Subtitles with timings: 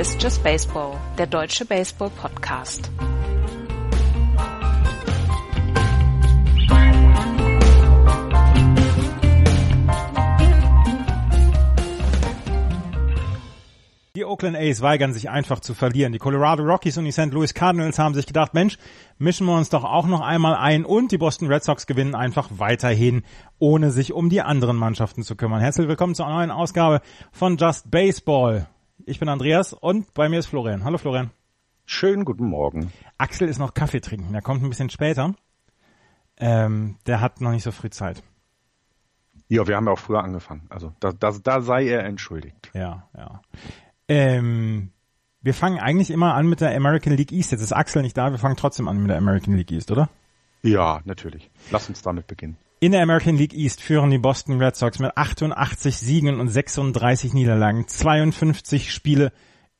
[0.00, 2.90] Ist Just Baseball, der deutsche Baseball-Podcast.
[14.16, 16.14] Die Oakland A's weigern sich einfach zu verlieren.
[16.14, 17.32] Die Colorado Rockies und die St.
[17.32, 18.78] Louis Cardinals haben sich gedacht, Mensch,
[19.18, 22.48] mischen wir uns doch auch noch einmal ein und die Boston Red Sox gewinnen einfach
[22.52, 23.22] weiterhin,
[23.58, 25.60] ohne sich um die anderen Mannschaften zu kümmern.
[25.60, 28.66] Herzlich willkommen zur neuen Ausgabe von Just Baseball.
[29.06, 30.84] Ich bin Andreas und bei mir ist Florian.
[30.84, 31.30] Hallo Florian.
[31.86, 32.92] Schönen guten Morgen.
[33.18, 34.32] Axel ist noch Kaffee trinken.
[34.32, 35.34] Der kommt ein bisschen später.
[36.36, 38.22] Ähm, der hat noch nicht so früh Zeit.
[39.48, 40.66] Ja, wir haben ja auch früher angefangen.
[40.70, 42.70] Also da, da, da sei er entschuldigt.
[42.74, 43.40] Ja, ja.
[44.08, 44.92] Ähm,
[45.40, 47.52] wir fangen eigentlich immer an mit der American League East.
[47.52, 50.08] Jetzt ist Axel nicht da, wir fangen trotzdem an mit der American League East, oder?
[50.62, 51.50] Ja, natürlich.
[51.70, 52.56] Lass uns damit beginnen.
[52.82, 57.34] In der American League East führen die Boston Red Sox mit 88 Siegen und 36
[57.34, 59.32] Niederlagen, 52 Spiele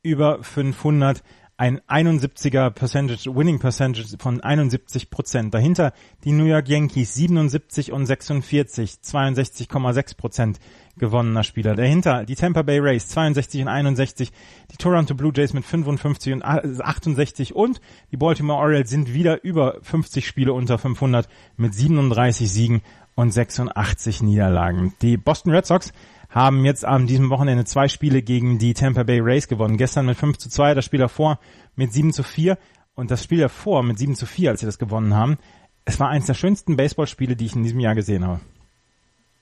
[0.03, 1.23] über 500
[1.61, 5.53] ein 71er Percentage, Winning Percentage von 71 Prozent.
[5.53, 5.93] Dahinter
[6.25, 10.59] die New York Yankees 77 und 46, 62,6 Prozent
[10.97, 11.75] gewonnener Spieler.
[11.75, 14.33] Dahinter die Tampa Bay Rays 62 und 61,
[14.73, 19.81] die Toronto Blue Jays mit 55 und 68 und die Baltimore Orioles sind wieder über
[19.83, 22.81] 50 Spiele unter 500 mit 37 Siegen
[23.17, 24.95] und 86 Niederlagen.
[25.03, 25.93] Die Boston Red Sox
[26.31, 29.77] haben jetzt an diesem Wochenende zwei Spiele gegen die Tampa Bay Rays gewonnen.
[29.77, 31.39] Gestern mit 5 zu 2, das Spiel davor
[31.75, 32.57] mit 7 zu 4
[32.95, 35.39] und das Spiel davor mit 7 zu 4, als sie das gewonnen haben.
[35.85, 38.41] Es war eines der schönsten Baseballspiele, die ich in diesem Jahr gesehen habe.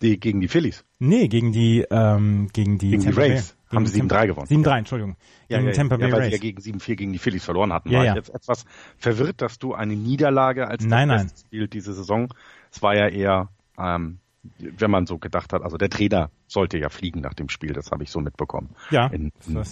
[0.01, 0.85] Die gegen die Phillies?
[1.01, 3.57] Nee, gegen die ähm, gegen die, gegen die Rays.
[3.69, 4.47] Bay, haben sie 7-3 gewonnen.
[4.47, 5.17] 7-3, Entschuldigung.
[5.49, 6.31] Ja, gegen ja, Tampa Bay ja, weil Rays.
[6.31, 7.91] sie ja gegen 7-4 gegen die Phillies verloren hatten.
[7.91, 8.13] Ja, war ja.
[8.13, 8.65] ich jetzt etwas
[8.97, 11.33] verwirrt, dass du eine Niederlage als nein, das nein.
[11.37, 12.33] Spiel diese Saison.
[12.71, 14.21] Es war ja eher ähm,
[14.59, 17.93] wenn man so gedacht hat, also der Trainer sollte ja fliegen nach dem Spiel, das
[17.93, 18.71] habe ich so mitbekommen.
[18.91, 19.07] Ja.
[19.07, 19.63] In, in,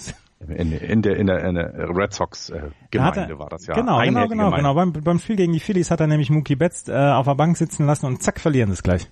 [0.49, 3.75] in, in, der, in, der, in der Red Sox äh, Gemeinde er, war das ja.
[3.75, 4.75] Genau, genau, genau, genau.
[4.75, 7.57] Beim, beim Spiel gegen die Phillies hat er nämlich Mookie Betts äh, auf der Bank
[7.57, 9.11] sitzen lassen und zack, verlieren es gleich.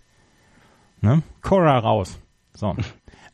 [1.01, 1.23] Ne?
[1.43, 2.21] Cora raus.
[2.53, 2.77] So.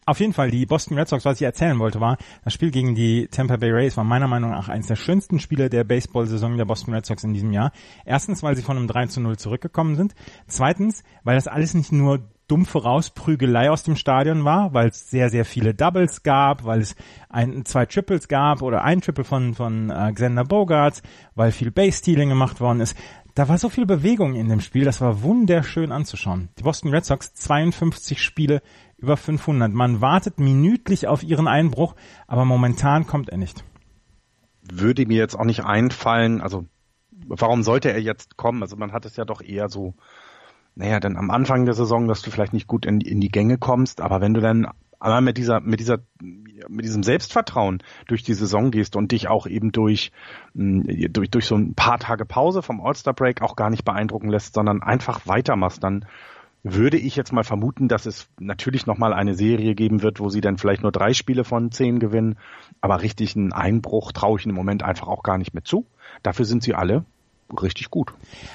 [0.06, 2.96] Auf jeden Fall, die Boston Red Sox, was ich erzählen wollte, war, das Spiel gegen
[2.96, 6.64] die Tampa Bay Rays war meiner Meinung nach eines der schönsten Spiele der Baseball-Saison der
[6.64, 7.70] Boston Red Sox in diesem Jahr.
[8.04, 10.16] Erstens, weil sie von einem 3 zu 0 zurückgekommen sind.
[10.48, 15.30] Zweitens, weil das alles nicht nur dumpfe Rausprügelei aus dem Stadion war, weil es sehr,
[15.30, 16.96] sehr viele Doubles gab, weil es
[17.28, 21.02] ein, zwei Triples gab oder ein Triple von, von äh, Xander Bogarts,
[21.34, 22.96] weil viel Base-Stealing gemacht worden ist.
[23.34, 26.48] Da war so viel Bewegung in dem Spiel, das war wunderschön anzuschauen.
[26.58, 28.62] Die Boston Red Sox 52 Spiele
[28.98, 29.72] über 500.
[29.72, 31.94] Man wartet minütlich auf ihren Einbruch,
[32.26, 33.64] aber momentan kommt er nicht.
[34.62, 36.66] Würde mir jetzt auch nicht einfallen, also
[37.26, 38.62] warum sollte er jetzt kommen?
[38.62, 39.94] Also man hat es ja doch eher so,
[40.74, 43.58] naja, dann am Anfang der Saison, dass du vielleicht nicht gut in, in die Gänge
[43.58, 44.66] kommst, aber wenn du dann
[45.00, 45.98] einmal mit dieser, mit dieser,
[46.68, 50.12] mit diesem Selbstvertrauen durch die Saison gehst und dich auch eben durch,
[50.54, 54.54] durch, durch so ein paar Tage Pause vom All-Star Break auch gar nicht beeindrucken lässt,
[54.54, 56.04] sondern einfach weitermachst, dann
[56.62, 60.42] würde ich jetzt mal vermuten, dass es natürlich nochmal eine Serie geben wird, wo sie
[60.42, 62.36] dann vielleicht nur drei Spiele von zehn gewinnen.
[62.82, 65.86] Aber richtig einen Einbruch traue ich im Moment einfach auch gar nicht mehr zu.
[66.22, 67.06] Dafür sind sie alle
[67.62, 68.12] richtig gut.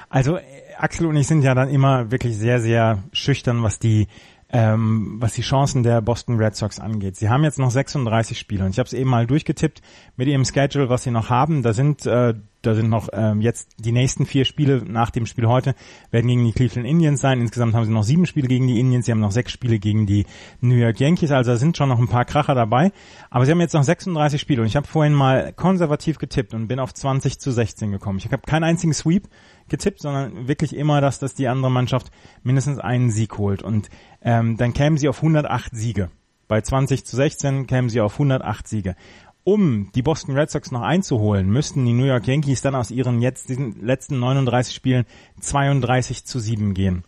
[0.10, 0.40] Also
[0.78, 4.08] Axel und ich sind ja dann immer wirklich sehr, sehr schüchtern, was die
[4.50, 7.16] ähm, was die Chancen der Boston Red Sox angeht.
[7.16, 9.82] Sie haben jetzt noch 36 Spiele und ich habe es eben mal durchgetippt
[10.18, 11.64] mit ihrem Schedule, was sie noch haben.
[11.64, 12.36] Da sind äh,
[12.66, 15.76] da sind noch ähm, jetzt die nächsten vier Spiele nach dem Spiel heute
[16.12, 17.42] werden gegen die Cleveland Indians sein.
[17.42, 19.06] Insgesamt haben sie noch sieben Spiele gegen die Indians.
[19.06, 20.26] Sie haben noch sechs Spiele gegen die
[20.62, 21.32] New York Yankees.
[21.32, 22.92] Also da sind schon noch ein paar Kracher dabei.
[23.30, 26.68] Aber sie haben jetzt noch 36 Spiele und ich habe vorhin mal konservativ getippt und
[26.68, 28.20] bin auf 20 zu 16 gekommen.
[28.20, 29.28] Ich habe keinen einzigen Sweep
[29.68, 32.12] getippt, sondern wirklich immer, dass, dass die andere Mannschaft
[32.44, 33.62] mindestens einen Sieg holt.
[33.62, 33.90] Und
[34.22, 36.10] ähm, dann kämen sie auf 108 Siege.
[36.48, 38.96] Bei 20 zu 16 kämen sie auf 108 Siege.
[39.46, 43.22] Um die Boston Red Sox noch einzuholen, müssten die New York Yankees dann aus ihren
[43.22, 45.06] jetzt diesen letzten 39 Spielen
[45.40, 47.04] 32 zu 7 gehen.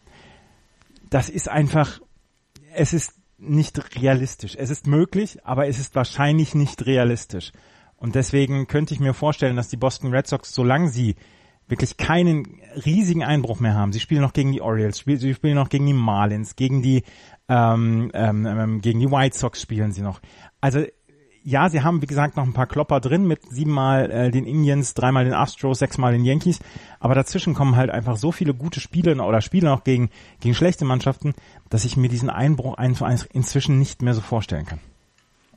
[1.09, 1.99] Das ist einfach,
[2.75, 4.55] es ist nicht realistisch.
[4.55, 7.51] Es ist möglich, aber es ist wahrscheinlich nicht realistisch.
[7.95, 11.15] Und deswegen könnte ich mir vorstellen, dass die Boston Red Sox, solange sie
[11.67, 13.93] wirklich keinen riesigen Einbruch mehr haben.
[13.93, 17.01] Sie spielen noch gegen die Orioles, sie spielen noch gegen die Marlins, gegen die
[17.49, 20.21] ähm, ähm, gegen die White Sox spielen sie noch.
[20.61, 20.85] Also
[21.47, 24.93] ja, sie haben wie gesagt noch ein paar Klopper drin mit siebenmal äh, den Indians,
[24.95, 26.59] dreimal den Astros, sechsmal den Yankees,
[26.99, 30.09] aber dazwischen kommen halt einfach so viele gute Spiele oder Spiele noch gegen
[30.41, 31.35] gegen schlechte Mannschaften,
[31.69, 34.79] dass ich mir diesen Einbruch einfach inzwischen nicht mehr so vorstellen kann.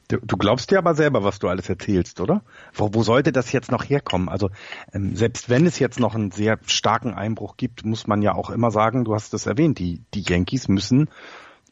[0.07, 2.43] Du, du glaubst dir aber selber, was du alles erzählst, oder?
[2.73, 4.29] Wo, wo sollte das jetzt noch herkommen?
[4.29, 4.51] Also
[4.93, 8.51] ähm, selbst wenn es jetzt noch einen sehr starken Einbruch gibt, muss man ja auch
[8.51, 11.09] immer sagen, du hast es erwähnt, die, die Yankees müssen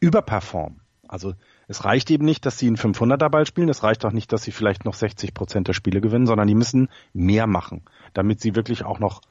[0.01, 0.81] überperformen.
[1.07, 1.35] Also
[1.69, 3.69] Es reicht eben nicht, dass sie einen 500er Ball spielen.
[3.69, 6.55] Es reicht auch nicht, dass sie vielleicht noch 60 Prozent der Spiele gewinnen, sondern die
[6.55, 7.83] müssen mehr machen,
[8.15, 9.21] damit sie wirklich auch noch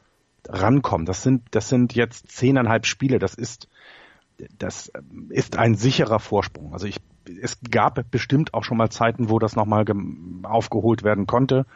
[0.48, 1.04] rankommen.
[1.04, 3.18] Das sind, das sind jetzt zehneinhalb Spiele.
[3.18, 3.66] Das ist,
[4.56, 4.92] das
[5.30, 6.72] ist ein sicherer Vorsprung.
[6.72, 7.00] Also ich,
[7.42, 9.84] es gab bestimmt auch schon mal Zeiten, wo das nochmal
[10.44, 11.66] aufgeholt werden konnte.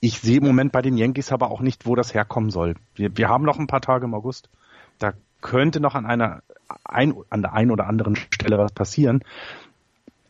[0.00, 2.74] Ich sehe im Moment bei den Yankees aber auch nicht, wo das herkommen soll.
[2.96, 4.50] Wir, wir haben noch ein paar Tage im August.
[4.98, 6.42] Da könnte noch an einer,
[6.84, 9.22] ein, an der einen oder anderen Stelle was passieren.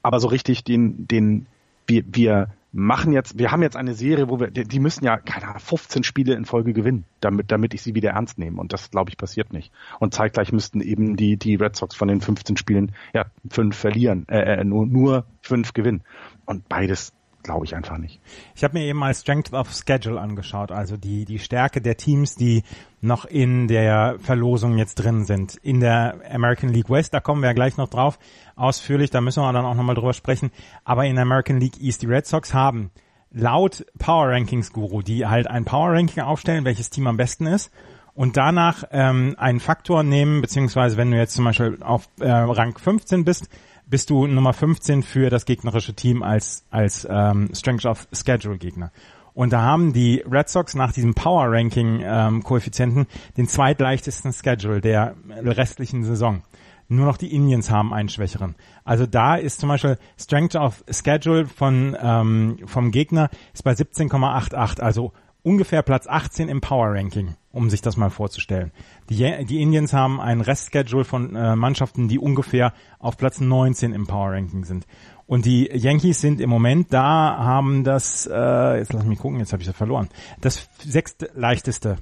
[0.04, 1.46] Aber so richtig den, den,
[1.86, 5.46] wir, wir machen jetzt, wir haben jetzt eine Serie, wo wir, die müssen ja, keine
[5.48, 8.60] Ahnung, 15 Spiele in Folge gewinnen, damit, damit ich sie wieder ernst nehme.
[8.60, 9.72] Und das, glaube ich, passiert nicht.
[10.00, 14.26] Und zeitgleich müssten eben die, die Red Sox von den 15 Spielen, ja, fünf verlieren,
[14.28, 16.02] äh, äh nur, nur fünf gewinnen.
[16.44, 17.14] Und beides
[17.44, 18.20] glaube ich einfach nicht.
[18.56, 22.34] Ich habe mir eben mal Strength of Schedule angeschaut, also die, die Stärke der Teams,
[22.34, 22.64] die
[23.00, 25.54] noch in der Verlosung jetzt drin sind.
[25.56, 28.18] In der American League West, da kommen wir ja gleich noch drauf,
[28.56, 30.50] ausführlich, da müssen wir dann auch nochmal drüber sprechen.
[30.84, 32.90] Aber in der American League East, die Red Sox haben
[33.30, 37.70] laut Power Rankings Guru, die halt ein Power Ranking aufstellen, welches Team am besten ist
[38.14, 42.78] und danach ähm, einen Faktor nehmen, beziehungsweise wenn du jetzt zum Beispiel auf äh, Rang
[42.78, 43.48] 15 bist,
[43.94, 48.90] bist du Nummer 15 für das gegnerische Team als, als ähm, Strength of Schedule Gegner.
[49.34, 53.06] Und da haben die Red Sox nach diesem Power Ranking ähm, Koeffizienten
[53.36, 56.42] den zweitleichtesten Schedule der restlichen Saison.
[56.88, 58.56] Nur noch die Indians haben einen schwächeren.
[58.82, 64.80] Also da ist zum Beispiel Strength of Schedule von ähm, vom Gegner ist bei 17,88,
[64.80, 65.12] also
[65.44, 68.72] ungefähr Platz 18 im Power Ranking, um sich das mal vorzustellen.
[69.08, 74.06] Die, die Indians haben ein Restschedule von äh, Mannschaften, die ungefähr auf Platz 19 im
[74.06, 74.86] Power Ranking sind.
[75.26, 79.52] Und die Yankees sind im Moment da, haben das, äh, jetzt lass mich gucken, jetzt
[79.52, 80.08] habe ich das verloren,
[80.40, 81.96] das sechstleichteste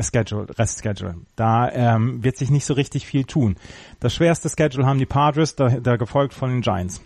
[0.00, 1.16] Schedule, Restschedule.
[1.34, 3.56] Da ähm, wird sich nicht so richtig viel tun.
[4.00, 7.00] Das schwerste Schedule haben die Padres, da, da gefolgt von den Giants.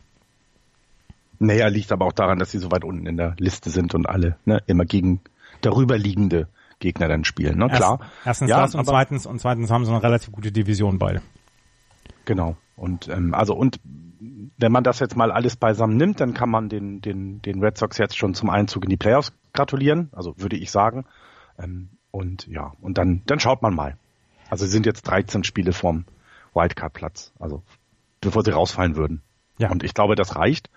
[1.38, 4.08] Naja, liegt aber auch daran, dass sie so weit unten in der Liste sind und
[4.08, 5.20] alle ne, immer gegen
[5.60, 6.48] darüberliegende
[6.82, 7.56] Gegner dann spielen.
[7.56, 7.68] Ne?
[7.68, 8.00] Klar.
[8.24, 11.22] Erstens ja, das und zweitens und zweitens haben sie eine relativ gute Division beide.
[12.26, 12.56] Genau.
[12.76, 13.80] Und ähm, also und
[14.58, 17.78] wenn man das jetzt mal alles beisammen nimmt, dann kann man den den den Red
[17.78, 20.10] Sox jetzt schon zum Einzug in die Playoffs gratulieren.
[20.12, 21.06] Also würde ich sagen.
[21.58, 23.96] Ähm, und ja und dann dann schaut man mal.
[24.50, 26.04] Also sie sind jetzt 13 Spiele vorm
[26.52, 27.32] Wildcard Platz.
[27.38, 27.62] Also
[28.20, 29.22] bevor sie rausfallen würden.
[29.58, 29.70] Ja.
[29.70, 30.70] Und ich glaube, das reicht.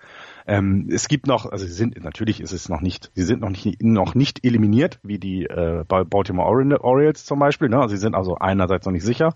[0.46, 3.50] Ähm, es gibt noch, also sie sind, natürlich ist es noch nicht, sie sind noch
[3.50, 7.68] nicht, noch nicht eliminiert, wie die äh, Baltimore Orioles zum Beispiel.
[7.68, 7.78] Ne?
[7.78, 9.34] Also sie sind also einerseits noch nicht sicher.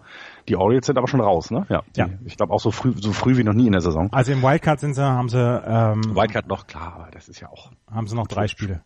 [0.48, 1.66] Die Orioles sind aber schon raus, ne?
[1.68, 1.82] Ja.
[1.96, 2.08] Die, ja.
[2.24, 4.12] Ich glaube auch so früh, so früh wie noch nie in der Saison.
[4.12, 7.48] Also im Wildcard sind sie, haben sie ähm, Wildcard noch klar, aber das ist ja
[7.48, 7.72] auch.
[7.90, 8.82] Haben sie noch drei Spiele.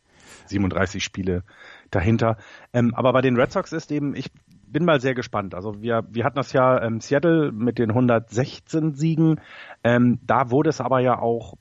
[0.47, 1.43] 37 Spiele
[1.91, 2.39] dahinter.
[2.73, 4.31] Ähm, aber bei den Red Sox ist eben, ich
[4.67, 5.55] bin mal sehr gespannt.
[5.55, 9.41] Also wir, wir hatten das ja ähm, Seattle mit den 116 Siegen.
[9.85, 11.55] Ähm, da wurde es aber ja auch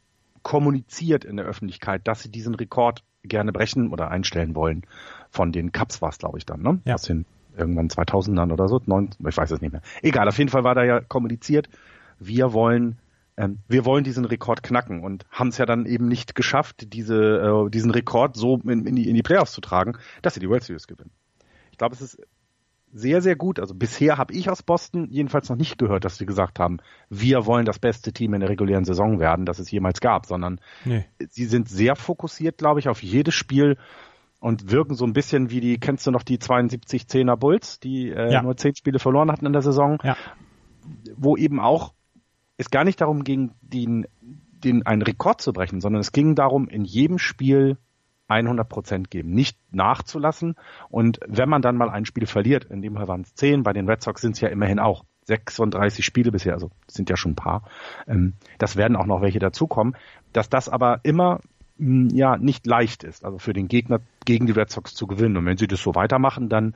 [0.43, 4.83] kommuniziert in der Öffentlichkeit, dass sie diesen Rekord gerne brechen oder einstellen wollen.
[5.29, 6.81] Von den Cups war es, glaube ich, dann, ne?
[6.85, 6.95] Ja.
[6.95, 7.25] Aus den
[7.57, 9.81] irgendwann 2000ern oder so, neun, ich weiß es nicht mehr.
[10.01, 11.69] Egal, auf jeden Fall war da ja kommuniziert,
[12.19, 12.97] wir wollen
[13.37, 17.15] ähm, wir wollen diesen Rekord knacken und haben es ja dann eben nicht geschafft, diese,
[17.15, 20.49] äh, diesen Rekord so in, in, die, in die Playoffs zu tragen, dass sie die
[20.49, 21.11] World Series gewinnen.
[21.71, 22.21] Ich glaube, es ist
[22.93, 23.59] sehr, sehr gut.
[23.59, 26.77] Also bisher habe ich aus Boston jedenfalls noch nicht gehört, dass sie gesagt haben,
[27.09, 30.59] wir wollen das beste Team in der regulären Saison werden, das es jemals gab, sondern
[30.85, 31.05] nee.
[31.29, 33.77] sie sind sehr fokussiert, glaube ich, auf jedes Spiel
[34.39, 38.31] und wirken so ein bisschen wie die, kennst du noch die 72-10er Bulls, die äh,
[38.31, 38.43] ja.
[38.43, 40.15] nur zehn Spiele verloren hatten in der Saison, ja.
[41.15, 41.93] wo eben auch
[42.57, 46.67] es gar nicht darum ging, den, den einen Rekord zu brechen, sondern es ging darum,
[46.67, 47.77] in jedem Spiel
[48.27, 50.55] 100 Prozent geben, nicht nachzulassen.
[50.89, 53.73] Und wenn man dann mal ein Spiel verliert, in dem Fall waren es 10, bei
[53.73, 57.31] den Red Sox sind es ja immerhin auch 36 Spiele bisher, also sind ja schon
[57.31, 57.63] ein paar.
[58.07, 59.95] Ähm, das werden auch noch welche dazukommen,
[60.33, 61.39] dass das aber immer
[61.77, 65.37] hm, ja nicht leicht ist, also für den Gegner gegen die Red Sox zu gewinnen.
[65.37, 66.75] Und wenn sie das so weitermachen, dann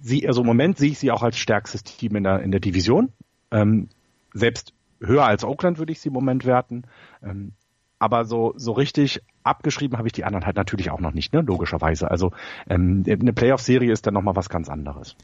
[0.00, 2.60] sie, also im Moment sehe ich sie auch als stärkstes Team in der in der
[2.60, 3.12] Division.
[3.50, 3.88] Ähm,
[4.32, 6.84] selbst höher als Oakland würde ich sie im Moment werten.
[7.22, 7.52] Ähm,
[7.98, 11.40] aber so, so richtig abgeschrieben habe ich die anderen halt natürlich auch noch nicht, ne?
[11.42, 12.10] logischerweise.
[12.10, 12.32] Also
[12.68, 15.16] ähm, eine Playoff-Serie ist dann nochmal was ganz anderes.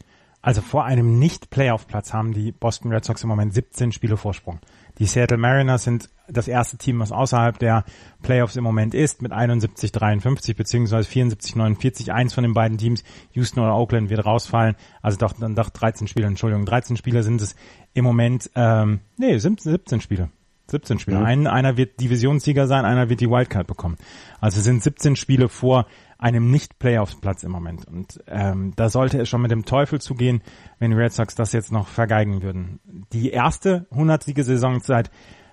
[0.43, 4.59] Also vor einem Nicht-Playoff-Platz haben die Boston Red Sox im Moment 17 Spiele Vorsprung.
[4.97, 7.83] Die Seattle Mariners sind das erste Team, was außerhalb der
[8.23, 12.11] Playoffs im Moment ist, mit 71-53 beziehungsweise 74-49.
[12.11, 14.75] Eins von den beiden Teams, Houston oder Oakland, wird rausfallen.
[15.01, 17.55] Also doch, doch 13 Spiele, Entschuldigung, 13 Spiele sind es
[17.93, 20.29] im Moment, ähm, nee, 17, 17 Spiele.
[20.71, 21.19] 17 Spiele.
[21.19, 21.25] Mhm.
[21.25, 23.97] Ein, einer wird Divisionssieger sein, einer wird die Wildcard bekommen.
[24.39, 25.85] Also sind 17 Spiele vor
[26.17, 27.85] einem Nicht-Playoffs-Platz im Moment.
[27.85, 30.41] Und ähm, da sollte es schon mit dem Teufel zugehen,
[30.79, 32.79] wenn die Red Sox das jetzt noch vergeigen würden.
[33.11, 35.09] Die erste 100-Siege-Saison seit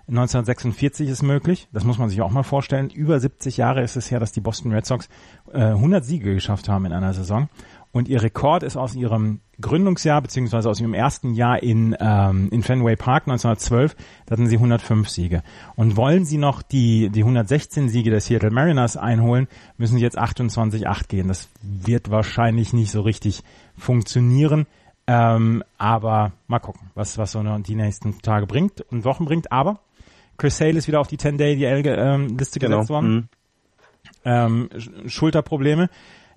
[0.09, 1.69] 1946 ist möglich.
[1.73, 2.89] Das muss man sich auch mal vorstellen.
[2.89, 5.09] Über 70 Jahre ist es her, dass die Boston Red Sox
[5.53, 7.51] äh, 100 Siege geschafft haben in einer Saison.
[7.91, 12.63] Und ihr Rekord ist aus ihrem Gründungsjahr beziehungsweise aus ihrem ersten Jahr in, ähm, in
[12.63, 13.97] Fenway Park 1912.
[14.27, 15.43] Da hatten sie 105 Siege.
[15.75, 20.19] Und wollen sie noch die, die 116 Siege der Seattle Mariners einholen, müssen sie jetzt
[20.19, 21.29] 28-8 gehen.
[21.29, 23.43] Das wird wahrscheinlich nicht so richtig
[23.77, 24.67] funktionieren.
[25.07, 29.51] Ähm, aber mal gucken, was, was so die nächsten Tage bringt und Wochen bringt.
[29.51, 29.81] Aber
[30.37, 32.77] Chris Sale ist wieder auf die 10-Day-DL-Liste genau.
[32.77, 33.15] gesetzt worden.
[33.15, 33.29] Mhm.
[34.25, 34.69] Ähm,
[35.07, 35.89] Schulterprobleme.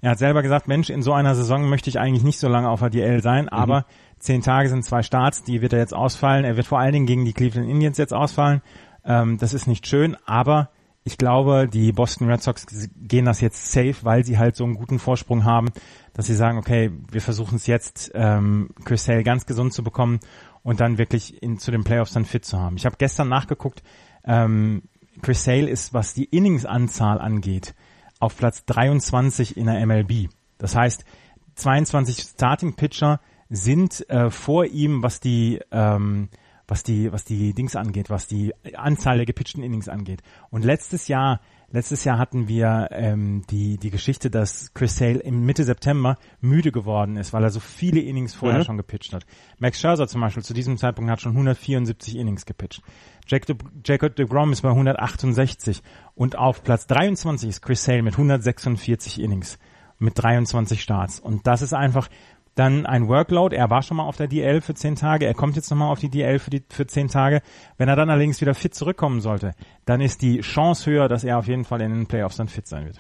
[0.01, 2.69] Er hat selber gesagt, Mensch, in so einer Saison möchte ich eigentlich nicht so lange
[2.69, 3.49] auf der DL sein, mhm.
[3.49, 3.85] aber
[4.17, 6.43] zehn Tage sind zwei Starts, die wird er jetzt ausfallen.
[6.43, 8.61] Er wird vor allen Dingen gegen die Cleveland Indians jetzt ausfallen.
[9.05, 10.69] Ähm, das ist nicht schön, aber
[11.03, 14.75] ich glaube, die Boston Red Sox gehen das jetzt safe, weil sie halt so einen
[14.75, 15.69] guten Vorsprung haben,
[16.13, 20.19] dass sie sagen, okay, wir versuchen es jetzt, ähm, Chris Sale ganz gesund zu bekommen
[20.61, 22.75] und dann wirklich in, zu den Playoffs dann fit zu haben.
[22.75, 23.81] Ich habe gestern nachgeguckt,
[24.25, 24.83] ähm,
[25.23, 27.73] Chris Sale ist, was die Inningsanzahl angeht,
[28.21, 30.29] auf Platz 23 in der MLB.
[30.57, 31.03] Das heißt,
[31.55, 36.29] 22 Starting Pitcher sind äh, vor ihm, was die ähm,
[36.67, 40.21] was die was die Dings angeht, was die Anzahl der gepitchten Innings angeht.
[40.49, 45.45] Und letztes Jahr letztes Jahr hatten wir ähm, die die Geschichte, dass Chris Sale im
[45.45, 48.63] Mitte September müde geworden ist, weil er so viele Innings vorher mhm.
[48.63, 49.25] schon gepitcht hat.
[49.59, 52.81] Max Scherzer zum Beispiel zu diesem Zeitpunkt hat schon 174 Innings gepitcht.
[53.27, 55.81] Jack de, Jacob de Grom ist bei 168
[56.15, 59.57] und auf Platz 23 ist Chris Sale mit 146 Innings
[59.99, 61.19] mit 23 Starts.
[61.19, 62.09] Und das ist einfach
[62.55, 63.55] dann ein Workload.
[63.55, 65.25] Er war schon mal auf der DL für 10 Tage.
[65.25, 67.41] Er kommt jetzt nochmal auf die DL für, die, für 10 Tage.
[67.77, 69.53] Wenn er dann allerdings wieder fit zurückkommen sollte,
[69.85, 72.67] dann ist die Chance höher, dass er auf jeden Fall in den Playoffs dann fit
[72.67, 72.99] sein wird.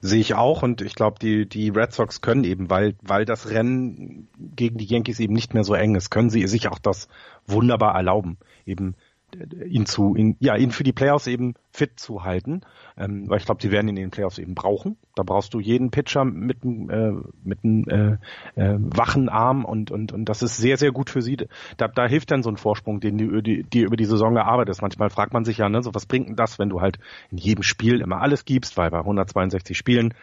[0.00, 3.50] Sehe ich auch und ich glaube, die, die Red Sox können eben, weil, weil das
[3.50, 7.08] Rennen gegen die Yankees eben nicht mehr so eng ist, können sie sich auch das
[7.46, 8.38] wunderbar erlauben.
[8.66, 8.94] Eben
[9.34, 12.62] ihn zu, ihn, ja, ihn für die Playoffs eben fit zu halten,
[12.96, 14.96] ähm, weil ich glaube, die werden ihn in den Playoffs eben brauchen.
[15.14, 17.12] Da brauchst du jeden Pitcher mit einem äh,
[17.42, 21.22] mit einem äh, äh, wachen Arm und und und das ist sehr sehr gut für
[21.22, 21.36] sie.
[21.76, 24.82] Da, da hilft dann so ein Vorsprung, den du die, über die Saison erarbeitest.
[24.82, 26.98] Manchmal fragt man sich ja, ne, so was bringt denn das, wenn du halt
[27.30, 30.14] in jedem Spiel immer alles gibst, weil bei 162 Spielen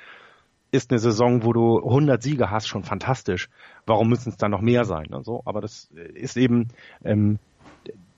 [0.71, 3.49] ist eine Saison, wo du 100 Siege hast, schon fantastisch.
[3.85, 5.07] Warum müssen es dann noch mehr sein?
[5.09, 5.21] Ne?
[5.23, 6.69] So, aber das ist eben
[7.03, 7.39] ähm,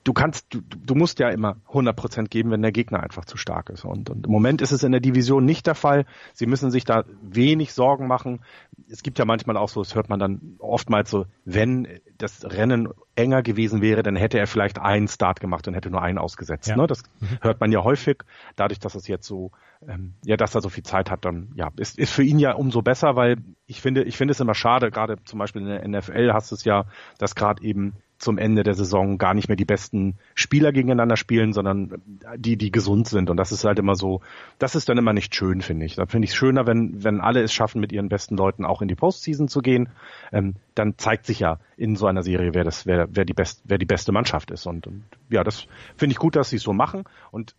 [0.04, 3.70] du kannst, du, du musst ja immer 100% geben, wenn der Gegner einfach zu stark
[3.70, 3.86] ist.
[3.86, 6.06] Und, und im Moment ist es in der Division nicht der Fall.
[6.34, 8.42] Sie müssen sich da wenig Sorgen machen.
[8.90, 12.90] Es gibt ja manchmal auch so, das hört man dann oftmals so, wenn das Rennen
[13.16, 16.68] enger gewesen wäre, dann hätte er vielleicht einen Start gemacht und hätte nur einen ausgesetzt.
[16.68, 16.76] Ja.
[16.76, 16.88] Ne?
[16.88, 17.40] Das mhm.
[17.42, 18.24] hört man ja häufig.
[18.56, 19.52] Dadurch, dass es jetzt so,
[19.88, 22.54] ähm, ja, dass er so viel Zeit hat, dann ja, ist, ist für ihn ja
[22.54, 25.88] umso besser, weil ich finde, ich finde es immer schade, gerade zum Beispiel in der
[25.88, 26.86] NFL hast du es ja,
[27.18, 27.94] dass gerade eben
[28.24, 32.02] zum Ende der Saison gar nicht mehr die besten Spieler gegeneinander spielen, sondern
[32.38, 33.30] die, die gesund sind.
[33.30, 34.22] Und das ist halt immer so,
[34.60, 35.96] das ist dann immer nicht schön, finde ich.
[35.96, 38.82] Da finde ich es schöner, wenn, wenn alle es schaffen, mit ihren besten Leuten auch
[38.82, 39.90] in die Postseason zu gehen.
[40.32, 43.62] Ähm, dann zeigt sich ja in so einer Serie, wer das, wer, wer die best,
[43.66, 44.66] wer die beste Mannschaft ist.
[44.66, 47.04] Und, und ja, das finde ich gut, dass sie es so machen.
[47.32, 47.56] Und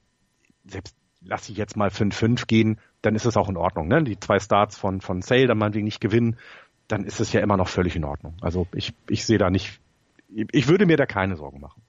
[0.67, 3.89] selbst lasse ich jetzt mal 5-5 gehen, dann ist es auch in Ordnung.
[3.89, 4.03] Ne?
[4.03, 6.37] Die zwei Starts von, von Sale, dann meinetwegen nicht gewinnen,
[6.89, 8.35] dann ist es ja immer noch völlig in Ordnung.
[8.41, 9.81] Also ich, ich sehe da nicht
[10.29, 11.83] ich würde mir da keine Sorgen machen.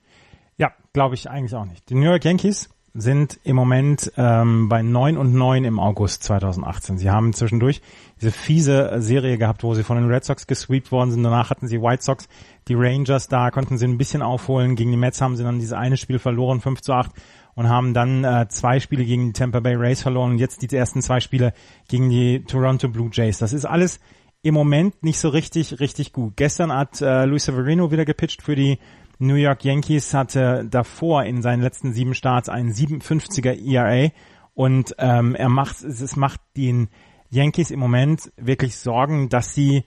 [0.58, 1.90] Ja, glaube ich eigentlich auch nicht.
[1.90, 6.98] Die New York Yankees sind im Moment ähm, bei 9 und 9 im August 2018.
[6.98, 7.82] Sie haben zwischendurch
[8.22, 11.24] diese fiese Serie gehabt, wo sie von den Red Sox gesweept worden sind.
[11.24, 12.30] Danach hatten sie White Sox,
[12.70, 14.78] die Rangers, da konnten sie ein bisschen aufholen.
[14.78, 17.12] Gegen die Mets haben sie dann dieses eine Spiel verloren, 5 zu 8
[17.56, 20.74] und haben dann äh, zwei Spiele gegen die Tampa Bay Rays verloren und jetzt die
[20.74, 21.54] ersten zwei Spiele
[21.90, 23.40] gegen die Toronto Blue Jays.
[23.40, 24.00] Das ist alles
[24.46, 26.38] im Moment nicht so richtig, richtig gut.
[26.38, 28.78] Gestern hat äh, Luis Severino wieder gepitcht für die
[29.18, 34.12] New York Yankees, hatte davor in seinen letzten sieben Starts einen 57er ERA
[34.54, 36.90] und ähm, er macht, es macht den
[37.32, 39.84] Yankees im Moment wirklich Sorgen, dass sie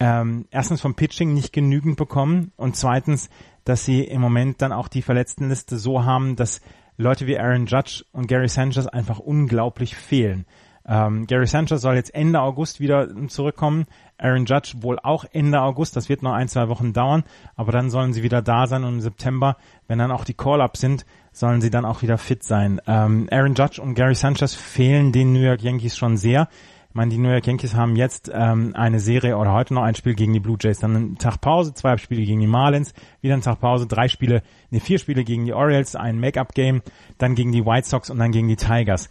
[0.00, 3.28] ähm, erstens vom Pitching nicht genügend bekommen und zweitens,
[3.64, 6.62] dass sie im Moment dann auch die Verletztenliste so haben, dass
[6.96, 10.46] Leute wie Aaron Judge und Gary Sanchez einfach unglaublich fehlen.
[10.88, 13.86] Ähm, Gary Sanchez soll jetzt Ende August wieder zurückkommen.
[14.16, 15.94] Aaron Judge wohl auch Ende August.
[15.96, 17.24] Das wird noch ein, zwei Wochen dauern.
[17.56, 20.80] Aber dann sollen sie wieder da sein und im September, wenn dann auch die Call-Ups
[20.80, 22.80] sind, sollen sie dann auch wieder fit sein.
[22.86, 26.48] Ähm, Aaron Judge und Gary Sanchez fehlen den New York Yankees schon sehr.
[26.88, 29.94] Ich meine, die New York Yankees haben jetzt ähm, eine Serie oder heute noch ein
[29.94, 33.34] Spiel gegen die Blue Jays, dann einen Tag Pause, zwei Spiele gegen die Marlins, wieder
[33.34, 36.80] einen Tag Pause, drei Spiele, ne, vier Spiele gegen die Orioles, ein Make-up-Game,
[37.18, 39.10] dann gegen die White Sox und dann gegen die Tigers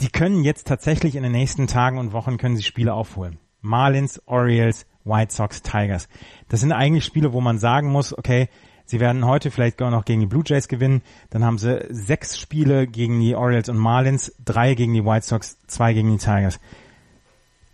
[0.00, 3.38] die können jetzt tatsächlich in den nächsten Tagen und Wochen können sie Spiele aufholen.
[3.60, 6.08] Marlins, Orioles, White Sox, Tigers.
[6.48, 8.48] Das sind eigentlich Spiele, wo man sagen muss, okay,
[8.90, 11.02] Sie werden heute vielleicht auch noch gegen die Blue Jays gewinnen.
[11.30, 15.58] Dann haben sie sechs Spiele gegen die Orioles und Marlins, drei gegen die White Sox,
[15.68, 16.58] zwei gegen die Tigers.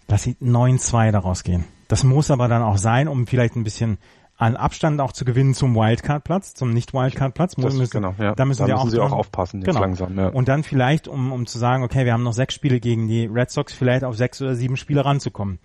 [0.09, 1.65] Lass sie 9-2 daraus gehen.
[1.89, 3.97] Das muss aber dann auch sein, um vielleicht ein bisschen
[4.37, 7.57] an Abstand auch zu gewinnen zum Wildcard-Platz, zum Nicht-Wildcard-Platz.
[7.57, 8.35] Müssen, genau, ja.
[8.35, 9.81] Da müssen, da müssen auch, sie auch aufpassen genau.
[9.81, 10.19] langsam.
[10.19, 10.29] Ja.
[10.29, 13.27] Und dann vielleicht, um, um zu sagen, okay, wir haben noch sechs Spiele gegen die
[13.27, 15.59] Red Sox, vielleicht auf sechs oder sieben Spiele ranzukommen.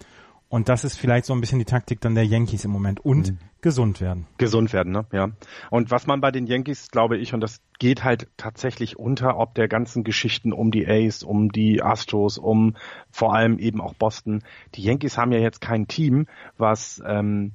[0.52, 3.00] Und das ist vielleicht so ein bisschen die Taktik dann der Yankees im Moment.
[3.00, 3.38] Und mhm.
[3.62, 4.28] gesund werden.
[4.38, 5.06] Gesund werden, ne?
[5.14, 5.30] Ja.
[5.70, 9.56] Und was man bei den Yankees, glaube ich, und das geht halt tatsächlich unter, ob
[9.56, 12.76] der ganzen Geschichten um die Ace, um die Astros, um
[13.12, 14.44] vor allem eben auch Boston.
[14.76, 17.54] Die Yankees haben ja jetzt kein Team, was ähm,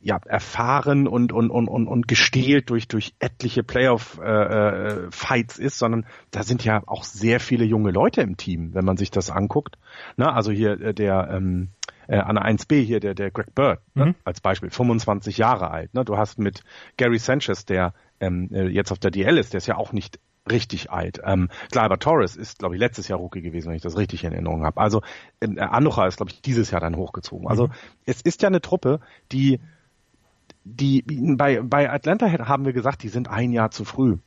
[0.00, 6.06] ja, erfahren und, und, und, und, und gestählt durch, durch etliche Playoff-Fights äh, ist, sondern
[6.30, 9.76] da sind ja auch sehr viele junge Leute im Team, wenn man sich das anguckt.
[10.16, 11.70] Na, also hier äh, der ähm,
[12.06, 14.14] äh, an der 1B hier, der, der Greg Bird ne, mhm.
[14.24, 15.94] als Beispiel, 25 Jahre alt.
[15.94, 16.04] Ne?
[16.04, 16.62] Du hast mit
[16.96, 20.18] Gary Sanchez, der ähm, äh, jetzt auf der DL ist, der ist ja auch nicht
[20.50, 21.20] richtig alt.
[21.24, 24.32] Ähm, Gleyber Torres ist, glaube ich, letztes Jahr Rookie gewesen, wenn ich das richtig in
[24.32, 24.80] Erinnerung habe.
[24.80, 25.02] Also
[25.40, 27.48] äh, Anducha ist, glaube ich, dieses Jahr dann hochgezogen.
[27.48, 27.72] Also mhm.
[28.06, 29.00] es ist ja eine Truppe,
[29.32, 29.60] die
[30.64, 31.02] die
[31.36, 34.18] bei bei Atlanta haben wir gesagt, die sind ein Jahr zu früh.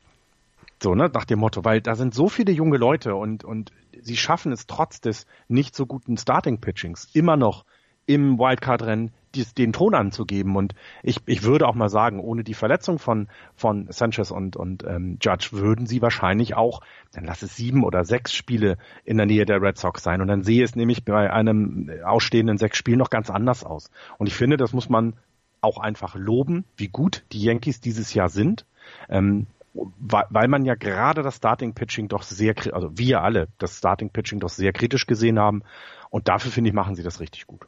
[0.80, 4.16] So, ne, nach dem Motto, weil da sind so viele junge Leute und und sie
[4.16, 7.64] schaffen es trotz des nicht so guten Starting Pitchings immer noch
[8.08, 9.12] im Wildcard-Rennen
[9.58, 10.56] den Ton anzugeben.
[10.56, 14.82] Und ich, ich würde auch mal sagen, ohne die Verletzung von, von Sanchez und, und
[14.84, 16.80] ähm, Judge würden sie wahrscheinlich auch,
[17.12, 20.22] dann lass es sieben oder sechs Spiele in der Nähe der Red Sox sein.
[20.22, 23.90] Und dann sehe es nämlich bei einem ausstehenden sechs Spielen noch ganz anders aus.
[24.16, 25.14] Und ich finde, das muss man
[25.60, 28.64] auch einfach loben, wie gut die Yankees dieses Jahr sind.
[29.10, 33.78] Ähm, weil, weil man ja gerade das Starting Pitching doch sehr, also wir alle das
[33.78, 35.62] Starting Pitching doch sehr kritisch gesehen haben.
[36.10, 37.66] Und dafür finde ich, machen sie das richtig gut.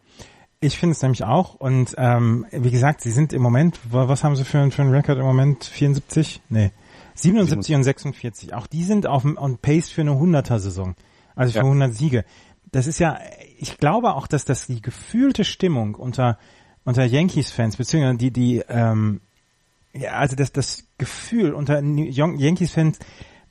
[0.61, 1.55] Ich finde es nämlich auch.
[1.55, 5.19] Und ähm, wie gesagt, sie sind im Moment, was haben sie für, für einen Rekord
[5.19, 5.65] im Moment?
[5.65, 6.43] 74?
[6.51, 6.71] Nee.
[7.15, 8.55] 77 und 46.
[8.55, 10.95] Auch die sind auf on Pace für eine 100er-Saison.
[11.35, 11.65] Also für ja.
[11.65, 12.25] 100 Siege.
[12.73, 13.19] Das ist ja,
[13.59, 16.39] ich glaube auch, dass das die gefühlte Stimmung unter,
[16.85, 19.21] unter Yankees-Fans, beziehungsweise die, die, ähm,
[19.93, 22.99] ja, also dass das Gefühl unter Yankees-Fans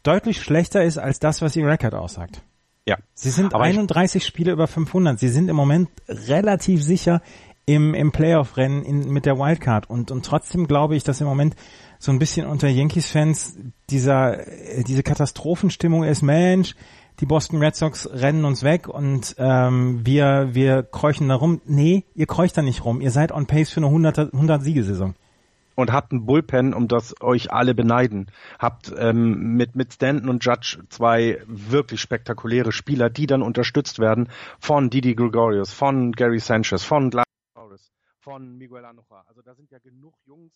[0.03, 2.41] deutlich schlechter ist als das, was ihr Rekord aussagt.
[2.85, 2.97] Ja.
[3.13, 5.19] Sie sind Aber 31 Spiele über 500.
[5.19, 7.21] Sie sind im Moment relativ sicher
[7.65, 9.89] im, im Playoff-Rennen mit der Wildcard.
[9.89, 11.55] Und, und trotzdem glaube ich, dass im Moment
[11.99, 13.57] so ein bisschen unter Yankees-Fans
[13.89, 14.39] dieser,
[14.87, 16.75] diese Katastrophenstimmung ist, Mensch,
[17.19, 21.61] die Boston Red Sox rennen uns weg und ähm, wir, wir kräuchen da rum.
[21.65, 23.01] Nee, ihr kreucht da nicht rum.
[23.01, 25.15] Ihr seid on pace für eine 100, 100 Siegesaison
[25.79, 28.31] und habt ein Bullpen, um das euch alle beneiden.
[28.59, 34.29] Habt ähm, mit, mit Stanton und Judge zwei wirklich spektakuläre Spieler, die dann unterstützt werden
[34.59, 39.23] von Didi Gregorius, von Gary Sanchez, von Gladys, von Miguel Anoja.
[39.27, 40.51] Also da sind ja genug Jungs,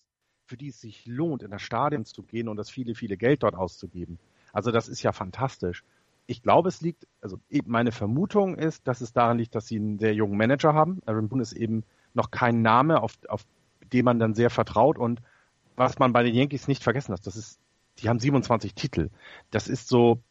[0.45, 3.43] für die es sich lohnt, in das Stadion zu gehen und das viele, viele Geld
[3.43, 4.19] dort auszugeben.
[4.51, 5.83] Also das ist ja fantastisch.
[6.25, 9.99] Ich glaube, es liegt, also meine Vermutung ist, dass es daran liegt, dass sie einen
[9.99, 11.01] sehr jungen Manager haben.
[11.05, 11.83] Aaron Boone ist eben
[12.13, 13.45] noch kein Name, auf, auf
[13.93, 15.21] dem man dann sehr vertraut und
[15.75, 17.59] was man bei den Yankees nicht vergessen hat, das ist,
[17.99, 19.09] die haben 27 Titel.
[19.51, 20.21] Das ist so,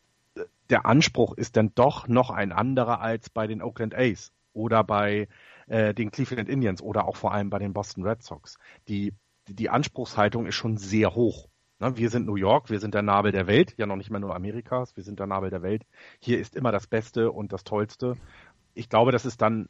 [0.71, 5.29] der Anspruch ist dann doch noch ein anderer als bei den Oakland A's oder bei
[5.67, 8.59] äh, den Cleveland Indians oder auch vor allem bei den Boston Red Sox.
[8.89, 9.15] Die,
[9.49, 11.49] die Anspruchshaltung ist schon sehr hoch.
[11.79, 14.21] Ne, wir sind New York, wir sind der Nabel der Welt, ja noch nicht mehr
[14.21, 15.85] nur Amerikas, wir sind der Nabel der Welt.
[16.21, 18.17] Hier ist immer das Beste und das Tollste.
[18.75, 19.69] Ich glaube, das ist dann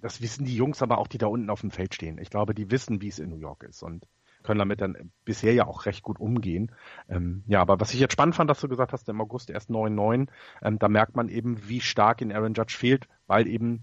[0.00, 2.18] das wissen die Jungs aber auch, die da unten auf dem Feld stehen.
[2.18, 4.06] Ich glaube, die wissen, wie es in New York ist und
[4.42, 6.70] können damit dann bisher ja auch recht gut umgehen.
[7.08, 9.70] Ähm, ja, aber was ich jetzt spannend fand, dass du gesagt hast, im August erst
[9.70, 10.28] 9-9,
[10.62, 13.82] ähm, da merkt man eben, wie stark in Aaron Judge fehlt, weil eben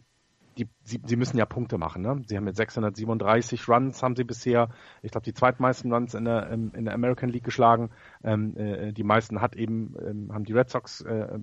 [0.57, 2.01] die, sie, sie müssen ja Punkte machen.
[2.01, 2.21] Ne?
[2.27, 4.69] Sie haben mit 637 Runs haben sie bisher,
[5.01, 7.89] ich glaube, die zweitmeisten Runs in der, in der American League geschlagen.
[8.23, 11.39] Ähm, äh, die meisten hat eben, ähm, haben die Red Sox äh,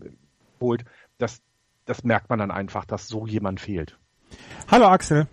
[0.59, 0.85] geholt.
[1.17, 1.43] Das,
[1.87, 3.99] das merkt man dann einfach, dass so jemand fehlt.
[4.69, 5.27] Hallo Axel.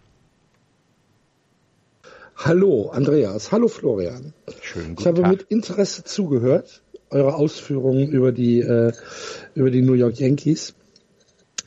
[2.38, 4.34] Hallo Andreas, hallo Florian.
[4.62, 5.31] Schön, ich habe Tag.
[5.31, 8.91] mit Interesse zugehört, eure Ausführungen über die, äh,
[9.55, 10.73] über die New York Yankees.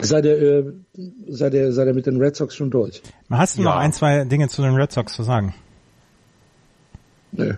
[0.01, 0.73] Seid ihr, äh,
[1.29, 3.03] seid, ihr, seid ihr mit den Red Sox schon durch?
[3.31, 3.71] Hast du ja.
[3.71, 5.55] noch ein, zwei Dinge zu den Red Sox zu sagen?
[7.33, 7.55] Nö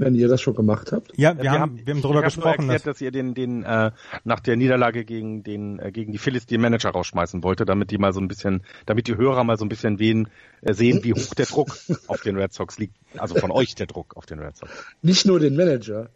[0.00, 1.12] wenn ihr das schon gemacht habt?
[1.16, 2.48] Ja, wir, wir haben, haben, wir haben darüber gesprochen.
[2.48, 3.90] erklärt, dass, dass ihr den, den äh,
[4.24, 7.98] nach der Niederlage gegen den äh, gegen die Phillies den Manager rausschmeißen wollte, damit die
[7.98, 10.28] mal so ein bisschen, damit die Hörer mal so ein bisschen wen,
[10.62, 12.96] äh, sehen, wie hoch der Druck auf den Red Sox liegt.
[13.16, 14.72] Also von euch der Druck auf den Red Sox.
[15.02, 16.08] Nicht nur den Manager,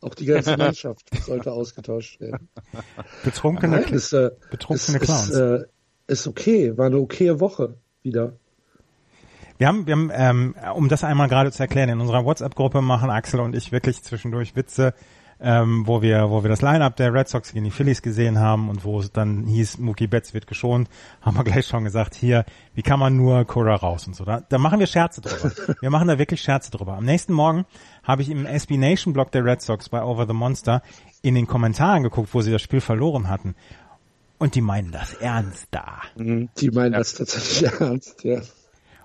[0.00, 2.48] auch die ganze Mannschaft sollte ausgetauscht werden.
[3.24, 5.30] Betrunkene, Nein, ist, äh, betrunkene ist, Clowns.
[5.30, 5.64] Ist, äh,
[6.06, 8.38] ist okay, war eine okaye Woche wieder.
[9.62, 13.10] Wir haben, wir haben, ähm, um das einmal gerade zu erklären, in unserer WhatsApp-Gruppe machen
[13.10, 14.92] Axel und ich wirklich zwischendurch Witze,
[15.40, 18.68] ähm, wo wir, wo wir das Line-Up der Red Sox gegen die Phillies gesehen haben
[18.68, 20.88] und wo es dann hieß, Mookie Betts wird geschont,
[21.20, 22.44] haben wir gleich schon gesagt, hier,
[22.74, 24.24] wie kann man nur Cora raus und so.
[24.24, 25.52] Da, da machen wir Scherze drüber.
[25.80, 26.94] wir machen da wirklich Scherze drüber.
[26.94, 27.64] Am nächsten Morgen
[28.02, 30.82] habe ich im SB Nation Blog der Red Sox bei Over the Monster
[31.22, 33.54] in den Kommentaren geguckt, wo sie das Spiel verloren hatten.
[34.38, 36.00] Und die meinen das ernst da.
[36.16, 36.48] Mhm.
[36.58, 38.40] Die meinen das tatsächlich ernst, ja.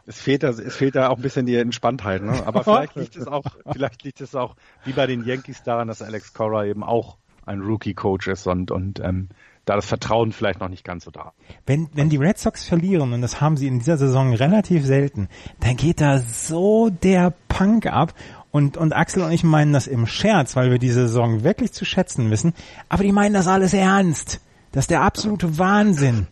[0.08, 2.42] Es fehlt da, es fehlt da auch ein bisschen die Entspanntheit, ne?
[2.46, 6.02] Aber vielleicht liegt es auch, vielleicht liegt es auch, wie bei den Yankees daran, dass
[6.02, 9.30] Alex Cora eben auch ein Rookie-Coach ist und, und ähm,
[9.66, 11.34] da das Vertrauen vielleicht noch nicht ganz so da.
[11.66, 15.28] Wenn, wenn die Red Sox verlieren, und das haben sie in dieser Saison relativ selten,
[15.60, 18.14] dann geht da so der Punk ab
[18.52, 21.86] und, und Axel und ich meinen das im Scherz, weil wir diese Saison wirklich zu
[21.86, 22.54] schätzen wissen.
[22.90, 24.42] Aber die meinen das alles ernst.
[24.72, 26.28] Das ist der absolute Wahnsinn.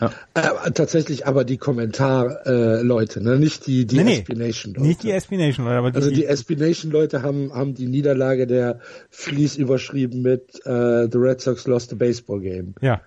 [0.00, 0.10] Ja.
[0.34, 3.38] Äh, tatsächlich aber die Kommentarleute, äh, ne?
[3.38, 4.86] nicht die, die nee, Espionation-Leute.
[4.86, 10.22] Nicht die Espionation-Leute, aber die, Also die Espionation-Leute haben, haben die Niederlage der Fleece überschrieben
[10.22, 12.74] mit uh, The Red Sox lost a baseball game.
[12.80, 13.00] Ja.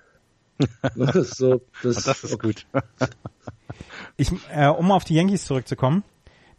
[0.96, 2.66] Das ist, so, das, das ist gut.
[4.18, 6.04] ich, äh, um auf die Yankees zurückzukommen.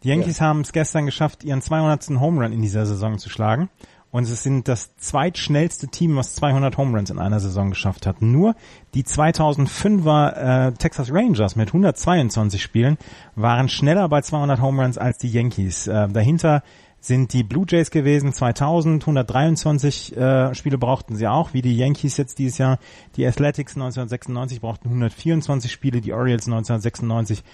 [0.03, 0.47] Die Yankees ja.
[0.47, 2.21] haben es gestern geschafft, ihren 200.
[2.21, 3.71] Home Run in dieser Saison zu schlagen.
[4.17, 8.23] Und es sind das zweitschnellste Team, was 200 Home Runs in einer Saison geschafft hat.
[8.23, 8.57] Nur
[8.95, 12.97] die 2005er äh, Texas Rangers mit 122 Spielen
[13.35, 15.87] waren schneller bei 200 Home Runs als die Yankees.
[15.87, 16.63] Äh, dahinter
[16.99, 22.17] sind die Blue Jays gewesen, 2000, 123 äh, Spiele brauchten sie auch, wie die Yankees
[22.17, 22.79] jetzt dieses Jahr.
[23.17, 27.45] Die Athletics 1996 brauchten 124 Spiele, die Orioles 1996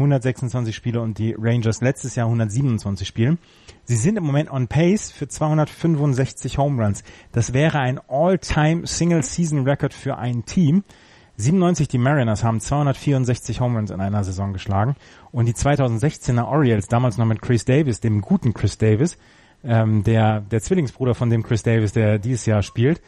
[0.00, 3.36] 126 Spiele und die Rangers letztes Jahr 127 Spiele.
[3.84, 7.04] Sie sind im Moment on pace für 265 Home Runs.
[7.32, 10.84] Das wäre ein All-Time Single-Season-Record für ein Team.
[11.36, 14.96] 97 die Mariners haben 264 Home Runs in einer Saison geschlagen
[15.32, 19.18] und die 2016er Orioles, damals noch mit Chris Davis, dem guten Chris Davis,
[19.64, 23.00] ähm, der, der Zwillingsbruder von dem Chris Davis, der dieses Jahr spielt,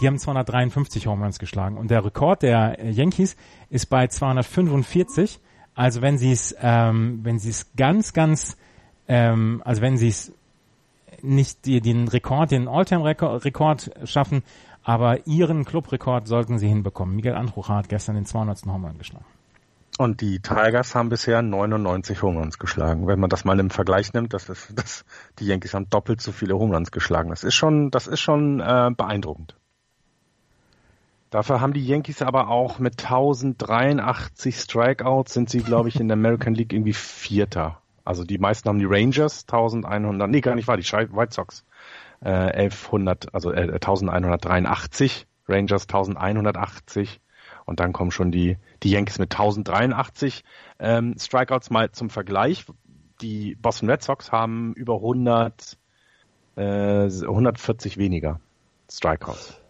[0.00, 3.36] die haben 253 Home Runs geschlagen und der Rekord der Yankees
[3.70, 5.40] ist bei 245
[5.78, 8.56] also wenn sie es, ähm, wenn sie es ganz, ganz,
[9.06, 10.32] ähm, also wenn sie es
[11.22, 14.42] nicht die, den Rekord, den All-Time-Rekord schaffen,
[14.82, 17.14] aber ihren Clubrekord sollten sie hinbekommen.
[17.14, 18.66] Miguel Andrucha hat gestern den 200.
[18.66, 19.24] Home geschlagen.
[19.98, 23.06] Und die Tigers haben bisher 99 Home geschlagen.
[23.06, 25.04] Wenn man das mal im Vergleich nimmt, das ist, das,
[25.38, 27.30] die Yankees haben doppelt so viele Home geschlagen.
[27.30, 29.54] Das ist schon, das ist schon äh, beeindruckend.
[31.30, 36.16] Dafür haben die Yankees aber auch mit 1083 Strikeouts sind sie, glaube ich, in der
[36.16, 37.82] American League irgendwie Vierter.
[38.04, 41.64] Also die meisten haben die Rangers 1100, nee, gar nicht wahr, die White Sox
[42.22, 47.20] äh, 1100, also äh, 1183, Rangers 1180
[47.66, 50.44] und dann kommen schon die die Yankees mit 1083
[50.78, 52.64] ähm, Strikeouts mal zum Vergleich.
[53.20, 55.76] Die Boston Red Sox haben über 100
[56.56, 58.40] äh, 140 weniger
[58.90, 59.60] Strikeouts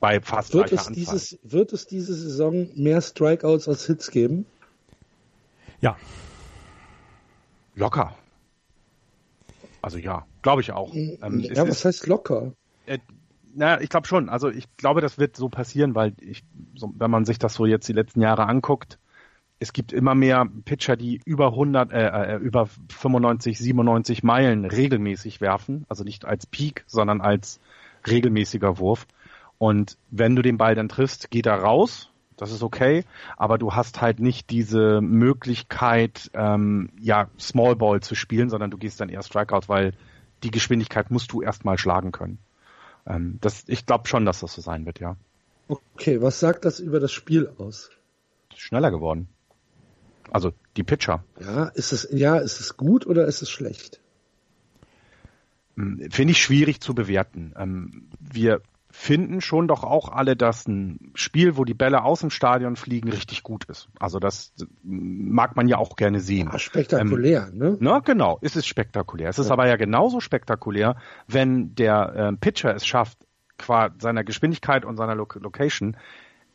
[0.00, 4.46] bei fast wird es dieses Wird es diese Saison mehr Strikeouts als Hits geben?
[5.80, 5.96] Ja.
[7.74, 8.14] Locker.
[9.82, 10.94] Also ja, glaube ich auch.
[10.94, 12.52] Ähm, ja, was ist, heißt locker?
[12.86, 12.98] Äh,
[13.54, 14.28] naja, ich glaube schon.
[14.28, 16.42] Also ich glaube, das wird so passieren, weil ich,
[16.74, 18.98] so, wenn man sich das so jetzt die letzten Jahre anguckt,
[19.58, 25.40] es gibt immer mehr Pitcher, die über 100, äh, äh, über 95, 97 Meilen regelmäßig
[25.40, 25.86] werfen.
[25.88, 27.60] Also nicht als Peak, sondern als
[28.06, 29.06] regelmäßiger Wurf.
[29.58, 32.10] Und wenn du den Ball dann triffst, geht er raus.
[32.36, 33.04] Das ist okay,
[33.38, 38.76] aber du hast halt nicht diese Möglichkeit, ähm, ja, Small Ball zu spielen, sondern du
[38.76, 39.94] gehst dann eher Strikeout, weil
[40.42, 42.38] die Geschwindigkeit musst du erstmal schlagen können.
[43.06, 45.16] Ähm, das, ich glaube schon, dass das so sein wird, ja.
[45.68, 47.90] Okay, was sagt das über das Spiel aus?
[48.54, 49.28] Schneller geworden.
[50.30, 51.24] Also die Pitcher.
[51.40, 54.00] Ja, ist es ja, ist es gut oder ist es schlecht?
[55.76, 57.54] Hm, finde ich schwierig zu bewerten.
[57.56, 58.60] Ähm, wir
[58.98, 63.10] finden schon doch auch alle, dass ein Spiel, wo die Bälle aus dem Stadion fliegen,
[63.10, 63.88] richtig gut ist.
[64.00, 66.48] Also das mag man ja auch gerne sehen.
[66.50, 67.76] Ja, spektakulär, ähm, ne?
[67.78, 69.28] Na genau, ist es spektakulär.
[69.28, 69.52] Es ist ja.
[69.52, 70.96] aber ja genauso spektakulär,
[71.28, 73.18] wenn der ähm, Pitcher es schafft,
[73.58, 75.98] qua seiner Geschwindigkeit und seiner Lo Location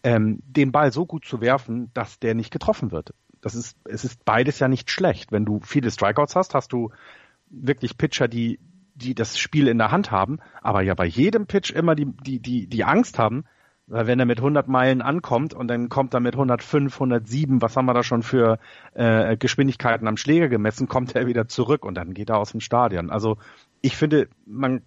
[0.03, 3.13] ähm, den Ball so gut zu werfen, dass der nicht getroffen wird.
[3.39, 5.31] Das ist, es ist beides ja nicht schlecht.
[5.31, 6.89] Wenn du viele Strikeouts hast, hast du
[7.51, 8.59] wirklich Pitcher, die
[8.95, 12.39] die das Spiel in der Hand haben, aber ja bei jedem Pitch immer die, die,
[12.39, 13.45] die, die Angst haben,
[13.87, 17.75] weil wenn er mit 100 Meilen ankommt und dann kommt er mit 105, 107, was
[17.75, 18.59] haben wir da schon für
[18.93, 22.61] äh, Geschwindigkeiten am Schläger gemessen, kommt er wieder zurück und dann geht er aus dem
[22.61, 23.09] Stadion.
[23.09, 23.37] Also
[23.81, 24.81] ich finde, man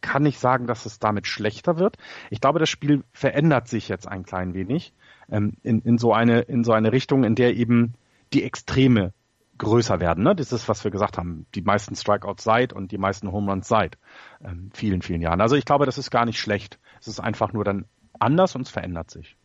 [0.00, 1.96] kann nicht sagen, dass es damit schlechter wird.
[2.30, 4.92] Ich glaube, das Spiel verändert sich jetzt ein klein wenig
[5.30, 7.94] ähm, in, in, so eine, in so eine Richtung, in der eben
[8.32, 9.12] die Extreme
[9.58, 10.24] größer werden.
[10.24, 10.34] Ne?
[10.34, 13.68] Das ist, was wir gesagt haben, die meisten Strikeouts seit und die meisten Home Runs
[13.68, 13.98] seit
[14.44, 15.40] ähm, vielen, vielen Jahren.
[15.40, 16.78] Also ich glaube, das ist gar nicht schlecht.
[17.00, 17.86] Es ist einfach nur dann
[18.18, 19.37] anders und es verändert sich.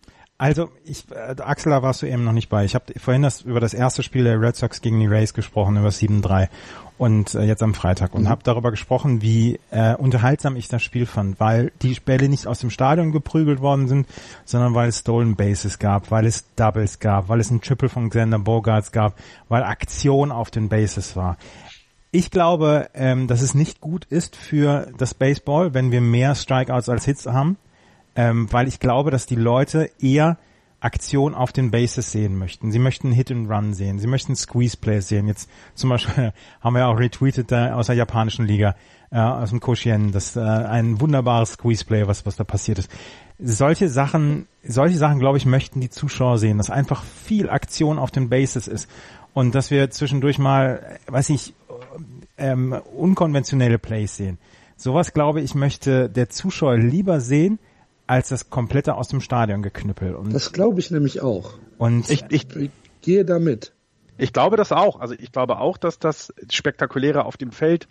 [0.43, 2.65] Also, ich, äh, Axel, da warst du eben noch nicht bei.
[2.65, 5.77] Ich habe vorhin das, über das erste Spiel der Red Sox gegen die Rays gesprochen,
[5.77, 6.49] über 7-3
[6.97, 8.27] und äh, jetzt am Freitag und mhm.
[8.27, 12.59] habe darüber gesprochen, wie äh, unterhaltsam ich das Spiel fand, weil die Bälle nicht aus
[12.59, 14.05] dem Stadion geprügelt worden sind,
[14.43, 18.09] sondern weil es Stolen Bases gab, weil es Doubles gab, weil es ein Triple von
[18.09, 19.15] Xander Bogarts gab,
[19.47, 21.37] weil Aktion auf den Bases war.
[22.11, 26.89] Ich glaube, ähm, dass es nicht gut ist für das Baseball, wenn wir mehr Strikeouts
[26.89, 27.55] als Hits haben
[28.15, 30.37] ähm, weil ich glaube, dass die Leute eher
[30.83, 32.71] Aktion auf den Bases sehen möchten.
[32.71, 33.99] Sie möchten Hit and Run sehen.
[33.99, 35.27] Sie möchten Squeeze Plays sehen.
[35.27, 38.75] Jetzt zum Beispiel haben wir auch retweetet äh, aus der japanischen Liga,
[39.09, 42.91] äh, aus dem Koshien, das äh, ein wunderbares Squeeze Play, was, was da passiert ist.
[43.39, 48.11] Solche Sachen, solche Sachen, glaube ich, möchten die Zuschauer sehen, dass einfach viel Aktion auf
[48.11, 48.89] den Bases ist
[49.33, 51.53] und dass wir zwischendurch mal, weiß ich,
[52.37, 54.37] ähm, unkonventionelle Plays sehen.
[54.75, 57.59] Sowas, glaube ich, möchte der Zuschauer lieber sehen,
[58.07, 60.15] als das komplette aus dem Stadion geknüppel.
[60.15, 61.53] Und das glaube ich nämlich auch.
[61.77, 63.73] Und ich, ich, ich gehe damit.
[64.17, 64.99] Ich glaube das auch.
[64.99, 67.87] Also ich glaube auch, dass das Spektakuläre auf dem Feld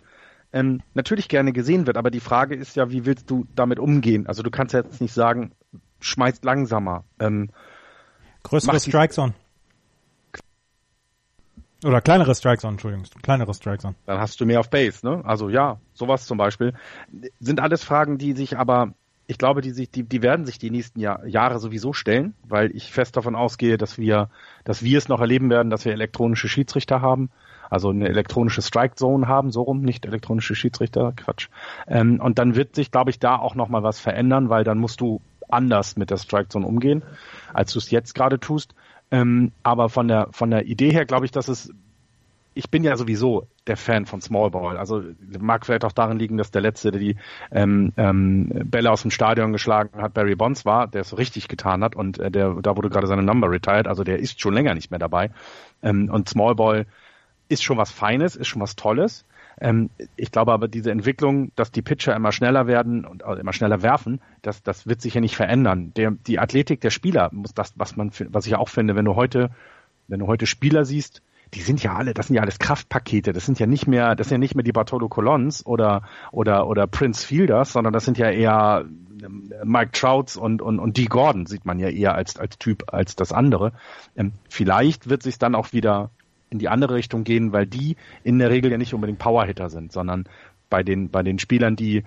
[0.53, 1.97] ähm, natürlich gerne gesehen wird.
[1.97, 4.27] Aber die Frage ist ja, wie willst du damit umgehen?
[4.27, 5.51] Also du kannst ja jetzt nicht sagen,
[5.99, 7.03] schmeißt langsamer.
[7.19, 7.49] Ähm,
[8.43, 9.33] Größere Strike Zone.
[11.83, 13.95] Oder kleinere Strike Zone, Entschuldigung, kleinere Strike Zone.
[14.05, 15.21] Dann hast du mehr auf Base, ne?
[15.25, 16.73] Also ja, sowas zum Beispiel.
[17.39, 18.93] Sind alles Fragen, die sich aber
[19.25, 22.75] ich glaube, die, sich, die, die werden sich die nächsten Jahr, Jahre sowieso stellen, weil
[22.75, 24.29] ich fest davon ausgehe, dass wir,
[24.65, 27.29] dass wir es noch erleben werden, dass wir elektronische Schiedsrichter haben,
[27.69, 31.47] also eine elektronische Strike Zone haben, so rum, nicht elektronische Schiedsrichter, Quatsch.
[31.87, 34.99] Ähm, und dann wird sich, glaube ich, da auch nochmal was verändern, weil dann musst
[34.99, 37.03] du anders mit der Strike Zone umgehen,
[37.53, 38.75] als du es jetzt gerade tust.
[39.11, 41.71] Ähm, aber von der von der Idee her glaube ich, dass es
[42.53, 44.77] ich bin ja sowieso der Fan von Small Ball.
[44.77, 45.03] Also
[45.39, 47.15] mag vielleicht auch darin liegen, dass der letzte, der die
[47.51, 51.83] ähm, ähm, Bälle aus dem Stadion geschlagen hat, Barry Bonds war, der es richtig getan
[51.83, 53.87] hat und äh, der da wurde gerade seine Number retired.
[53.87, 55.31] Also der ist schon länger nicht mehr dabei.
[55.81, 56.85] Ähm, und Small Ball
[57.49, 59.25] ist schon was Feines, ist schon was Tolles.
[59.59, 63.53] Ähm, ich glaube aber, diese Entwicklung, dass die Pitcher immer schneller werden und also immer
[63.53, 65.93] schneller werfen, das, das wird sich ja nicht verändern.
[65.95, 69.15] Der, die Athletik der Spieler muss das, was man, was ich auch finde, wenn du
[69.15, 69.51] heute,
[70.07, 71.21] wenn du heute Spieler siehst,
[71.53, 73.33] die sind ja alle, das sind ja alles Kraftpakete.
[73.33, 76.67] Das sind ja nicht mehr, das sind ja nicht mehr die Bartolo Colons oder oder
[76.67, 78.85] oder Prince Fielders, sondern das sind ja eher
[79.23, 82.93] ähm, Mike Trouts und und und Dee Gordon sieht man ja eher als als Typ
[82.93, 83.73] als das andere.
[84.15, 86.09] Ähm, vielleicht wird sich dann auch wieder
[86.49, 89.91] in die andere Richtung gehen, weil die in der Regel ja nicht unbedingt Powerhitter sind,
[89.91, 90.25] sondern
[90.69, 92.03] bei den bei den Spielern, die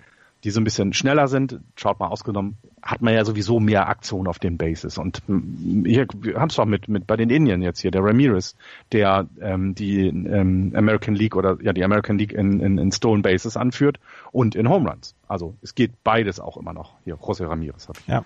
[0.46, 4.28] die so ein bisschen schneller sind, schaut mal ausgenommen, hat man ja sowieso mehr Aktion
[4.28, 4.96] auf den Bases.
[4.96, 8.54] Und hier, wir haben es doch mit, mit bei den Indien jetzt hier, der Ramirez,
[8.92, 13.22] der ähm, die ähm, American League oder ja die American League in, in, in Stolen
[13.22, 13.98] Bases anführt
[14.30, 15.16] und in Home Runs.
[15.26, 16.94] Also es geht beides auch immer noch.
[17.02, 18.06] Hier, José Ramirez habe ich.
[18.06, 18.24] Ja.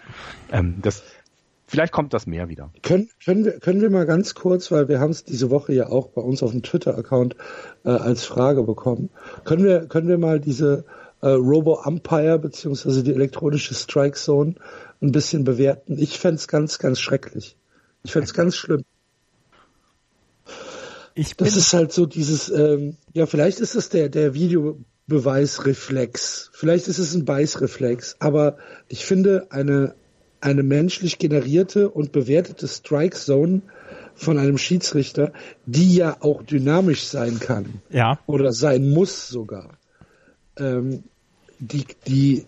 [0.52, 1.02] Ähm, das,
[1.68, 2.68] vielleicht kommt das mehr wieder.
[2.82, 5.88] Können, können, wir, können wir mal ganz kurz, weil wir haben es diese Woche ja
[5.88, 7.34] auch bei uns auf dem Twitter-Account
[7.86, 9.08] äh, als Frage bekommen,
[9.44, 10.84] können wir, können wir mal diese
[11.22, 14.54] äh, Robo-Umpire beziehungsweise die elektronische Strike Zone
[15.02, 15.98] ein bisschen bewerten.
[15.98, 17.56] Ich fände ganz, ganz schrecklich.
[18.02, 18.82] Ich fände ganz schlimm.
[21.14, 26.50] Ich das ist halt so dieses, ähm, ja, vielleicht ist es der, der Videobeweisreflex.
[26.52, 28.16] Vielleicht ist es ein Beißreflex.
[28.20, 29.94] Aber ich finde, eine,
[30.40, 33.62] eine menschlich generierte und bewertete Strike Zone
[34.14, 35.32] von einem Schiedsrichter,
[35.66, 37.82] die ja auch dynamisch sein kann.
[37.90, 38.18] Ja.
[38.26, 39.78] Oder sein muss sogar
[40.60, 41.04] ähm,
[41.60, 42.46] die, die,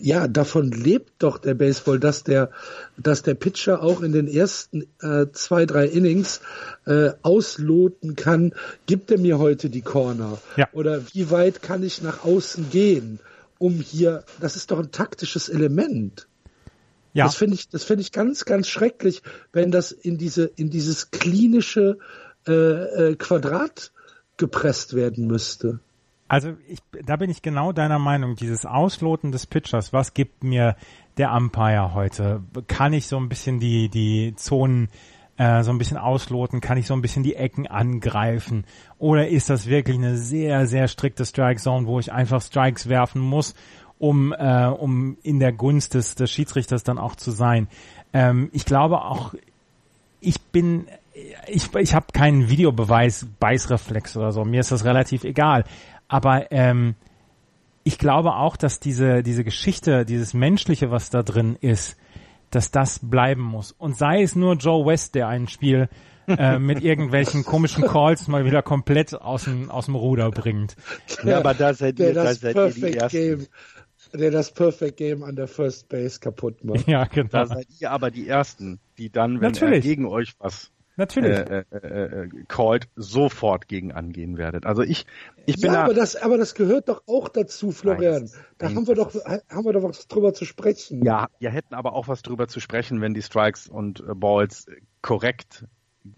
[0.00, 2.50] ja, davon lebt doch der Baseball, dass der,
[2.96, 6.40] dass der Pitcher auch in den ersten äh, zwei, drei Innings
[6.86, 8.54] äh, ausloten kann,
[8.86, 10.38] gibt er mir heute die Corner?
[10.56, 10.68] Ja.
[10.72, 13.18] Oder wie weit kann ich nach außen gehen,
[13.58, 16.28] um hier, das ist doch ein taktisches Element.
[17.12, 17.24] Ja.
[17.24, 19.22] Das finde ich, das finde ich ganz, ganz schrecklich,
[19.52, 21.98] wenn das in diese, in dieses klinische
[22.46, 23.92] äh, äh, Quadrat
[24.36, 25.80] gepresst werden müsste.
[26.30, 28.36] Also ich, da bin ich genau deiner Meinung.
[28.36, 30.76] Dieses Ausloten des Pitchers, was gibt mir
[31.16, 32.44] der Umpire heute?
[32.68, 34.90] Kann ich so ein bisschen die, die Zonen
[35.38, 36.60] äh, so ein bisschen ausloten?
[36.60, 38.64] Kann ich so ein bisschen die Ecken angreifen?
[39.00, 43.20] Oder ist das wirklich eine sehr, sehr strikte Strike Zone, wo ich einfach Strikes werfen
[43.20, 43.56] muss,
[43.98, 47.66] um, äh, um in der Gunst des, des Schiedsrichters dann auch zu sein?
[48.12, 49.34] Ähm, ich glaube auch,
[50.20, 50.86] ich bin
[51.46, 54.44] ich, ich habe keinen Videobeweis, Beißreflex oder so.
[54.44, 55.64] Mir ist das relativ egal.
[56.10, 56.96] Aber ähm,
[57.84, 61.96] ich glaube auch, dass diese, diese Geschichte, dieses Menschliche, was da drin ist,
[62.50, 63.70] dass das bleiben muss.
[63.70, 65.88] Und sei es nur Joe West, der ein Spiel
[66.26, 70.74] äh, mit irgendwelchen komischen Calls mal wieder komplett aus dem, aus dem Ruder bringt.
[71.22, 73.16] Ja, aber da seid ihr, da seid ihr die Ersten.
[73.16, 73.46] Game
[74.12, 76.88] der das Perfect Game an der First Base kaputt macht.
[76.88, 77.28] Ja, genau.
[77.30, 79.84] Da seid ihr aber die Ersten, die dann, wenn Natürlich.
[79.84, 81.38] er gegen euch was Natürlich.
[81.38, 84.66] Äh, äh, äh, called, sofort gegen angehen werdet.
[84.66, 85.06] Also ich,
[85.46, 88.24] ich bin ja, da, aber das, aber das gehört doch auch dazu, Florian.
[88.24, 91.02] Nein, da nein, haben wir doch, haben wir doch was drüber zu sprechen.
[91.02, 94.66] Ja, wir hätten aber auch was drüber zu sprechen, wenn die Strikes und äh, Balls
[95.00, 95.64] korrekt,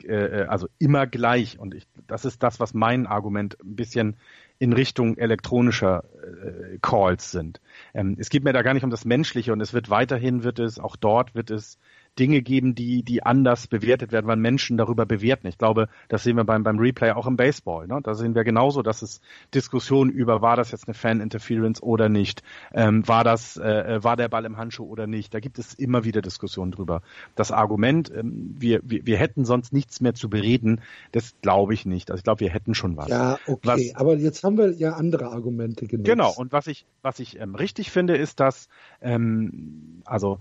[0.03, 1.61] äh, äh, also immer gleich.
[1.61, 4.17] Und ich, das ist das, was mein Argument ein bisschen
[4.59, 7.61] in Richtung elektronischer äh, Calls sind.
[7.95, 10.59] Ähm, es geht mir da gar nicht um das Menschliche und es wird weiterhin, wird
[10.59, 11.79] es, auch dort wird es
[12.19, 15.47] Dinge geben, die, die anders bewertet werden, weil Menschen darüber bewerten.
[15.47, 17.87] Ich glaube, das sehen wir beim, beim Replay auch im Baseball.
[17.87, 18.01] Ne?
[18.03, 19.21] Da sehen wir genauso, dass es
[19.55, 22.43] Diskussionen über, war das jetzt eine Fan-Interference oder nicht?
[22.75, 25.33] Ähm, war das, äh, war der Ball im Handschuh oder nicht?
[25.33, 27.01] Da gibt es immer wieder Diskussionen drüber.
[27.35, 31.87] Das Argument, ähm, wir, wir, wir hätten sonst nichts mehr zu bereden, das glaube ich
[31.87, 32.11] nicht.
[32.11, 33.09] Also ich glaube, wir hätten schon was.
[33.09, 33.61] Ja, okay.
[33.63, 36.09] Was, aber jetzt haben wir ja andere Argumente genutzt.
[36.09, 36.33] Genau.
[36.37, 38.69] Und was ich, was ich ähm, richtig finde, ist, dass,
[39.01, 40.39] ähm, also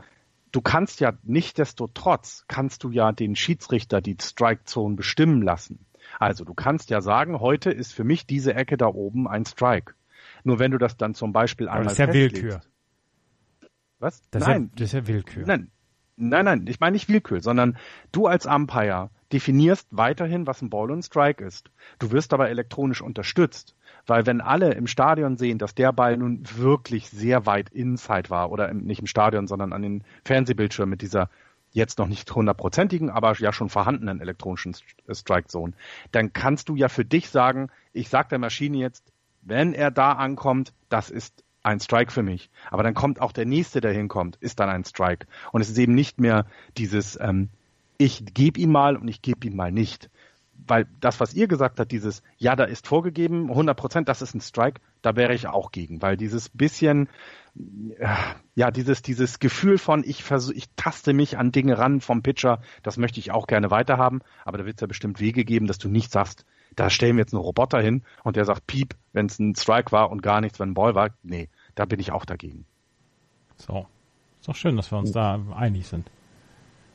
[0.52, 5.86] du kannst ja nichtdestotrotz, kannst du ja den Schiedsrichter die Strike Zone bestimmen lassen.
[6.20, 9.94] Also du kannst ja sagen, heute ist für mich diese Ecke da oben ein Strike.
[10.44, 12.62] Nur wenn du das dann zum Beispiel einmal das ist ja Willkür.
[14.00, 14.22] Was?
[14.32, 15.46] Das nein, ja, das ist ja Willkür.
[15.46, 15.72] Nein,
[16.16, 17.78] nein, nein, ich meine nicht Willkür, sondern
[18.12, 21.72] du als Umpire definierst weiterhin, was ein Ball und Strike ist.
[22.00, 23.76] Du wirst aber elektronisch unterstützt.
[24.08, 28.52] Weil wenn alle im Stadion sehen, dass der Ball nun wirklich sehr weit inside war,
[28.52, 31.30] oder im, nicht im Stadion, sondern an den Fernsehbildschirmen mit dieser
[31.74, 34.76] jetzt noch nicht hundertprozentigen, aber ja schon vorhandenen elektronischen
[35.10, 35.74] Strike Zone,
[36.12, 39.12] dann kannst du ja für dich sagen, ich sag der Maschine jetzt,
[39.42, 42.50] wenn er da ankommt, das ist ein Strike für mich.
[42.70, 45.28] Aber dann kommt auch der nächste, der hinkommt, ist dann ein Strike.
[45.52, 46.46] Und es ist eben nicht mehr
[46.78, 47.50] dieses, ähm,
[47.98, 50.10] ich gebe ihn mal und ich gebe ihn mal nicht
[50.68, 54.34] weil das, was ihr gesagt habt, dieses, ja, da ist vorgegeben, 100 Prozent, das ist
[54.34, 57.10] ein Strike, da wäre ich auch gegen, weil dieses bisschen,
[57.98, 58.08] äh,
[58.56, 62.62] ja, dieses, dieses Gefühl von, ich versuche, ich taste mich an Dinge ran vom Pitcher,
[62.84, 65.78] das möchte ich auch gerne weiterhaben, aber da wird es ja bestimmt Wege geben, dass
[65.78, 66.46] du nicht sagst,
[66.76, 69.92] da stellen wir jetzt einen Roboter hin und der sagt Piep, wenn es ein Strike
[69.92, 71.10] war und gar nichts, wenn ein Ball war.
[71.24, 72.66] Nee, da bin ich auch dagegen.
[73.58, 73.88] So.
[74.40, 76.10] Ist doch schön, dass wir uns da einig sind.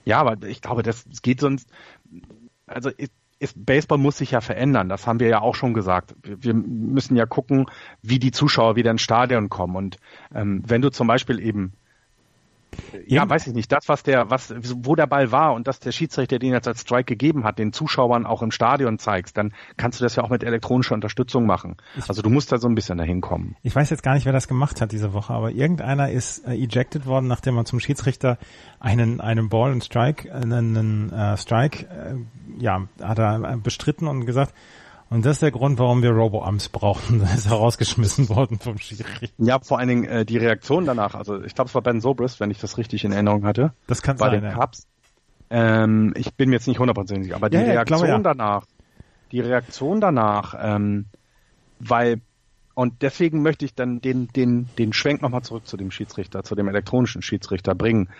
[0.04, 1.68] Ja, aber ich glaube, das geht sonst,
[2.66, 4.88] also ich, ist, Baseball muss sich ja verändern.
[4.88, 6.14] Das haben wir ja auch schon gesagt.
[6.22, 7.66] Wir müssen ja gucken,
[8.02, 9.76] wie die Zuschauer wieder ins Stadion kommen.
[9.76, 9.96] Und
[10.34, 11.72] ähm, wenn du zum Beispiel eben
[13.06, 15.80] ja, ja, weiß ich nicht, das, was der, was, wo der Ball war und dass
[15.80, 19.52] der Schiedsrichter den jetzt als Strike gegeben hat, den Zuschauern auch im Stadion zeigst, dann
[19.76, 21.76] kannst du das ja auch mit elektronischer Unterstützung machen.
[21.96, 23.56] Ich, also du musst da so ein bisschen dahin kommen.
[23.62, 26.52] Ich weiß jetzt gar nicht, wer das gemacht hat diese Woche, aber irgendeiner ist äh,
[26.52, 28.38] ejected worden, nachdem man zum Schiedsrichter
[28.80, 32.14] einen, einen Ball und Strike, einen, einen äh, Strike, äh,
[32.58, 34.54] ja, hat er bestritten und gesagt,
[35.08, 37.20] und das ist der Grund, warum wir Robo-Amps brauchen.
[37.26, 39.30] Da ist er rausgeschmissen worden vom Schiri.
[39.38, 41.14] Ja, vor allen Dingen äh, die Reaktion danach.
[41.14, 43.72] Also ich glaube, es war Ben Sobrist, wenn ich das richtig in Erinnerung hatte.
[43.86, 44.40] Das kann bei sein.
[44.40, 44.86] Bei den Cubs.
[45.48, 48.18] Ähm, ich bin mir jetzt nicht hundertprozentig sicher, aber die ja, Reaktion ja.
[48.18, 48.66] danach,
[49.30, 51.06] die Reaktion danach, ähm,
[51.78, 52.20] weil
[52.74, 56.56] und deswegen möchte ich dann den den den Schwenk nochmal zurück zu dem Schiedsrichter, zu
[56.56, 58.10] dem elektronischen Schiedsrichter bringen.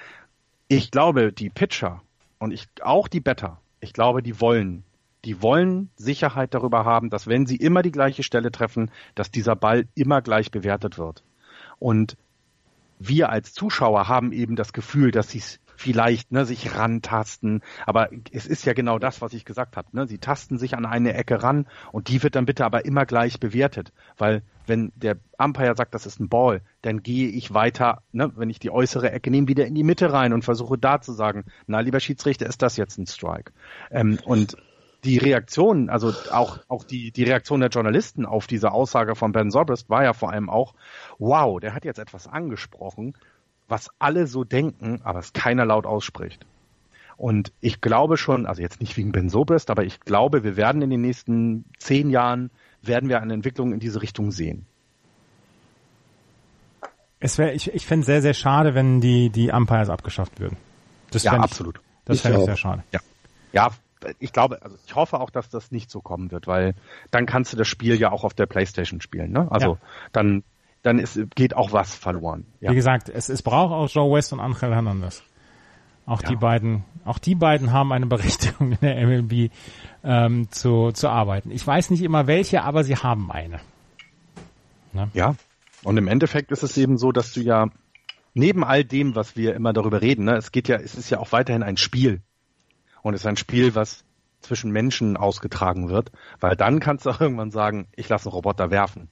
[0.68, 2.00] Ich glaube, die Pitcher
[2.38, 4.84] und ich auch die Better, ich glaube, die wollen
[5.26, 9.56] die wollen Sicherheit darüber haben, dass wenn sie immer die gleiche Stelle treffen, dass dieser
[9.56, 11.24] Ball immer gleich bewertet wird.
[11.78, 12.16] Und
[12.98, 17.62] wir als Zuschauer haben eben das Gefühl, dass sie es vielleicht ne, sich rantasten.
[17.84, 19.88] Aber es ist ja genau das, was ich gesagt habe.
[19.92, 20.06] Ne?
[20.06, 23.38] Sie tasten sich an eine Ecke ran und die wird dann bitte aber immer gleich
[23.40, 23.92] bewertet.
[24.16, 28.48] Weil wenn der Umpire sagt, das ist ein Ball, dann gehe ich weiter, ne, wenn
[28.48, 31.44] ich die äußere Ecke nehme, wieder in die Mitte rein und versuche da zu sagen,
[31.66, 33.52] na lieber Schiedsrichter, ist das jetzt ein Strike?
[33.90, 34.56] Ähm, und
[35.06, 39.50] die Reaktion, also auch, auch die, die Reaktion der Journalisten auf diese Aussage von Ben
[39.50, 40.74] Sobrist war ja vor allem auch,
[41.18, 43.14] wow, der hat jetzt etwas angesprochen,
[43.68, 46.44] was alle so denken, aber es keiner laut ausspricht.
[47.16, 50.82] Und ich glaube schon, also jetzt nicht wegen Ben Sobrist, aber ich glaube, wir werden
[50.82, 52.50] in den nächsten zehn Jahren,
[52.82, 54.66] werden wir eine Entwicklung in diese Richtung sehen.
[57.20, 60.58] Es wäre, ich, ich fände es sehr, sehr schade, wenn die, die Umpires abgeschafft würden.
[61.10, 61.78] Das ja, absolut.
[61.78, 62.84] Ich, das fände ich sehr schade.
[62.92, 63.00] Ja.
[63.52, 63.70] Ja,
[64.18, 66.74] ich glaube, also ich hoffe auch, dass das nicht so kommen wird, weil
[67.10, 69.32] dann kannst du das Spiel ja auch auf der Playstation spielen.
[69.32, 69.46] Ne?
[69.50, 69.78] Also ja.
[70.12, 70.44] dann,
[70.82, 72.46] dann ist, geht auch was verloren.
[72.60, 72.70] Ja.
[72.70, 75.22] Wie gesagt, es, es braucht auch Joe West und Angel Hernandez.
[76.06, 76.28] Auch ja.
[76.28, 79.50] die beiden, auch die beiden haben eine Berechtigung in der MLB
[80.04, 81.50] ähm, zu, zu arbeiten.
[81.50, 83.60] Ich weiß nicht immer welche, aber sie haben eine.
[84.92, 85.10] Ne?
[85.14, 85.34] Ja.
[85.82, 87.68] Und im Endeffekt ist es eben so, dass du ja
[88.34, 91.18] neben all dem, was wir immer darüber reden, ne, es geht ja, es ist ja
[91.18, 92.22] auch weiterhin ein Spiel.
[93.02, 94.04] Und es ist ein Spiel, was
[94.40, 98.70] zwischen Menschen ausgetragen wird, weil dann kannst du auch irgendwann sagen, ich lasse einen Roboter
[98.70, 99.08] werfen.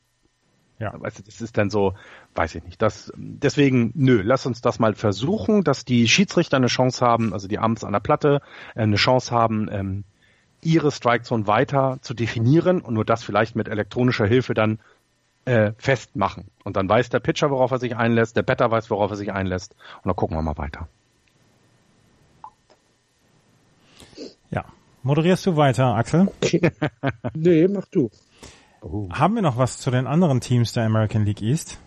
[0.78, 0.93] Ja.
[0.97, 1.95] Weißt du, das ist dann so,
[2.35, 2.82] weiß ich nicht.
[2.82, 7.47] Das, deswegen, nö, lass uns das mal versuchen, dass die Schiedsrichter eine Chance haben, also
[7.49, 8.41] die Amts an der Platte,
[8.74, 10.05] äh, eine Chance haben, ähm,
[10.62, 14.80] ihre Strikezone weiter zu definieren und nur das vielleicht mit elektronischer Hilfe dann
[15.45, 16.51] äh, festmachen.
[16.64, 19.30] Und dann weiß der Pitcher, worauf er sich einlässt, der Better weiß, worauf er sich
[19.30, 19.74] einlässt.
[19.97, 20.89] Und dann gucken wir mal weiter.
[24.51, 24.64] Ja.
[25.05, 26.33] Moderierst du weiter, Axel?
[27.35, 28.11] nee, mach du.
[28.81, 29.07] Oh.
[29.11, 31.79] Haben wir noch was zu den anderen Teams der American League East?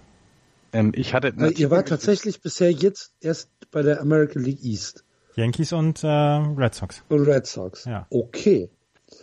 [0.72, 1.34] Ähm, ich hatte.
[1.36, 5.04] Also ihr wart tatsächlich bisher jetzt erst bei der American League East.
[5.36, 7.04] Yankees und äh, Red Sox.
[7.10, 7.86] Und Red Sox.
[7.86, 8.06] Ja.
[8.12, 8.70] Okay.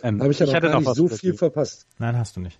[0.03, 1.87] Ähm, Habe ich ja noch gar nicht so viel verpasst.
[1.97, 2.59] Nein, hast du nicht.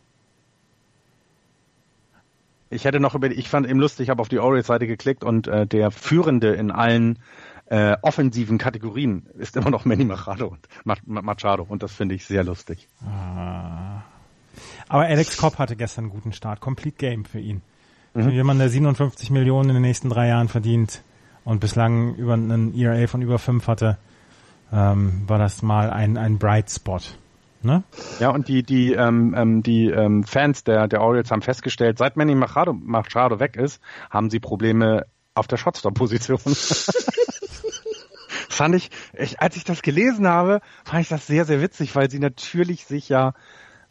[2.70, 5.48] Ich hätte noch über, ich fand eben lustig, ich habe auf die Orioles-Seite geklickt und
[5.48, 7.20] äh, der Führende in allen
[7.68, 10.68] äh, offensiven Kategorien ist immer noch Manny Machado und
[11.06, 12.88] Machado und das finde ich sehr lustig.
[13.02, 14.04] Ah.
[14.88, 16.62] Aber Alex Cobb hatte gestern einen guten Start.
[16.62, 17.62] Complete Game für ihn.
[18.14, 18.24] Mhm.
[18.24, 21.04] Für jemanden, der 57 Millionen in den nächsten drei Jahren verdient
[21.44, 23.98] und bislang über einen ERA von über fünf hatte,
[24.72, 27.00] ähm, war das mal ein, ein Bright Spot.
[27.62, 27.84] Ne?
[28.20, 32.16] Ja, und die, die, ähm, ähm, die ähm, Fans der, der Orioles haben festgestellt, seit
[32.16, 36.40] Manny Machado, Machado weg ist, haben sie Probleme auf der Shotstop-Position.
[38.50, 42.10] fand ich, ich, als ich das gelesen habe, fand ich das sehr, sehr witzig, weil
[42.10, 43.34] sie natürlich sich ja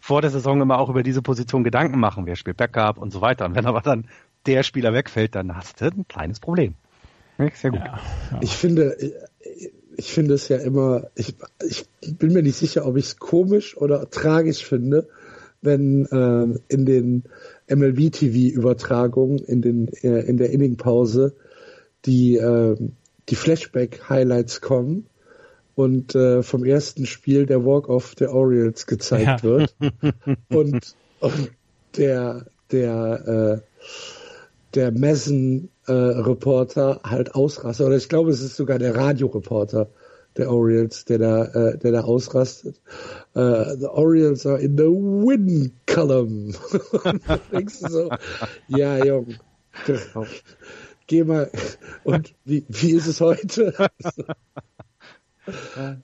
[0.01, 3.21] vor der Saison immer auch über diese Position Gedanken machen, wer spielt Backup und so
[3.21, 3.47] weiter.
[3.47, 4.07] Und wenn aber dann
[4.47, 6.75] der Spieler wegfällt, dann hast du ein kleines Problem.
[7.55, 7.81] Sehr gut.
[7.81, 8.01] Ja,
[8.31, 8.41] ja.
[8.43, 8.97] Ich finde,
[9.97, 11.35] ich finde es ja immer, ich,
[11.67, 11.87] ich
[12.19, 15.09] bin mir nicht sicher, ob ich es komisch oder tragisch finde,
[15.63, 17.25] wenn äh, in den
[17.69, 21.35] MLB-TV-Übertragungen in, den, äh, in der Inningpause
[22.05, 22.77] die, äh,
[23.29, 25.07] die Flashback-Highlights kommen
[25.75, 29.43] und äh, vom ersten Spiel der Walk-Off der Orioles gezeigt ja.
[29.43, 29.75] wird.
[30.49, 31.51] Und, und
[31.97, 33.85] der der äh,
[34.75, 37.87] der Messen äh, Reporter halt ausrastet.
[37.87, 39.89] Oder ich glaube es ist sogar der Radioreporter
[40.37, 42.81] der Orioles der da äh, der da ausrastet.
[43.37, 46.55] Uh, the Orioles are in the win column.
[47.05, 47.23] Und
[47.53, 48.11] denkst du so
[48.69, 49.35] ja Jung
[51.07, 51.51] geh mal
[52.05, 53.75] und wie wie ist es heute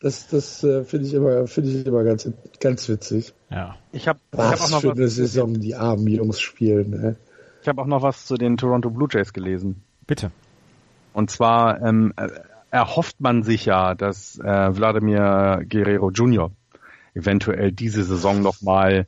[0.00, 2.30] das, das äh, finde ich immer, finde ich immer ganz,
[2.60, 3.32] ganz witzig.
[3.50, 3.76] Ja.
[3.92, 6.90] Ich habe hab auch noch für was eine Saison die armen Jungs spielen.
[6.90, 7.16] Ne?
[7.62, 9.82] Ich habe auch noch was zu den Toronto Blue Jays gelesen.
[10.06, 10.30] Bitte.
[11.12, 12.28] Und zwar ähm, äh,
[12.70, 16.52] erhofft man sich ja, dass äh, Vladimir Guerrero Jr.
[17.14, 19.06] eventuell diese Saison nochmal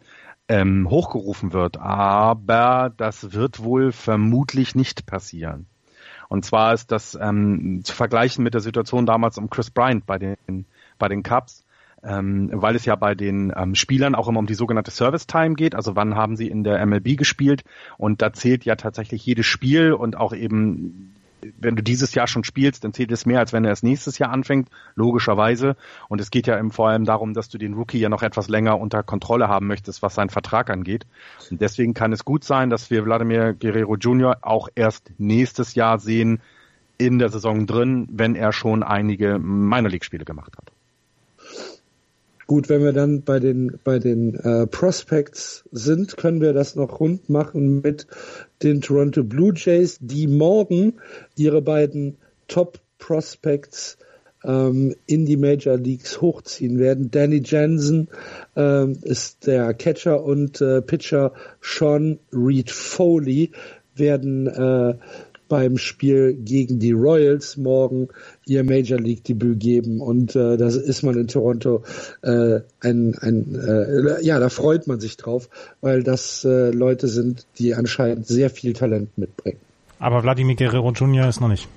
[0.49, 1.79] ähm, hochgerufen wird.
[1.79, 5.67] Aber das wird wohl vermutlich nicht passieren.
[6.33, 10.17] Und zwar ist das ähm, zu vergleichen mit der Situation damals um Chris Bryant bei
[10.17, 10.65] den,
[10.99, 11.63] bei den Cubs,
[12.03, 15.57] ähm, weil es ja bei den ähm, Spielern auch immer um die sogenannte Service Time
[15.57, 17.65] geht, also wann haben sie in der MLB gespielt?
[17.99, 21.15] Und da zählt ja tatsächlich jedes Spiel und auch eben
[21.59, 24.19] wenn du dieses Jahr schon spielst, dann zählt es mehr, als wenn er es nächstes
[24.19, 25.77] Jahr anfängt, logischerweise.
[26.09, 28.49] Und es geht ja eben vor allem darum, dass du den Rookie ja noch etwas
[28.49, 31.07] länger unter Kontrolle haben möchtest, was seinen Vertrag angeht.
[31.51, 34.39] Und deswegen kann es gut sein, dass wir Vladimir Guerrero Jr.
[34.43, 36.41] auch erst nächstes Jahr sehen,
[36.99, 40.72] in der Saison drin, wenn er schon einige Minor League Spiele gemacht hat.
[42.47, 47.01] Gut, wenn wir dann bei den bei den äh, Prospects sind, können wir das noch
[47.01, 48.07] rund machen mit
[48.63, 50.95] den Toronto Blue Jays, die morgen
[51.37, 52.17] ihre beiden
[52.49, 53.97] Top Prospects
[54.45, 57.11] ähm, in die Major Leagues hochziehen werden.
[57.11, 58.09] Danny Jensen
[58.57, 63.53] ähm, ist der Catcher und äh, Pitcher Sean Reed Foley
[63.95, 64.95] werden äh,
[65.53, 68.09] beim Spiel gegen die Royals morgen
[68.47, 71.85] ihr Major League Debüt geben und äh, da ist man in Toronto
[72.23, 75.51] äh, ein, ein äh, ja da freut man sich drauf,
[75.83, 79.59] weil das äh, Leute sind, die anscheinend sehr viel Talent mitbringen.
[79.99, 81.29] Aber Vladimir Guerrero Jr.
[81.29, 81.69] ist noch nicht.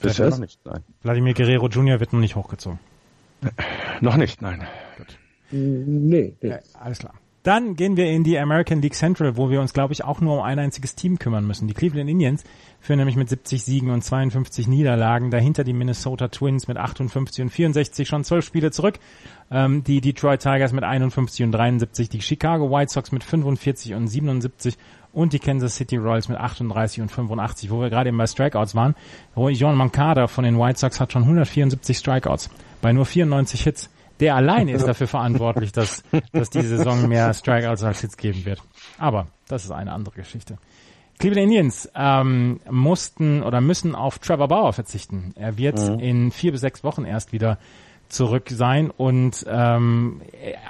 [0.00, 0.82] Bisher noch nicht, nein.
[1.02, 2.00] Vladimir Guerrero Jr.
[2.00, 2.78] wird noch nicht hochgezogen.
[4.00, 4.66] Noch nicht, nein.
[4.96, 5.18] Gut.
[5.50, 6.48] Nee, nee.
[6.48, 7.12] Ja, alles klar.
[7.42, 10.38] Dann gehen wir in die American League Central, wo wir uns, glaube ich, auch nur
[10.38, 11.66] um ein einziges Team kümmern müssen.
[11.66, 12.44] Die Cleveland Indians
[12.78, 15.32] führen nämlich mit 70 Siegen und 52 Niederlagen.
[15.32, 19.00] Dahinter die Minnesota Twins mit 58 und 64 schon zwölf Spiele zurück.
[19.50, 22.08] Ähm, die Detroit Tigers mit 51 und 73.
[22.08, 24.78] Die Chicago White Sox mit 45 und 77
[25.12, 28.76] und die Kansas City Royals mit 38 und 85, wo wir gerade eben bei Strikeouts
[28.76, 28.94] waren.
[29.34, 33.90] John Mancada von den White Sox hat schon 174 Strikeouts bei nur 94 Hits
[34.22, 38.62] der alleine ist dafür verantwortlich, dass, dass die Saison mehr Strikeouts als Hits geben wird.
[38.96, 40.58] Aber das ist eine andere Geschichte.
[41.18, 45.32] Cleveland Indians ähm, mussten oder müssen auf Trevor Bauer verzichten.
[45.36, 45.98] Er wird mhm.
[45.98, 47.58] in vier bis sechs Wochen erst wieder
[48.08, 50.22] zurück sein und ähm,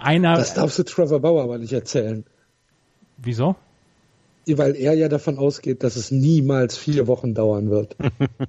[0.03, 0.37] einer.
[0.37, 2.25] Das darfst du Trevor Bauer aber nicht erzählen.
[3.19, 3.57] Wieso?
[4.49, 7.97] Weil er ja davon ausgeht, dass es niemals vier Wochen dauern wird.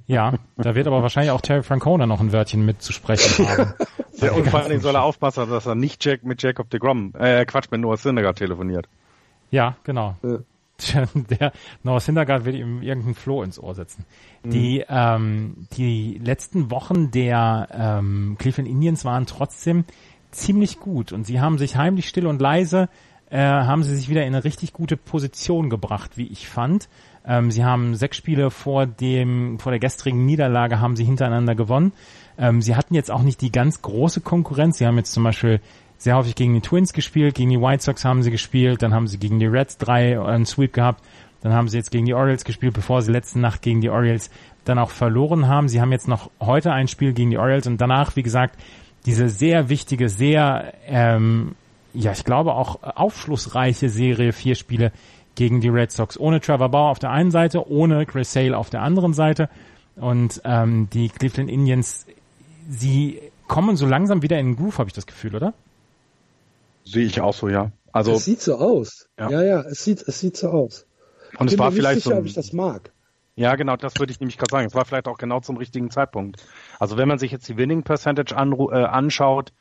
[0.07, 3.73] Ja, da wird aber wahrscheinlich auch Terry Francona noch ein Wörtchen mitzusprechen haben.
[4.17, 6.79] ja, und vor allen Dingen soll er aufpassen, dass er nicht Jack mit Jacob de
[6.79, 8.87] Grom, äh, Quatsch, mit Noah Syndergaard telefoniert.
[9.49, 10.15] Ja, genau.
[10.23, 10.39] Ja.
[11.39, 14.05] Der Noah Syndergaard wird ihm irgendein Floh ins Ohr setzen.
[14.43, 14.49] Mhm.
[14.49, 19.85] Die, ähm, die letzten Wochen der ähm, Cleveland Indians waren trotzdem
[20.31, 22.89] ziemlich gut und sie haben sich heimlich still und leise
[23.33, 26.87] äh, haben sie sich wieder in eine richtig gute Position gebracht, wie ich fand.
[27.25, 31.93] Ähm, sie haben sechs Spiele vor dem, vor der gestrigen Niederlage haben sie hintereinander gewonnen.
[32.37, 34.77] Ähm, sie hatten jetzt auch nicht die ganz große Konkurrenz.
[34.77, 35.61] Sie haben jetzt zum Beispiel
[35.97, 39.07] sehr häufig gegen die Twins gespielt, gegen die White Sox haben sie gespielt, dann haben
[39.07, 41.03] sie gegen die Reds drei einen Sweep gehabt,
[41.41, 44.29] dann haben sie jetzt gegen die Orioles gespielt, bevor sie letzte Nacht gegen die Orioles
[44.63, 45.69] dann auch verloren haben.
[45.69, 48.59] Sie haben jetzt noch heute ein Spiel gegen die Orioles und danach, wie gesagt,
[49.07, 51.55] diese sehr wichtige, sehr ähm,
[51.93, 54.91] ja, ich glaube auch aufschlussreiche Serie, vier Spiele
[55.35, 56.17] gegen die Red Sox.
[56.17, 59.49] Ohne Trevor Bauer auf der einen Seite, ohne Chris Sale auf der anderen Seite.
[59.95, 62.05] Und ähm, die Cleveland Indians,
[62.69, 65.53] sie kommen so langsam wieder in den Groove, habe ich das Gefühl, oder?
[66.83, 67.71] Sehe ich auch so, ja.
[67.91, 69.07] Also es sieht so aus.
[69.19, 70.85] Ja, ja, ja es sieht es sieht so aus.
[71.37, 72.15] Und ich es war vielleicht sicher, so.
[72.15, 72.91] Ein, ob ich das mag.
[73.35, 74.67] Ja, genau, das würde ich nämlich gerade sagen.
[74.67, 76.43] Es war vielleicht auch genau zum richtigen Zeitpunkt.
[76.79, 79.53] Also wenn man sich jetzt die Winning Percentage an, äh, anschaut,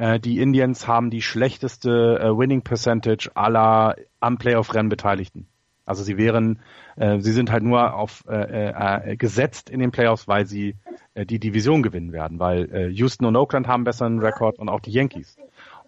[0.00, 5.46] äh, die Indians haben die schlechteste äh, Winning Percentage aller am Playoff-Rennen Beteiligten.
[5.84, 6.60] Also sie wären,
[6.96, 10.76] äh, sie sind halt nur auf äh, äh, gesetzt in den Playoffs, weil sie
[11.12, 14.80] äh, die Division gewinnen werden, weil äh, Houston und Oakland haben besseren Rekord und auch
[14.80, 15.36] die Yankees.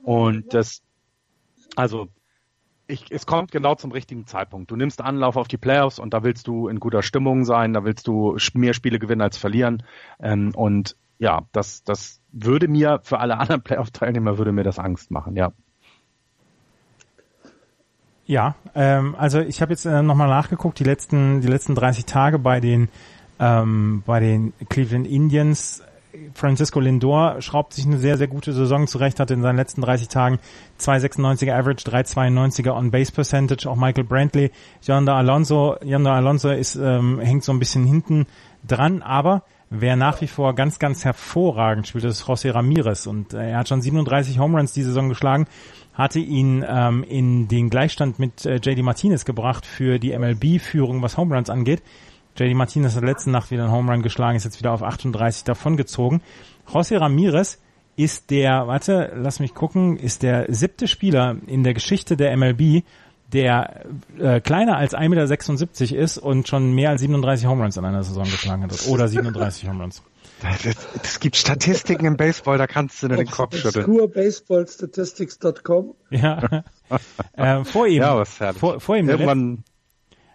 [0.02, 0.82] Und das,
[1.74, 2.08] also
[2.88, 4.70] ich, es kommt genau zum richtigen Zeitpunkt.
[4.70, 7.84] Du nimmst Anlauf auf die Playoffs und da willst du in guter Stimmung sein, da
[7.84, 9.82] willst du mehr Spiele gewinnen als verlieren.
[10.20, 15.12] Ähm, und ja, das, das würde mir für alle anderen Playoff-Teilnehmer würde mir das Angst
[15.12, 15.52] machen, ja.
[18.26, 22.40] Ja, ähm, also ich habe jetzt äh, nochmal nachgeguckt, die letzten, die letzten 30 Tage
[22.40, 22.88] bei den,
[23.38, 25.84] ähm, bei den Cleveland Indians.
[26.34, 30.08] Francisco Lindor schraubt sich eine sehr, sehr gute Saison zurecht, hat in seinen letzten 30
[30.08, 30.38] Tagen
[30.80, 34.50] 2,96er Average, 3,92er On-Base Percentage, auch Michael Brantley,
[34.82, 38.26] Yonder Alonso, Yonder Alonso ist, ähm, hängt so ein bisschen hinten
[38.66, 39.44] dran, aber
[39.74, 43.06] Wer nach wie vor ganz, ganz hervorragend spielt, ist José Ramirez.
[43.06, 45.46] Und äh, er hat schon 37 Home Runs die Saison geschlagen,
[45.94, 51.16] hatte ihn ähm, in den Gleichstand mit äh, JD Martinez gebracht für die MLB-Führung, was
[51.16, 51.82] Home Runs angeht.
[52.36, 55.44] JD Martinez hat letzte Nacht wieder einen Home Run geschlagen, ist jetzt wieder auf 38
[55.44, 56.20] davongezogen.
[56.70, 57.58] José Ramirez
[57.96, 62.84] ist der, warte, lass mich gucken, ist der siebte Spieler in der Geschichte der MLB,
[63.32, 63.84] der
[64.18, 68.02] äh, kleiner als 1,76 Meter ist und schon mehr als 37 Home Runs in einer
[68.02, 68.86] Saison geschlagen hat.
[68.88, 70.02] Oder 37 Home Runs.
[71.02, 73.84] Es gibt Statistiken im Baseball, da kannst du nur den Kopf schütteln.
[73.84, 75.94] Obscurebaseballstatistics.com.
[76.10, 76.64] Ja.
[77.36, 79.62] äh, vor ihm, ja, was vor, vor ihm Irgendwann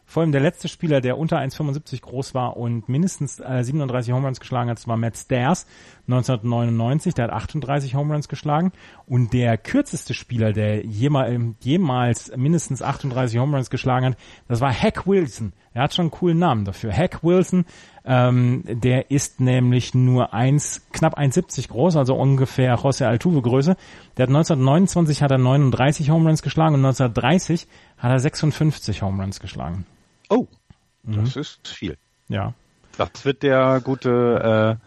[0.09, 4.25] vor allem der letzte Spieler, der unter 1,75 groß war und mindestens äh, 37 Home
[4.25, 5.67] Runs geschlagen hat, war Matt Stairs
[6.07, 7.13] 1999.
[7.13, 8.71] Der hat 38 Home Runs geschlagen.
[9.05, 14.71] Und der kürzeste Spieler, der jemals, jemals mindestens 38 Home Runs geschlagen hat, das war
[14.71, 15.51] Hack Wilson.
[15.73, 16.93] Er hat schon einen coolen Namen dafür.
[16.93, 17.65] Hack Wilson,
[18.05, 23.75] ähm, der ist nämlich nur eins, knapp 1,70 groß, also ungefähr José Altuve Größe.
[24.15, 29.21] Der hat 1929 hat er 39 Home Runs geschlagen und 1930 hat er 56 Home
[29.21, 29.85] Runs geschlagen.
[30.29, 30.47] Oh,
[31.03, 31.41] das mhm.
[31.41, 31.97] ist viel.
[32.27, 32.53] Ja.
[32.97, 34.77] Das wird der gute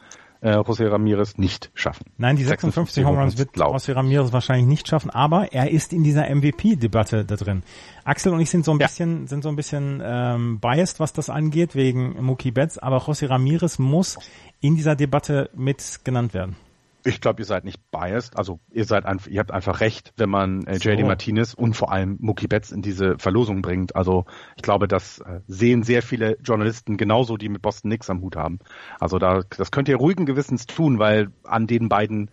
[0.43, 2.07] äh, äh, José Ramirez nicht schaffen.
[2.16, 3.76] Nein, die 56 Home Runs wird laut.
[3.76, 7.62] José Ramirez wahrscheinlich nicht schaffen, aber er ist in dieser MVP-Debatte da drin.
[8.05, 8.86] Axel und ich sind so ein ja.
[8.86, 13.28] bisschen, sind so ein bisschen ähm, biased, was das angeht, wegen Mookie Betts, aber José
[13.28, 14.18] Ramirez muss
[14.61, 16.57] in dieser Debatte mit genannt werden.
[17.05, 18.37] Ich glaube, ihr seid nicht biased.
[18.37, 21.07] Also ihr seid einfach, ihr habt einfach recht, wenn man äh, JD so.
[21.07, 23.97] Martinez und vor allem Mookie Betts in diese Verlosung bringt.
[23.97, 24.27] Also
[24.57, 28.37] ich glaube, das äh, sehen sehr viele Journalisten genauso, die mit Boston Knicks am Hut
[28.37, 28.59] haben.
[28.99, 32.31] Also da, das könnt ihr ruhigen Gewissens tun, weil an den beiden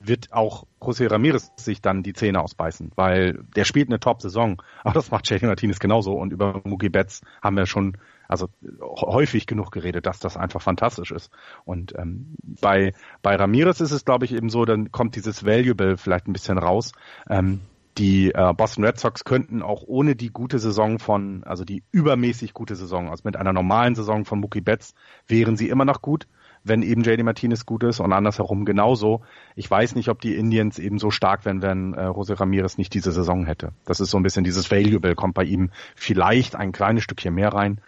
[0.00, 4.62] wird auch José Ramirez sich dann die Zähne ausbeißen, weil der spielt eine Top-Saison.
[4.82, 6.12] Aber das macht JD Martinez genauso.
[6.12, 7.96] Und über Mookie Betts haben wir schon
[8.30, 8.48] also
[8.80, 11.30] häufig genug geredet, dass das einfach fantastisch ist.
[11.64, 15.96] Und ähm, bei, bei Ramirez ist es, glaube ich, eben so, dann kommt dieses Valuable
[15.96, 16.92] vielleicht ein bisschen raus.
[17.28, 17.60] Ähm,
[17.98, 22.54] die äh, Boston Red Sox könnten auch ohne die gute Saison von, also die übermäßig
[22.54, 24.94] gute Saison, also mit einer normalen Saison von Mookie Betts,
[25.26, 26.28] wären sie immer noch gut,
[26.62, 29.22] wenn eben JD Martinez gut ist und andersherum genauso.
[29.56, 32.94] Ich weiß nicht, ob die Indians eben so stark wären, wenn äh, Jose Ramirez nicht
[32.94, 33.72] diese Saison hätte.
[33.86, 37.52] Das ist so ein bisschen dieses Valuable, kommt bei ihm vielleicht ein kleines Stückchen mehr
[37.52, 37.80] rein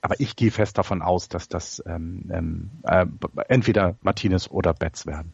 [0.00, 3.06] aber ich gehe fest davon aus, dass das ähm, ähm, äh,
[3.48, 5.32] entweder Martinez oder Betts werden.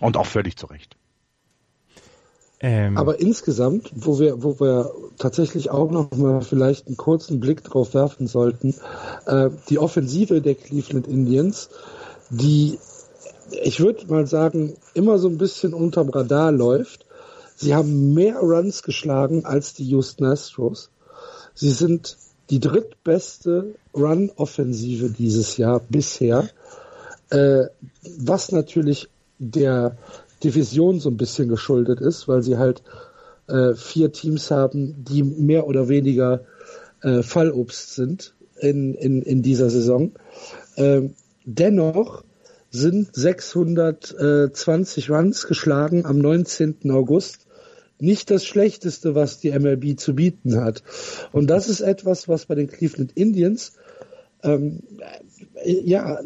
[0.00, 0.96] Und auch völlig zu Recht.
[2.60, 2.96] Ähm.
[2.96, 7.94] Aber insgesamt, wo wir, wo wir tatsächlich auch noch mal vielleicht einen kurzen Blick drauf
[7.94, 8.74] werfen sollten,
[9.26, 11.68] äh, die Offensive der Cleveland Indians,
[12.30, 12.78] die,
[13.62, 17.06] ich würde mal sagen, immer so ein bisschen unterm Radar läuft.
[17.56, 20.90] Sie haben mehr Runs geschlagen als die Houston Astros.
[21.54, 22.16] Sie sind
[22.50, 26.48] die drittbeste Run-Offensive dieses Jahr bisher,
[27.30, 27.64] äh,
[28.18, 29.96] was natürlich der
[30.42, 32.82] Division so ein bisschen geschuldet ist, weil sie halt
[33.48, 36.44] äh, vier Teams haben, die mehr oder weniger
[37.02, 40.12] äh, Fallobst sind in, in, in dieser Saison.
[40.76, 42.24] Ähm, dennoch
[42.70, 46.90] sind 620 Runs geschlagen am 19.
[46.90, 47.46] August.
[48.00, 50.82] Nicht das Schlechteste, was die MLB zu bieten hat.
[51.32, 53.72] Und das ist etwas, was bei den Cleveland Indians
[54.42, 54.80] ähm,
[55.64, 56.18] ja,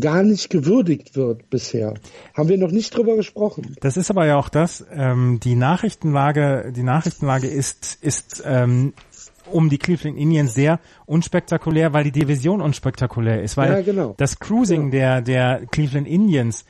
[0.00, 1.94] gar nicht gewürdigt wird bisher.
[2.34, 3.76] Haben wir noch nicht drüber gesprochen.
[3.80, 8.92] Das ist aber ja auch das, ähm, die Nachrichtenlage, die Nachrichtenlage ist, ist ähm,
[9.50, 14.14] um die Cleveland Indians sehr unspektakulär, weil die Division unspektakulär ist, weil ja, genau.
[14.16, 15.20] das Cruising ja.
[15.20, 16.64] der, der Cleveland Indians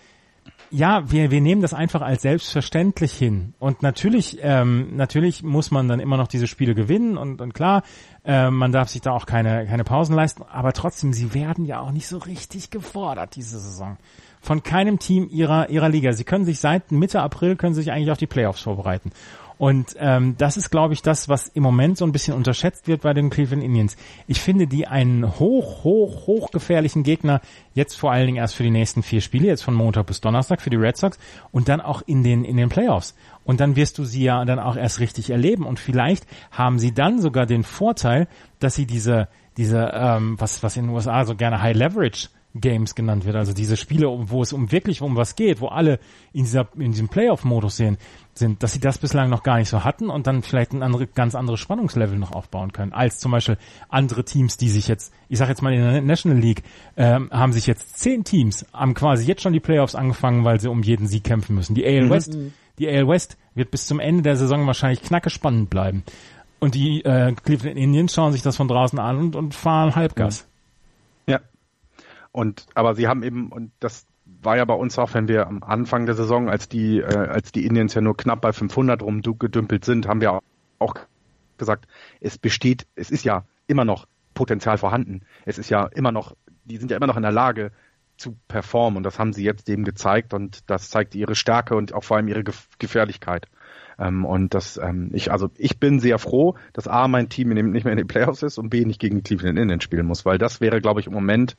[0.70, 3.54] ja, wir, wir nehmen das einfach als selbstverständlich hin.
[3.58, 7.82] Und natürlich, ähm, natürlich muss man dann immer noch diese Spiele gewinnen und, und klar,
[8.24, 11.80] äh, man darf sich da auch keine, keine Pausen leisten, aber trotzdem, sie werden ja
[11.80, 13.96] auch nicht so richtig gefordert diese Saison.
[14.40, 16.12] Von keinem Team ihrer, ihrer Liga.
[16.12, 19.10] Sie können sich seit Mitte April können sich eigentlich auf die Playoffs vorbereiten.
[19.58, 23.02] Und ähm, das ist, glaube ich, das, was im Moment so ein bisschen unterschätzt wird
[23.02, 23.96] bei den Cleveland Indians.
[24.28, 27.40] Ich finde die einen hoch, hoch, hoch gefährlichen Gegner
[27.74, 30.60] jetzt vor allen Dingen erst für die nächsten vier Spiele, jetzt von Montag bis Donnerstag
[30.60, 31.18] für die Red Sox
[31.50, 33.16] und dann auch in den in den Playoffs.
[33.44, 35.66] Und dann wirst du sie ja dann auch erst richtig erleben.
[35.66, 38.28] Und vielleicht haben sie dann sogar den Vorteil,
[38.60, 42.94] dass sie diese diese ähm, was was in den USA so gerne High Leverage Games
[42.94, 45.98] genannt wird, also diese Spiele, wo es um wirklich um was geht, wo alle
[46.32, 47.98] in dieser in diesem Playoff-Modus sehen,
[48.38, 51.06] sind, dass sie das bislang noch gar nicht so hatten und dann vielleicht ein andere,
[51.06, 53.58] ganz anderes Spannungslevel noch aufbauen können, als zum Beispiel
[53.88, 56.62] andere Teams, die sich jetzt, ich sage jetzt mal in der National League,
[56.96, 60.68] ähm, haben sich jetzt zehn Teams, haben quasi jetzt schon die Playoffs angefangen, weil sie
[60.68, 61.74] um jeden Sieg kämpfen müssen.
[61.74, 62.10] Die AL mhm.
[62.10, 62.38] West,
[62.78, 66.04] die AL West wird bis zum Ende der Saison wahrscheinlich knacke spannend bleiben.
[66.60, 70.48] Und die äh, Cleveland Indians schauen sich das von draußen an und, und fahren Halbgas.
[71.26, 71.40] Ja.
[72.32, 74.06] Und aber sie haben eben, und das
[74.48, 77.52] war ja bei uns auch, wenn wir am Anfang der Saison, als die, äh, als
[77.52, 80.40] die Indians ja nur knapp bei 500 rumgedümpelt sind, haben wir
[80.78, 80.94] auch
[81.58, 81.86] gesagt,
[82.22, 85.20] es besteht, es ist ja immer noch Potenzial vorhanden.
[85.44, 86.34] Es ist ja immer noch,
[86.64, 87.72] die sind ja immer noch in der Lage
[88.16, 91.92] zu performen und das haben sie jetzt eben gezeigt und das zeigt ihre Stärke und
[91.92, 92.42] auch vor allem ihre
[92.78, 93.48] Gefährlichkeit.
[93.98, 97.84] Ähm, und das, ähm, ich, also ich bin sehr froh, dass A, mein Team nicht
[97.84, 100.38] mehr in den Playoffs ist und B, nicht gegen die Cleveland Indians spielen muss, weil
[100.38, 101.56] das wäre, glaube ich, im Moment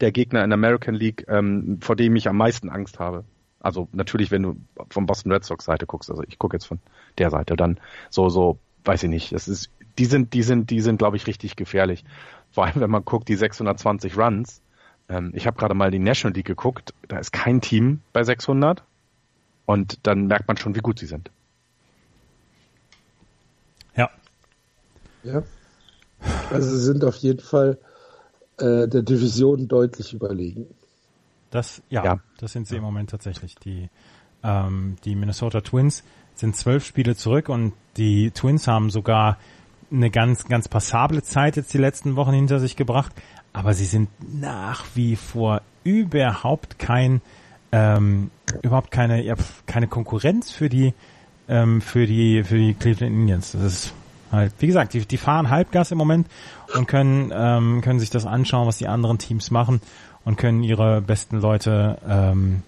[0.00, 3.24] der Gegner in der American League, ähm, vor dem ich am meisten Angst habe.
[3.60, 4.56] Also natürlich, wenn du
[4.90, 6.80] von Boston Red Sox Seite guckst, also ich gucke jetzt von
[7.18, 7.78] der Seite, dann
[8.10, 11.26] so, so, weiß ich nicht, es ist, die sind, die sind, die sind, glaube ich,
[11.26, 12.04] richtig gefährlich.
[12.50, 14.62] Vor allem, wenn man guckt, die 620 Runs.
[15.08, 18.82] Ähm, ich habe gerade mal die National League geguckt, da ist kein Team bei 600
[19.66, 21.30] und dann merkt man schon, wie gut sie sind.
[25.24, 25.42] Ja.
[26.50, 27.78] Also sie sind auf jeden Fall
[28.58, 30.66] äh, der Division deutlich überlegen.
[31.50, 32.20] Das, ja, ja.
[32.38, 33.56] das sind sie im Moment tatsächlich.
[33.56, 33.88] Die,
[34.42, 36.02] ähm, die Minnesota Twins
[36.34, 39.38] sind zwölf Spiele zurück und die Twins haben sogar
[39.90, 43.12] eine ganz, ganz passable Zeit jetzt die letzten Wochen hinter sich gebracht,
[43.52, 44.08] aber sie sind
[44.40, 47.20] nach wie vor überhaupt kein,
[47.70, 48.30] ähm,
[48.62, 49.34] überhaupt keine, ja,
[49.66, 50.94] keine Konkurrenz für die,
[51.48, 53.52] ähm, für die, für die Cleveland Indians.
[53.52, 53.94] Das ist
[54.32, 56.26] halt, wie gesagt, die, die fahren Halbgas im Moment
[56.74, 59.80] und können, ähm, können sich das anschauen, was die anderen Teams machen
[60.24, 62.62] und können ihre besten Leute, ähm,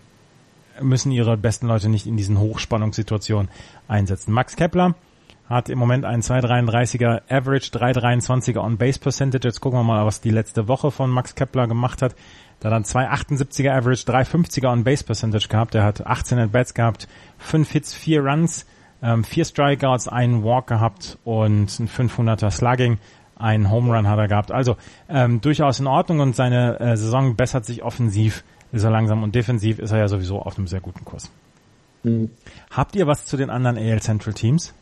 [0.80, 3.48] müssen ihre besten Leute nicht in diesen Hochspannungssituationen
[3.88, 4.32] einsetzen.
[4.32, 4.94] Max Kepler
[5.48, 9.46] hat im Moment einen 2,33er Average, 3,23er On-Base Percentage.
[9.46, 12.14] Jetzt gucken wir mal, was die letzte Woche von Max Kepler gemacht hat.
[12.60, 15.74] Da dann 2,78er Average, 3,50er On-Base Percentage gehabt.
[15.74, 17.08] Er hat 18 At-Bats gehabt,
[17.38, 18.64] 5 Hits, 4 Runs,
[19.04, 22.98] ähm, vier Strikeouts, einen Walk gehabt und ein 500er Slugging.
[23.36, 24.50] Einen Home Run hat er gehabt.
[24.50, 24.76] Also
[25.08, 29.34] ähm, durchaus in Ordnung und seine äh, Saison bessert sich offensiv, ist er langsam und
[29.34, 31.30] defensiv ist er ja sowieso auf einem sehr guten Kurs.
[32.04, 32.30] Mhm.
[32.70, 34.72] Habt ihr was zu den anderen AL Central Teams?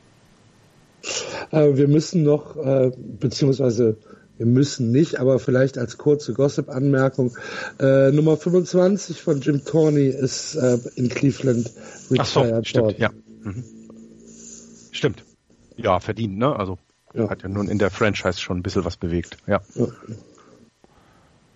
[1.51, 3.97] Äh, wir müssen noch, äh, beziehungsweise
[4.39, 7.37] wir müssen nicht, aber vielleicht als kurze Gossip-Anmerkung.
[7.81, 11.71] Äh, Nummer 25 von Jim Corney ist äh, in Cleveland
[12.11, 12.97] retired Ach so, stimmt, worden.
[12.99, 13.11] Ja.
[13.43, 13.65] Mhm.
[14.93, 15.25] Stimmt.
[15.77, 16.55] Ja, verdient, ne?
[16.55, 16.79] Also
[17.15, 17.29] ja.
[17.29, 19.39] hat ja nun in der Franchise schon ein bisschen was bewegt.
[19.47, 19.61] Ja.
[19.75, 19.87] ja.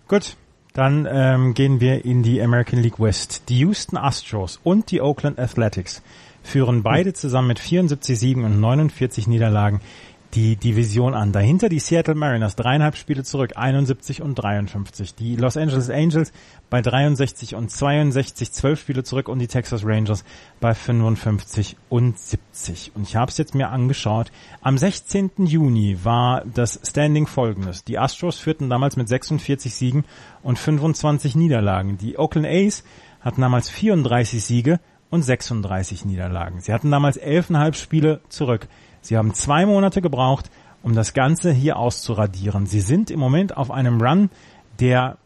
[0.08, 0.36] Gut,
[0.72, 3.48] Dann ähm, gehen wir in die American League West.
[3.48, 6.02] Die Houston Astros und die Oakland Athletics
[6.42, 9.80] führen beide zusammen mit 74 Siegen und 49 Niederlagen
[10.34, 11.32] die Division an.
[11.32, 15.14] Dahinter die Seattle Mariners, dreieinhalb Spiele zurück, 71 und 53.
[15.14, 16.32] Die Los Angeles Angels
[16.68, 20.24] bei 63 und 62, zwölf Spiele zurück und die Texas Rangers
[20.60, 22.92] bei 55 und 70.
[22.94, 24.32] Und ich habe es jetzt mir angeschaut.
[24.60, 25.30] Am 16.
[25.38, 27.84] Juni war das Standing folgendes.
[27.84, 30.04] Die Astros führten damals mit 46 Siegen
[30.42, 31.98] und 25 Niederlagen.
[31.98, 32.84] Die Oakland A's
[33.20, 36.60] hatten damals 34 Siege und 36 Niederlagen.
[36.60, 38.68] Sie hatten damals 11,5 Spiele zurück.
[39.06, 40.50] Sie haben zwei Monate gebraucht,
[40.82, 42.66] um das Ganze hier auszuradieren.
[42.66, 44.30] Sie sind im Moment auf einem Run,
[44.80, 45.16] der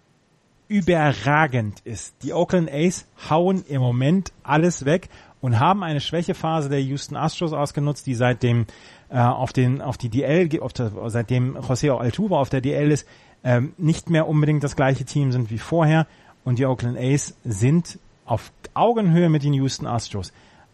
[0.68, 2.14] überragend ist.
[2.22, 5.08] Die Oakland A's hauen im Moment alles weg
[5.40, 8.66] und haben eine Schwächephase der Houston Astros ausgenutzt, die seitdem
[9.08, 13.08] äh, auf den auf die DL auf der, seitdem José Altuve auf der DL ist,
[13.42, 16.06] ähm, nicht mehr unbedingt das gleiche Team sind wie vorher
[16.44, 20.32] und die Oakland A's sind auf Augenhöhe mit den Houston Astros.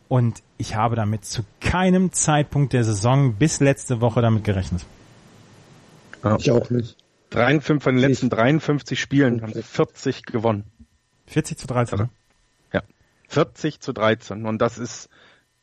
[0.08, 4.84] Und ich habe damit zu keinem Zeitpunkt der Saison bis letzte Woche damit gerechnet.
[6.22, 6.36] Ja.
[6.36, 6.96] Ich auch nicht.
[7.30, 10.64] 53 von den letzten 53 Spielen haben sie 40 gewonnen.
[11.26, 11.98] 40 zu 13.
[11.98, 12.10] Also,
[12.72, 12.82] ja.
[13.28, 14.46] 40 zu 13.
[14.46, 15.08] Und das ist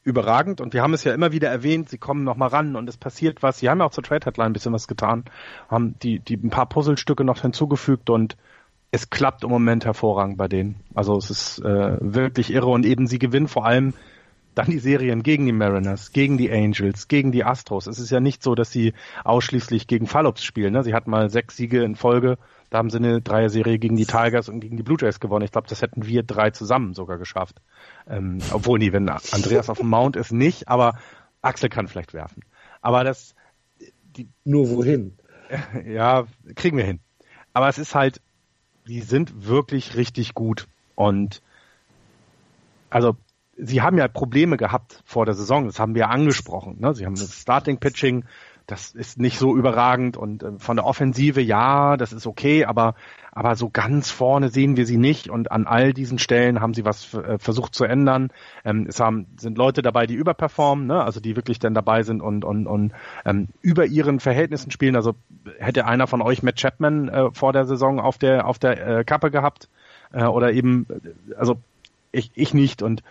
[0.04, 0.60] überragend.
[0.60, 2.98] Und wir haben es ja immer wieder erwähnt, sie kommen noch mal ran und es
[2.98, 3.60] passiert was.
[3.60, 5.24] Sie haben ja auch zur Trade Headline ein bisschen was getan,
[5.70, 8.36] haben die, die ein paar Puzzlestücke noch hinzugefügt und
[8.92, 10.76] es klappt im Moment hervorragend bei denen.
[10.94, 13.94] Also es ist äh, wirklich irre und eben sie gewinnen vor allem
[14.56, 17.88] dann die Serien gegen die Mariners, gegen die Angels, gegen die Astros.
[17.88, 18.94] Es ist ja nicht so, dass sie
[19.24, 20.74] ausschließlich gegen Fallops spielen.
[20.74, 20.84] Ne?
[20.84, 22.38] Sie hatten mal sechs Siege in Folge.
[22.70, 25.46] Da haben sie eine Dreier-Serie gegen die Tigers und gegen die Blue Jays gewonnen.
[25.46, 27.62] Ich glaube, das hätten wir drei zusammen sogar geschafft.
[28.08, 30.68] Ähm, obwohl nie, wenn Andreas auf dem Mount ist, nicht.
[30.68, 30.98] Aber
[31.42, 32.44] Axel kann vielleicht werfen.
[32.82, 33.36] Aber das...
[34.16, 35.18] Die, Nur wohin?
[35.86, 36.26] Ja,
[36.56, 37.00] kriegen wir hin.
[37.54, 38.22] Aber es ist halt,
[38.88, 40.68] die sind wirklich richtig gut.
[40.96, 41.42] Und
[42.90, 43.18] also
[43.58, 46.78] sie haben ja Probleme gehabt vor der Saison, das haben wir ja angesprochen.
[46.80, 46.94] Ne?
[46.94, 48.26] Sie haben das Starting Pitching,
[48.68, 52.96] das ist nicht so überragend und äh, von der Offensive ja, das ist okay, aber
[53.36, 56.86] aber so ganz vorne sehen wir sie nicht und an all diesen Stellen haben sie
[56.86, 58.30] was äh, versucht zu ändern.
[58.64, 61.04] Ähm, es haben sind Leute dabei, die überperformen, ne?
[61.04, 62.94] also die wirklich dann dabei sind und und und
[63.26, 64.96] ähm, über ihren Verhältnissen spielen.
[64.96, 65.16] Also
[65.58, 69.04] hätte einer von euch Matt Chapman äh, vor der Saison auf der auf der äh,
[69.04, 69.68] Kappe gehabt
[70.14, 70.88] äh, oder eben
[71.38, 71.58] also
[72.14, 73.04] ich, ich nicht und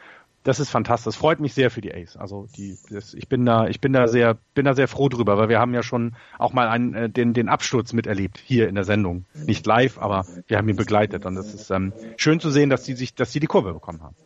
[0.42, 1.14] das ist fantastisch.
[1.14, 2.16] Das freut mich sehr für die Ace.
[2.16, 5.38] Also die, das, ich bin da, ich bin da sehr, bin da sehr froh drüber,
[5.38, 8.74] weil wir haben ja schon auch mal einen, äh, den, den Absturz miterlebt hier in
[8.74, 9.24] der Sendung.
[9.34, 12.82] Nicht live, aber wir haben ihn begleitet und es ist ähm, schön zu sehen, dass
[12.84, 14.16] die sich, dass sie die Kurve bekommen haben.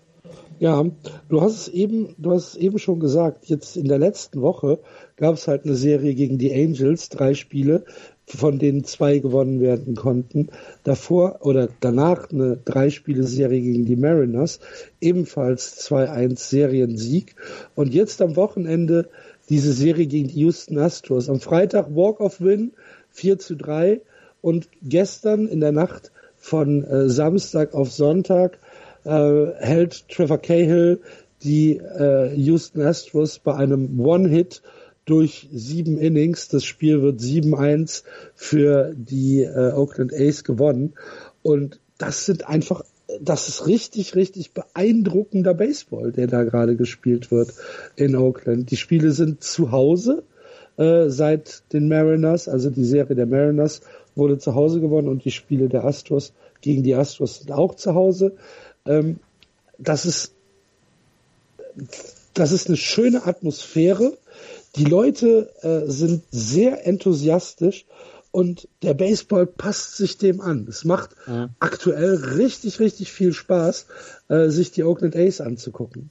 [0.59, 0.85] Ja,
[1.29, 3.47] du hast es eben, du hast es eben schon gesagt.
[3.47, 4.79] Jetzt in der letzten Woche
[5.16, 7.85] gab es halt eine Serie gegen die Angels, drei Spiele
[8.29, 10.49] von denen zwei gewonnen werden konnten.
[10.83, 14.61] Davor oder danach eine Drei-Spiele-Serie gegen die Mariners,
[15.01, 17.37] ebenfalls 2-1 Seriensieg.
[17.74, 19.09] Und jetzt am Wochenende
[19.49, 21.31] diese Serie gegen die Houston Astros.
[21.31, 22.72] Am Freitag Walk-of-Win
[23.11, 24.01] 4 zu 3
[24.43, 28.59] und gestern in der Nacht von äh, Samstag auf Sonntag
[29.07, 31.00] äh, hält Trevor Cahill
[31.42, 34.62] die äh, Houston Astros bei einem One-Hit
[35.04, 36.48] durch sieben Innings.
[36.48, 38.02] Das Spiel wird 7-1
[38.34, 40.94] für die äh, Oakland A's gewonnen.
[41.42, 42.82] Und das sind einfach,
[43.20, 47.52] das ist richtig, richtig beeindruckender Baseball, der da gerade gespielt wird
[47.94, 48.70] in Oakland.
[48.70, 50.24] Die Spiele sind zu Hause
[50.76, 53.82] äh, seit den Mariners, also die Serie der Mariners
[54.16, 57.94] wurde zu Hause gewonnen und die Spiele der Astros gegen die Astros sind auch zu
[57.94, 58.32] Hause.
[58.87, 59.20] Ähm,
[59.78, 60.32] das ist,
[62.34, 64.16] das ist eine schöne Atmosphäre
[64.76, 67.87] die Leute äh, sind sehr enthusiastisch
[68.30, 70.66] und der Baseball passt sich dem an.
[70.68, 71.49] Es macht ja.
[71.59, 73.87] aktuell richtig, richtig viel Spaß,
[74.28, 76.11] äh, sich die Oakland A's anzugucken.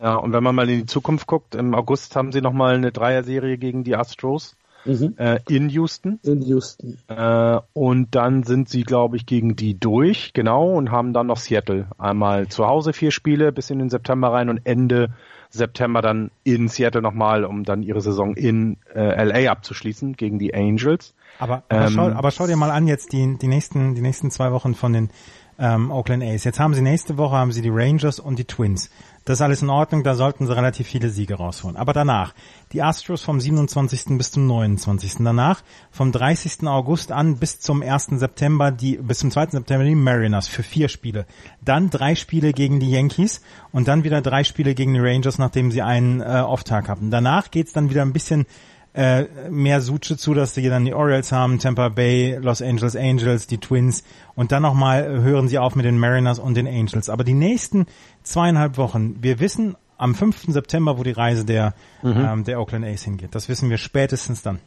[0.00, 2.92] Ja, und wenn man mal in die Zukunft guckt, im August haben sie nochmal eine
[2.92, 4.54] Dreier-Serie gegen die Astros
[4.84, 5.14] mhm.
[5.16, 6.18] äh, in Houston.
[6.22, 6.98] In Houston.
[7.08, 11.38] Äh, und dann sind sie, glaube ich, gegen die durch, genau, und haben dann noch
[11.38, 11.86] Seattle.
[11.98, 15.10] Einmal zu Hause vier Spiele bis in den September rein und Ende
[15.50, 20.54] September dann in Seattle nochmal, um dann ihre Saison in äh, LA abzuschließen gegen die
[20.54, 21.14] Angels.
[21.38, 24.30] Aber, aber, ähm, schau, aber schau dir mal an jetzt die, die nächsten, die nächsten
[24.30, 25.10] zwei Wochen von den
[25.58, 26.44] ähm, Oakland A's.
[26.44, 28.90] Jetzt haben sie nächste Woche haben sie die Rangers und die Twins.
[29.24, 31.76] Das ist alles in Ordnung, da sollten sie relativ viele Siege rausholen.
[31.76, 32.34] Aber danach,
[32.72, 34.18] die Astros vom 27.
[34.18, 35.16] bis zum 29.
[35.20, 35.62] Danach,
[35.92, 36.66] vom 30.
[36.66, 38.06] August an bis zum 1.
[38.14, 39.50] September, die, bis zum 2.
[39.50, 41.26] September die Mariners für vier Spiele.
[41.60, 45.70] Dann drei Spiele gegen die Yankees und dann wieder drei Spiele gegen die Rangers, nachdem
[45.70, 47.10] sie einen äh, Off-Tag hatten.
[47.10, 48.46] Danach geht's dann wieder ein bisschen
[48.94, 53.46] äh, mehr Suche zu, dass sie dann die Orioles haben, Tampa Bay, Los Angeles Angels,
[53.46, 57.08] die Twins und dann nochmal hören sie auf mit den Mariners und den Angels.
[57.08, 57.86] Aber die nächsten
[58.22, 60.46] zweieinhalb Wochen, wir wissen am 5.
[60.48, 62.16] September, wo die Reise der, mhm.
[62.16, 63.34] ähm, der Oakland A's hingeht.
[63.34, 64.58] Das wissen wir spätestens dann.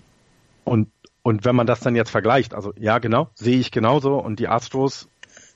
[0.63, 0.89] Und,
[1.21, 4.47] und wenn man das dann jetzt vergleicht, also ja genau, sehe ich genauso und die
[4.47, 5.07] Astros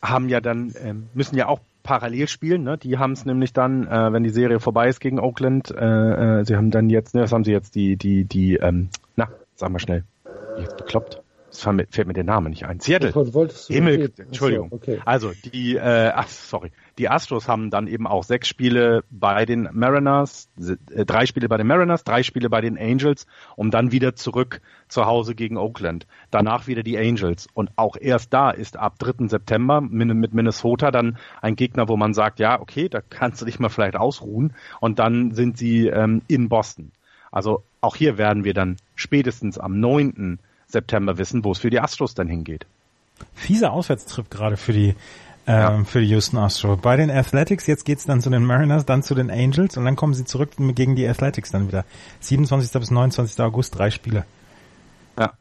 [0.02, 2.64] haben ja dann, ähm, müssen ja auch parallel spielen.
[2.64, 2.78] Ne?
[2.78, 6.46] Die haben es nämlich dann, äh, wenn die Serie vorbei ist gegen Oakland, äh, äh,
[6.46, 9.72] sie haben dann jetzt, ne, was haben sie jetzt, die, die, die, ähm, na, sag
[9.72, 10.04] mal schnell,
[10.60, 11.22] jetzt bekloppt.
[11.50, 12.80] Das fällt mir der Name nicht ein.
[12.80, 13.12] Seattle.
[13.68, 14.68] Himmel, Entschuldigung.
[14.72, 15.00] Okay.
[15.04, 19.70] Also die, äh, ach, sorry, die Astros haben dann eben auch sechs Spiele bei den
[19.72, 23.26] Mariners, äh, drei Spiele bei den Mariners, drei Spiele bei den Angels,
[23.56, 26.08] um dann wieder zurück zu Hause gegen Oakland.
[26.30, 27.48] Danach wieder die Angels.
[27.54, 29.28] Und auch erst da ist ab 3.
[29.28, 33.60] September mit Minnesota dann ein Gegner, wo man sagt, ja, okay, da kannst du dich
[33.60, 34.54] mal vielleicht ausruhen.
[34.82, 36.92] Und dann sind sie ähm, in Boston.
[37.32, 40.40] Also auch hier werden wir dann spätestens am 9.
[40.68, 42.66] September wissen, wo es für die Astros dann hingeht.
[43.34, 44.96] Fieser Auswärtstrip gerade für die
[45.54, 45.84] ja.
[45.84, 46.80] für die Houston Astros.
[46.82, 49.96] Bei den Athletics, jetzt geht's dann zu den Mariners, dann zu den Angels und dann
[49.96, 51.86] kommen sie zurück gegen die Athletics dann wieder.
[52.20, 52.72] 27.
[52.80, 53.40] bis 29.
[53.42, 54.26] August, drei Spiele.
[55.18, 55.34] Ja,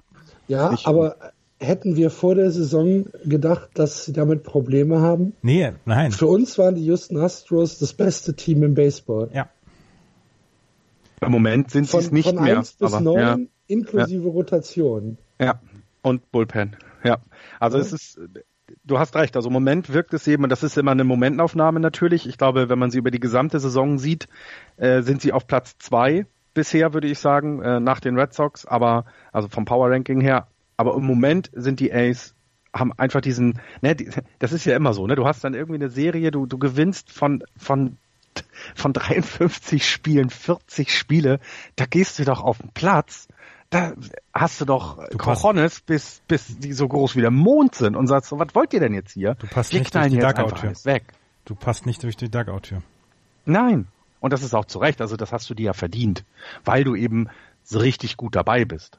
[0.47, 1.17] ja ich, aber
[1.61, 5.35] hätten wir vor der Saison gedacht, dass sie damit Probleme haben?
[5.43, 6.13] Nee, nein.
[6.13, 9.29] Für uns waren die Houston Astros das beste Team im Baseball.
[9.33, 9.49] Ja.
[11.21, 12.55] Im Moment sind sie es nicht von mehr.
[12.55, 13.39] Von 1 bis aber, 9 ja.
[13.67, 14.31] inklusive ja.
[14.31, 15.19] Rotation.
[15.41, 15.61] Ja,
[16.03, 16.77] und Bullpen.
[17.05, 17.19] Ja,
[17.61, 17.85] also ja.
[17.85, 18.21] es ist,
[18.85, 19.37] du hast recht.
[19.37, 22.29] Also im Moment wirkt es eben, das ist immer eine Momentaufnahme natürlich.
[22.29, 24.29] Ich glaube, wenn man sie über die gesamte Saison sieht,
[24.77, 28.67] äh, sind sie auf Platz zwei bisher, würde ich sagen, äh, nach den Red Sox,
[28.67, 30.49] aber also vom Power Ranking her.
[30.77, 32.35] Aber im Moment sind die Ace
[32.75, 35.17] haben einfach diesen, ne, die, das ist ja immer so, ne?
[35.17, 37.97] Du hast dann irgendwie eine Serie, du, du gewinnst von, von
[38.75, 41.41] von 53 Spielen 40 Spiele,
[41.77, 43.27] da gehst du doch auf den Platz,
[43.71, 43.93] da
[44.33, 48.07] hast du doch du Cojones, bis, bis die so groß wie der Mond sind und
[48.07, 49.35] sagst so, was wollt ihr denn jetzt hier?
[49.35, 50.73] Du passt Wir nicht durch die Dugout-Tür.
[50.85, 51.05] Weg.
[51.45, 52.83] Du passt nicht durch die Dugout-Tür.
[53.45, 53.89] Nein.
[54.21, 56.25] Und das ist auch zu Recht, also das hast du dir ja verdient,
[56.65, 57.29] weil du eben
[57.63, 58.99] so richtig gut dabei bist.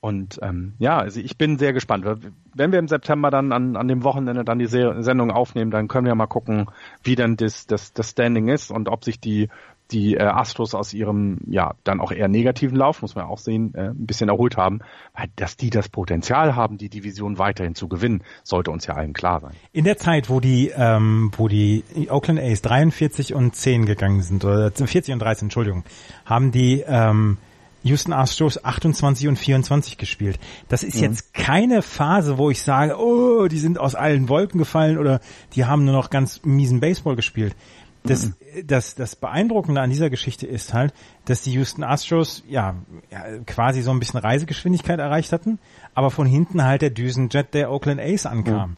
[0.00, 2.06] Und ähm, ja, also ich bin sehr gespannt.
[2.54, 6.06] Wenn wir im September dann an, an dem Wochenende dann die Sendung aufnehmen, dann können
[6.06, 6.70] wir mal gucken,
[7.02, 9.50] wie dann das, das, das Standing ist und ob sich die
[9.92, 13.74] die äh, Astros aus ihrem ja dann auch eher negativen Lauf, muss man auch sehen,
[13.74, 14.80] äh, ein bisschen erholt haben,
[15.14, 19.12] weil dass die das Potenzial haben, die Division weiterhin zu gewinnen, sollte uns ja allen
[19.12, 19.52] klar sein.
[19.72, 24.44] In der Zeit, wo die ähm, wo die Oakland A's 43 und 10 gegangen sind
[24.44, 25.84] oder 40 und 13, Entschuldigung,
[26.24, 27.38] haben die ähm,
[27.82, 30.38] Houston Astros 28 und 24 gespielt.
[30.68, 31.02] Das ist mhm.
[31.02, 35.20] jetzt keine Phase, wo ich sage, oh, die sind aus allen Wolken gefallen oder
[35.54, 37.56] die haben nur noch ganz miesen Baseball gespielt.
[38.02, 38.34] Das, mhm.
[38.66, 40.94] das, das Beeindruckende an dieser Geschichte ist halt,
[41.26, 42.76] dass die Houston Astros ja,
[43.10, 45.58] ja quasi so ein bisschen Reisegeschwindigkeit erreicht hatten,
[45.94, 48.70] aber von hinten halt der Düsenjet der Oakland A's ankam.
[48.70, 48.76] Mhm.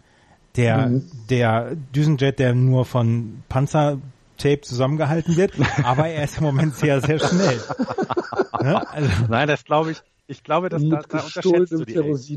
[0.57, 1.11] Der, mhm.
[1.31, 3.99] der Düsenjet, der nur von Panzer
[4.39, 5.53] Tape zusammengehalten wird,
[5.85, 7.61] aber er ist im Moment sehr, sehr schnell.
[8.63, 8.91] ne?
[8.91, 10.03] also, Nein, das glaube ich.
[10.29, 12.33] Ich glaube, dass da, da unterschätzt du die Ace.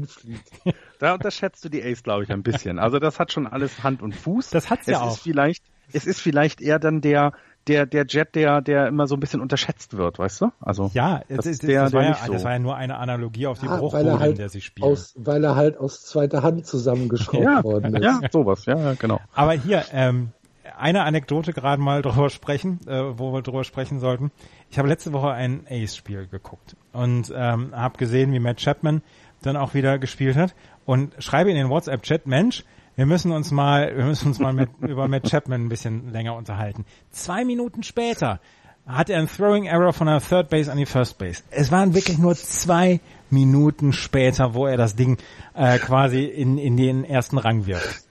[0.99, 2.77] Da unterschätzt du die Ace, glaube ich, ein bisschen.
[2.77, 4.49] Also das hat schon alles Hand und Fuß.
[4.49, 5.13] Das hat's ja es auch.
[5.13, 5.63] Ist vielleicht,
[5.96, 7.32] es ist vielleicht eher dann der,
[7.68, 10.52] der, der Jet, der, der immer so ein bisschen unterschätzt wird, weißt du?
[10.60, 12.34] Also ja, das, ist der, das, war, der ja, so.
[12.34, 14.88] das war ja nur eine Analogie auf die ah, Bruchbude, halt in der sie spielen.
[14.88, 18.04] Aus, weil er halt aus zweiter Hand zusammengeschraubt ja, worden ist.
[18.04, 19.20] Ja, sowas, ja, genau.
[19.34, 20.32] Aber hier, ähm,
[20.78, 24.32] eine Anekdote gerade mal drüber sprechen, äh, wo wir drüber sprechen sollten.
[24.70, 29.02] Ich habe letzte Woche ein Ace-Spiel geguckt und ähm, habe gesehen, wie Matt Chapman
[29.41, 32.64] dann auch wieder gespielt hat und schreibe in den WhatsApp-Chat, Mensch,
[32.96, 36.36] wir müssen uns mal, wir müssen uns mal mit, über Matt Chapman ein bisschen länger
[36.36, 36.86] unterhalten.
[37.12, 38.39] Zwei Minuten später
[38.86, 41.43] hat er einen Throwing Error von der Third Base an die First Base.
[41.50, 45.18] Es waren wirklich nur zwei Minuten später, wo er das Ding
[45.56, 48.05] äh, quasi in, in den ersten Rang wirft.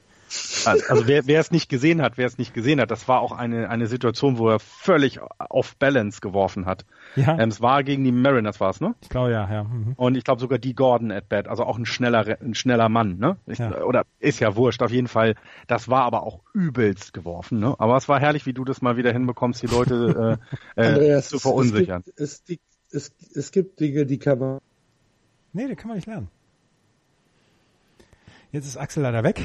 [0.66, 3.32] Also wer, wer es nicht gesehen hat, wer es nicht gesehen hat, das war auch
[3.32, 5.20] eine, eine Situation, wo er völlig
[5.50, 6.84] off balance geworfen hat.
[7.16, 7.38] Ja.
[7.38, 8.94] Ähm, es war gegen die Mariners, war es, ne?
[9.02, 9.64] Ich glaube ja, ja.
[9.64, 9.92] Mhm.
[9.96, 13.18] Und ich glaube sogar die Gordon at bat, also auch ein schneller, ein schneller Mann,
[13.18, 13.36] ne?
[13.46, 13.82] Ich, ja.
[13.82, 15.34] Oder ist ja wurscht, auf jeden Fall.
[15.66, 17.74] Das war aber auch übelst geworfen, ne?
[17.78, 20.38] Aber es war herrlich, wie du das mal wieder hinbekommst, die Leute
[20.76, 22.02] äh, äh, Andreas, zu verunsichern.
[22.16, 24.58] Es gibt, es, es, es gibt Dinge, die kann man.
[25.52, 26.28] Nee, die kann man nicht lernen.
[28.50, 29.42] Jetzt ist Axel leider weg.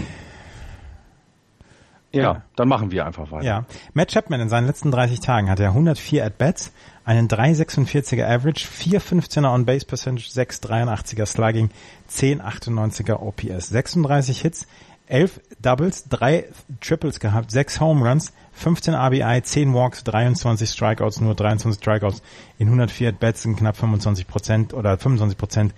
[2.12, 3.46] Ja, ja, dann machen wir einfach weiter.
[3.46, 3.66] Ja.
[3.94, 6.72] Matt Chapman in seinen letzten 30 Tagen hat er 104 At-Bats,
[7.06, 11.70] einen 3,46er Average, 4,15er On-Base Percentage, 6,83er Slugging,
[12.10, 14.68] 10,98er OPS, 36 Hits,
[15.06, 16.46] elf Doubles, drei
[16.82, 22.22] Triples gehabt, sechs Home Runs, 15 RBI, 10 Walks, 23 Strikeouts, nur 23 Strikeouts
[22.58, 25.74] in 104 At-Bats sind knapp 25 Prozent oder 25 Prozent.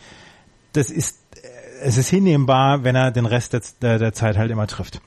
[0.73, 1.47] Das ist, äh,
[1.83, 5.01] es ist hinnehmbar, wenn er den Rest der, der Zeit halt immer trifft.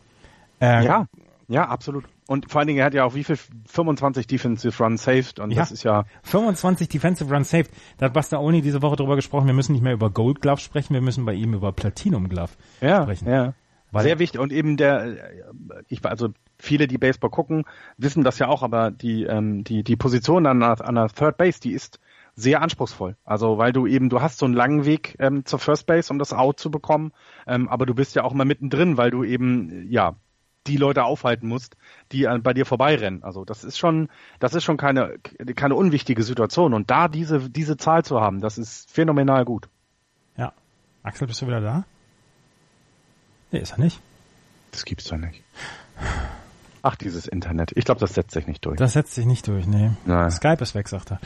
[0.61, 1.07] Äh, ja,
[1.49, 2.05] ja, absolut.
[2.27, 3.37] Und vor allen Dingen, er hat ja auch wie viel?
[3.67, 6.05] 25 Defensive Run saved und ja, das ist ja...
[6.23, 7.71] 25 Defensive Run saved.
[7.99, 10.95] Da hat Bastaoni diese Woche drüber gesprochen, wir müssen nicht mehr über Gold Glove sprechen,
[10.95, 13.29] wir müssen bei ihm über Platinum Glove ja, sprechen.
[13.29, 13.53] Ja,
[13.91, 15.17] Weil Sehr wichtig und eben der,
[15.89, 17.65] ich also viele, die Baseball gucken,
[17.99, 21.37] wissen das ja auch, aber die, ähm, die, die Position an der, an der Third
[21.37, 22.01] Base, die ist
[22.37, 23.17] sehr anspruchsvoll.
[23.25, 26.19] Also weil du eben, du hast so einen langen Weg ähm, zur First Base, um
[26.19, 27.13] das Out zu bekommen,
[27.47, 30.17] ähm, aber du bist ja auch immer mittendrin, weil du eben, ja,
[30.67, 31.77] die Leute aufhalten musst,
[32.13, 33.23] die bei dir vorbeirennen.
[33.23, 34.09] Also das ist schon,
[34.39, 35.19] das ist schon keine,
[35.55, 36.75] keine unwichtige Situation.
[36.75, 39.69] Und da diese, diese Zahl zu haben, das ist phänomenal gut.
[40.37, 40.53] Ja.
[41.03, 41.85] Axel, bist du wieder da?
[43.53, 44.01] Nee, ist er nicht.
[44.71, 45.43] Das gibt's doch nicht.
[46.87, 47.73] Ach, dieses Internet.
[47.77, 48.77] Ich glaube, das setzt sich nicht durch.
[48.77, 49.93] Das setzt sich nicht durch, nee.
[50.05, 50.31] Nein.
[50.31, 51.21] Skype ist weg, sagt er.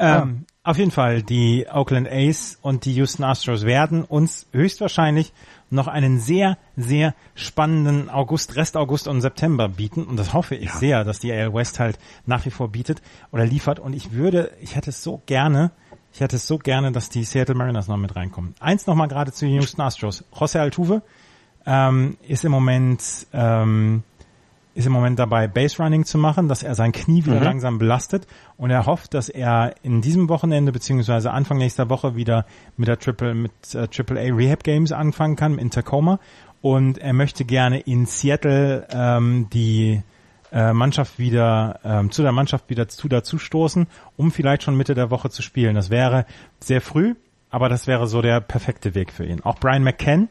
[0.00, 0.70] Ähm, ja.
[0.70, 5.32] Auf jeden Fall, die Oakland A's und die Houston Astros werden uns höchstwahrscheinlich
[5.70, 10.02] noch einen sehr, sehr spannenden August, Rest August und September bieten.
[10.02, 10.76] Und das hoffe ich ja.
[10.78, 13.00] sehr, dass die AL West halt nach wie vor bietet
[13.30, 13.78] oder liefert.
[13.78, 15.70] Und ich würde, ich hätte es so gerne,
[16.12, 18.56] ich hätte es so gerne, dass die Seattle Mariners noch mit reinkommen.
[18.58, 20.24] Eins nochmal gerade zu Houston Astros.
[20.34, 21.02] José Altuve
[21.66, 24.02] ähm, ist im Moment ähm,
[24.74, 27.44] ist im Moment dabei, Base Running zu machen, dass er sein Knie wieder mhm.
[27.44, 32.44] langsam belastet und er hofft, dass er in diesem Wochenende beziehungsweise Anfang nächster Woche wieder
[32.76, 36.18] mit der Triple mit äh, Triple A Rehab Games anfangen kann in Tacoma
[36.60, 40.02] und er möchte gerne in Seattle ähm, die
[40.52, 44.94] äh, Mannschaft wieder ähm, zu der Mannschaft wieder zu dazu stoßen, um vielleicht schon Mitte
[44.94, 45.74] der Woche zu spielen.
[45.74, 46.26] Das wäre
[46.60, 47.14] sehr früh,
[47.50, 49.42] aber das wäre so der perfekte Weg für ihn.
[49.42, 50.28] Auch Brian McCann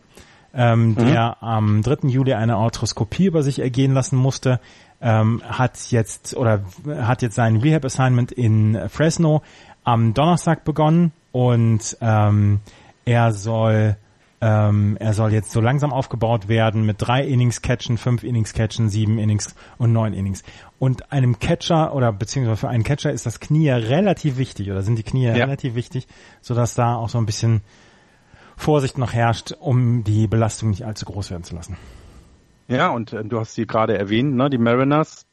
[0.54, 0.96] ähm, mhm.
[0.96, 2.08] der am 3.
[2.08, 4.60] Juli eine Arthroskopie über sich ergehen lassen musste,
[5.02, 9.42] ähm, hat jetzt oder hat jetzt sein Rehab Assignment in Fresno
[9.84, 12.62] am Donnerstag begonnen und ähm,
[13.06, 13.98] er soll
[14.44, 18.90] ähm, er soll jetzt so langsam aufgebaut werden mit drei Innings catchen, fünf Innings catchen,
[18.90, 20.44] sieben Innings und neun Innings.
[20.80, 24.82] Und einem Catcher oder beziehungsweise für einen Catcher ist das Knie ja relativ wichtig oder
[24.82, 25.34] sind die Knie ja.
[25.34, 26.08] relativ wichtig,
[26.42, 27.62] so dass da auch so ein bisschen
[28.64, 31.78] Vorsicht noch herrscht, um die Belastung nicht allzu groß werden zu lassen.
[32.70, 34.50] Ja, und äh, du hast sie gerade erwähnt, ne?
[34.50, 35.26] die Mariners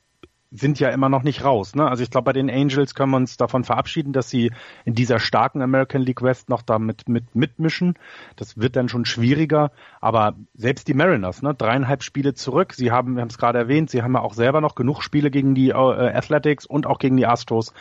[0.51, 1.77] sind ja immer noch nicht raus.
[1.77, 1.89] Ne?
[1.89, 4.51] Also ich glaube, bei den Angels können wir uns davon verabschieden, dass sie
[4.85, 7.95] in dieser starken American League West noch damit mit, mitmischen.
[8.35, 9.71] Das wird dann schon schwieriger.
[10.01, 11.55] Aber selbst die Mariners, ne?
[11.55, 12.75] dreieinhalb Spiele zurück.
[12.75, 15.31] Sie haben, wir haben es gerade erwähnt, sie haben ja auch selber noch genug Spiele
[15.31, 17.73] gegen die äh, Athletics und auch gegen die Astros.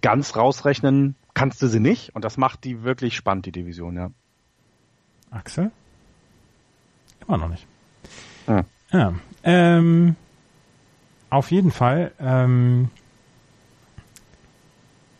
[0.00, 2.14] Ganz rausrechnen kannst du sie nicht.
[2.14, 4.10] Und das macht die wirklich spannend, die Division, ja.
[5.36, 5.70] Axel?
[7.26, 7.66] Immer noch nicht.
[8.46, 8.64] Ja.
[8.92, 9.14] ja
[9.44, 10.16] ähm,
[11.30, 12.12] auf jeden Fall.
[12.18, 12.90] Ähm,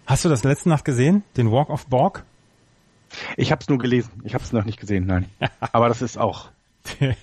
[0.06, 1.22] hast du das letzte Nacht gesehen?
[1.36, 2.24] Den Walk of Borg?
[3.36, 4.10] Ich habe es nur gelesen.
[4.24, 5.26] Ich habe es noch nicht gesehen, nein.
[5.60, 6.50] Aber das ist auch.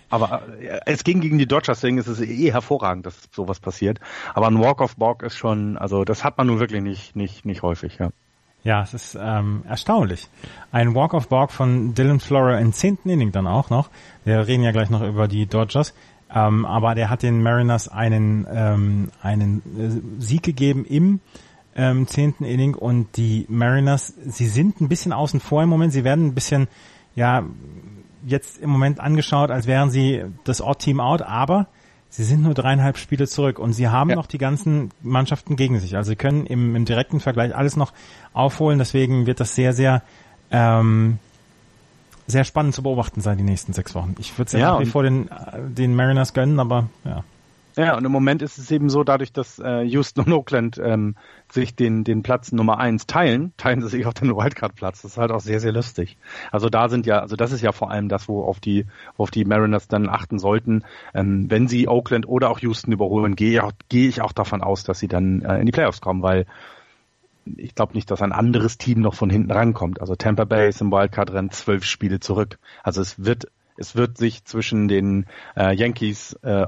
[0.09, 3.99] Aber äh, es ging gegen die Dodgers, deswegen ist es eh hervorragend, dass sowas passiert.
[4.33, 7.45] Aber ein Walk of Borg ist schon, also das hat man nun wirklich nicht, nicht,
[7.45, 8.09] nicht häufig, ja.
[8.63, 10.29] Ja, es ist ähm, erstaunlich.
[10.71, 13.89] Ein Walk of Borg von Dylan Flora im zehnten Inning dann auch noch.
[14.23, 15.93] Wir reden ja gleich noch über die Dodgers.
[16.33, 19.61] Ähm, aber der hat den Mariners einen, ähm, einen
[20.17, 21.19] äh, Sieg gegeben im
[21.75, 25.91] ähm, zehnten Inning und die Mariners, sie sind ein bisschen außen vor im Moment.
[25.91, 26.67] Sie werden ein bisschen,
[27.15, 27.43] ja,
[28.25, 31.67] jetzt im Moment angeschaut, als wären sie das Odd-Team out, aber
[32.15, 34.15] Sie sind nur dreieinhalb Spiele zurück und sie haben ja.
[34.15, 35.95] noch die ganzen Mannschaften gegen sich.
[35.95, 37.91] Also sie können im, im direkten Vergleich alles noch
[38.33, 38.77] aufholen.
[38.77, 40.03] Deswegen wird das sehr, sehr,
[40.51, 41.17] ähm,
[42.27, 44.13] sehr spannend zu beobachten sein die nächsten sechs Wochen.
[44.19, 45.27] Ich würde es ja, ja nach wie vor den,
[45.69, 47.23] den Mariners gönnen, aber ja.
[47.75, 51.15] Ja, und im Moment ist es eben so, dadurch, dass äh, Houston und Oakland ähm,
[51.51, 55.01] sich den, den Platz Nummer eins teilen, teilen sie sich auch den Wildcard-Platz.
[55.01, 56.17] Das ist halt auch sehr, sehr lustig.
[56.51, 58.85] Also da sind ja, also das ist ja vor allem das, wo auf die,
[59.17, 60.83] wo auf die Mariners dann achten sollten.
[61.15, 64.61] Ähm, wenn sie Oakland oder auch Houston überholen, gehe ich auch, gehe ich auch davon
[64.61, 66.45] aus, dass sie dann äh, in die Playoffs kommen, weil
[67.57, 69.99] ich glaube nicht, dass ein anderes Team noch von hinten rankommt.
[69.99, 72.59] Also Tampa Bay ist im Wildcard-Rennen zwölf Spiele zurück.
[72.83, 75.25] Also es wird es wird sich zwischen den
[75.57, 76.67] äh, Yankees, äh,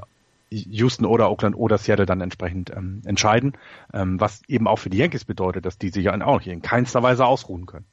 [0.50, 3.54] Houston oder Oakland oder Seattle dann entsprechend ähm, entscheiden,
[3.92, 7.02] ähm, was eben auch für die Yankees bedeutet, dass die sich ja auch in keinster
[7.02, 7.86] Weise ausruhen können.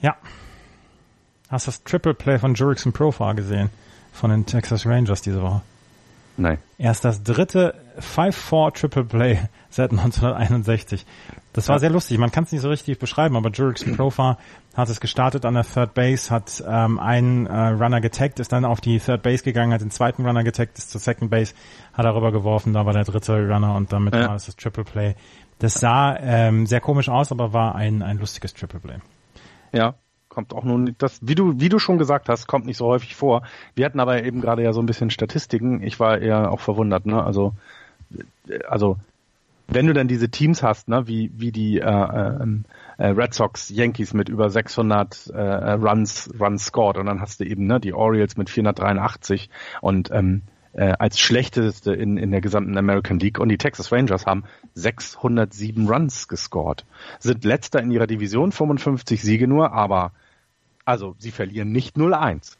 [0.00, 0.16] Ja.
[1.50, 3.70] Hast du das Triple Play von Jurickson Profar gesehen?
[4.12, 5.62] Von den Texas Rangers diese Woche?
[6.36, 6.58] Nein.
[6.78, 9.38] Er ist das dritte 5-4 Triple Play
[9.70, 11.04] seit 1961.
[11.52, 12.18] Das war sehr lustig.
[12.18, 14.38] Man kann es nicht so richtig beschreiben, aber Jurickson Profar
[14.74, 18.64] hat es gestartet an der Third Base, hat ähm, einen äh, Runner getaggt, ist dann
[18.64, 21.54] auf die Third Base gegangen, hat den zweiten Runner getaggt, ist zur Second Base,
[21.92, 24.28] hat darüber geworfen, da war der dritte Runner und damit ja.
[24.28, 25.14] war es das Triple Play.
[25.60, 28.98] Das sah ähm, sehr komisch aus, aber war ein, ein lustiges Triple Play.
[29.72, 29.94] Ja,
[30.34, 33.14] kommt auch nun das wie du wie du schon gesagt hast kommt nicht so häufig
[33.14, 33.42] vor
[33.76, 37.06] wir hatten aber eben gerade ja so ein bisschen Statistiken ich war eher auch verwundert
[37.06, 37.54] ne also
[38.68, 38.96] also
[39.66, 42.46] wenn du dann diese Teams hast ne wie wie die äh, äh,
[42.98, 45.40] äh Red Sox Yankees mit über 600 äh,
[45.72, 49.48] Runs Runs scored und dann hast du eben ne die Orioles mit 483
[49.80, 50.42] und ähm,
[50.74, 54.44] äh, als schlechteste in, in der gesamten American League und die Texas Rangers haben
[54.74, 56.84] 607 Runs gescored.
[57.20, 60.12] Sind letzter in ihrer Division, 55 Siege nur, aber
[60.84, 62.56] also, sie verlieren nicht 0-1.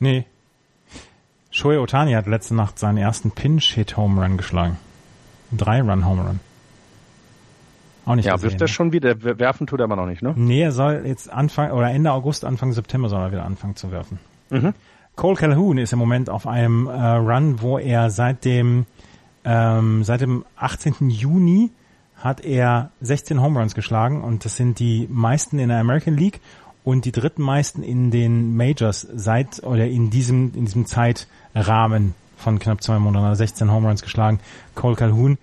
[0.00, 0.26] Nee.
[1.52, 4.78] Shohei Otani hat letzte Nacht seinen ersten Pinch-Hit-Home Run geschlagen.
[5.56, 6.40] Drei-Run-Home Run.
[8.06, 8.68] Auch nicht Ja, gesehen, wirft er ne?
[8.68, 9.22] schon wieder?
[9.38, 10.32] Werfen tut er aber noch nicht, ne?
[10.34, 13.92] Nee, er soll jetzt Anfang, oder Ende August, Anfang September soll er wieder anfangen zu
[13.92, 14.18] werfen.
[14.50, 14.72] Mhm.
[15.14, 18.86] Cole Calhoun ist im Moment auf einem äh, Run, wo er seit dem,
[19.44, 21.10] ähm, seit dem 18.
[21.10, 21.70] Juni
[22.16, 26.40] hat er 16 Home Runs geschlagen und das sind die meisten in der American League
[26.84, 32.58] und die dritten meisten in den Majors seit oder in diesem in diesem Zeitrahmen von
[32.58, 34.40] knapp zwei Monaten, 16 also Home Runs geschlagen.
[34.74, 35.38] Cole Calhoun.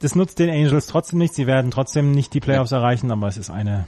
[0.00, 1.34] Das nutzt den Angels trotzdem nicht.
[1.34, 3.86] Sie werden trotzdem nicht die Playoffs erreichen, aber es ist eine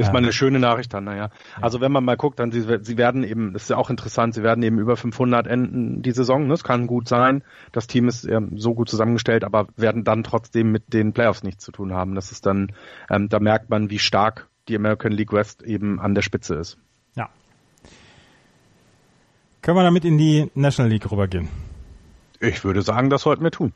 [0.00, 1.30] ist mal eine schöne Nachricht dann, naja.
[1.60, 4.34] Also wenn man mal guckt, dann sie, sie werden eben, das ist ja auch interessant,
[4.34, 6.44] sie werden eben über 500 enden die Saison.
[6.44, 6.50] Ne?
[6.50, 7.42] Das kann gut sein.
[7.72, 11.64] Das Team ist ähm, so gut zusammengestellt, aber werden dann trotzdem mit den Playoffs nichts
[11.64, 12.14] zu tun haben.
[12.14, 12.72] Das ist dann,
[13.10, 16.78] ähm, da merkt man, wie stark die American League West eben an der Spitze ist.
[17.16, 17.28] Ja.
[19.62, 21.48] Können wir damit in die National League rübergehen?
[22.40, 23.72] Ich würde sagen, das sollten wir tun.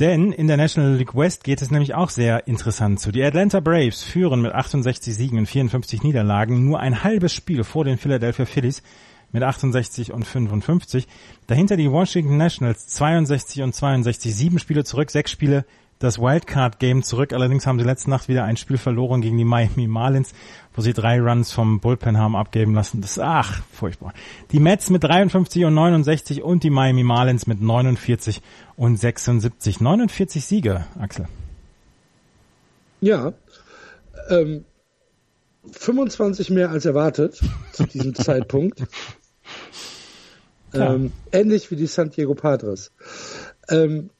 [0.00, 3.12] Denn in der National League West geht es nämlich auch sehr interessant zu.
[3.12, 7.84] Die Atlanta Braves führen mit 68 Siegen und 54 Niederlagen nur ein halbes Spiel vor
[7.84, 8.82] den Philadelphia Phillies
[9.30, 11.06] mit 68 und 55.
[11.46, 15.66] Dahinter die Washington Nationals 62 und 62, sieben Spiele zurück, sechs Spiele
[16.00, 17.32] das Wildcard-Game zurück.
[17.32, 20.32] Allerdings haben sie letzte Nacht wieder ein Spiel verloren gegen die Miami Marlins,
[20.74, 23.02] wo sie drei Runs vom Bullpen haben abgeben lassen.
[23.02, 24.12] Das, ach, furchtbar.
[24.50, 28.42] Die Mets mit 53 und 69 und die Miami Marlins mit 49
[28.76, 29.80] und 76.
[29.80, 31.28] 49 Siege, Axel.
[33.02, 33.34] Ja,
[34.30, 34.64] ähm,
[35.70, 37.40] 25 mehr als erwartet
[37.72, 38.82] zu diesem Zeitpunkt.
[40.72, 42.92] Ähm, ähnlich wie die San Diego Padres.
[43.68, 44.10] Ähm,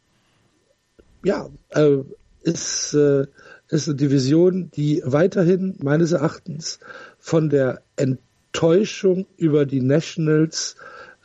[1.24, 1.98] ja, äh,
[2.42, 3.26] ist, äh,
[3.68, 6.80] ist eine Division, die weiterhin meines Erachtens
[7.18, 10.76] von der Enttäuschung über die Nationals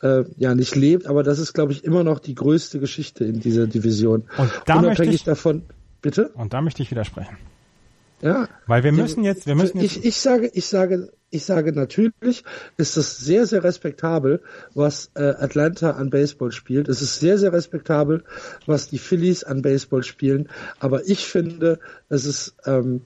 [0.02, 3.40] äh, ja nicht lebt, aber das ist, glaube ich, immer noch die größte Geschichte in
[3.40, 4.24] dieser Division.
[4.36, 5.62] Und da Unabhängig ich, davon,
[6.02, 6.28] bitte?
[6.34, 7.36] Und da möchte ich widersprechen.
[8.20, 8.48] Ja.
[8.66, 9.96] Weil wir müssen jetzt, wir müssen jetzt.
[9.96, 12.44] Ich, ich sage, ich sage, ich sage natürlich,
[12.76, 14.42] ist es sehr, sehr respektabel,
[14.74, 16.88] was äh, Atlanta an Baseball spielt.
[16.88, 18.24] Es ist sehr, sehr respektabel,
[18.66, 20.48] was die Phillies an Baseball spielen.
[20.78, 23.02] Aber ich finde, es ist ähm,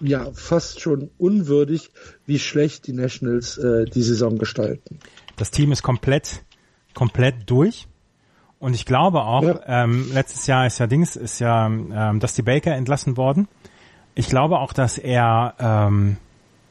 [0.00, 1.90] ja fast schon unwürdig,
[2.26, 4.98] wie schlecht die Nationals äh, die Saison gestalten.
[5.36, 6.42] Das Team ist komplett,
[6.94, 7.88] komplett durch.
[8.58, 9.60] Und ich glaube auch, ja.
[9.66, 13.48] ähm, letztes Jahr ist ja Dings, ist ja ähm, Dusty Baker entlassen worden.
[14.14, 16.16] Ich glaube auch, dass er, ähm,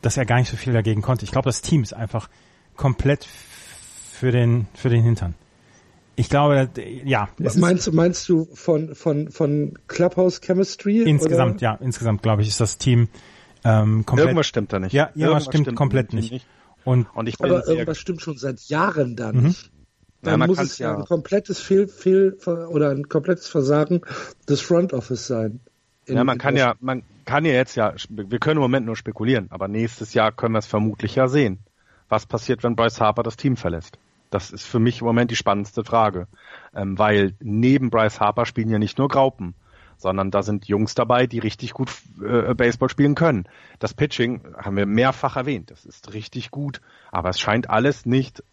[0.02, 1.26] dass er gar nicht so viel dagegen konnte.
[1.26, 2.30] Ich glaube, das Team ist einfach
[2.76, 3.28] komplett
[4.12, 5.36] für den, für den Hintern.
[6.16, 6.70] Ich glaube,
[7.06, 7.30] ja.
[7.38, 11.03] Meinst du, meinst du von, von, von Clubhouse Chemistry?
[11.03, 11.61] Insgesamt, oder?
[11.61, 13.07] ja, insgesamt glaube ich, ist das Team
[13.64, 14.28] ähm, komplett.
[14.28, 14.94] Irgendwas stimmt da nicht.
[14.94, 16.32] Ja, irgendwas, stimmt, stimmt, komplett nicht.
[16.32, 16.48] nicht.
[16.84, 19.44] Und, und ich aber irgendwas stimmt schon seit Jahren da mhm.
[19.44, 19.72] nicht.
[20.23, 24.02] Dann ja, muss es ja ein komplettes Fehl, Fehl oder ein komplettes Versagen
[24.48, 25.61] des Front Office sein.
[26.16, 29.48] Ja, man kann ja, man, kann ja jetzt ja, wir können im Moment nur spekulieren,
[29.52, 31.60] aber nächstes Jahr können wir es vermutlich ja sehen.
[32.10, 33.98] Was passiert, wenn Bryce Harper das Team verlässt?
[34.32, 36.28] Das ist für mich im Moment die spannendste Frage.
[36.74, 39.56] Ähm, weil neben Bryce Harper spielen ja nicht nur Graupen,
[39.98, 43.46] sondern da sind Jungs dabei, die richtig gut äh, Baseball spielen können.
[43.80, 45.70] Das Pitching haben wir mehrfach erwähnt.
[45.70, 46.82] Das ist richtig gut,
[47.12, 48.44] aber es scheint alles nicht,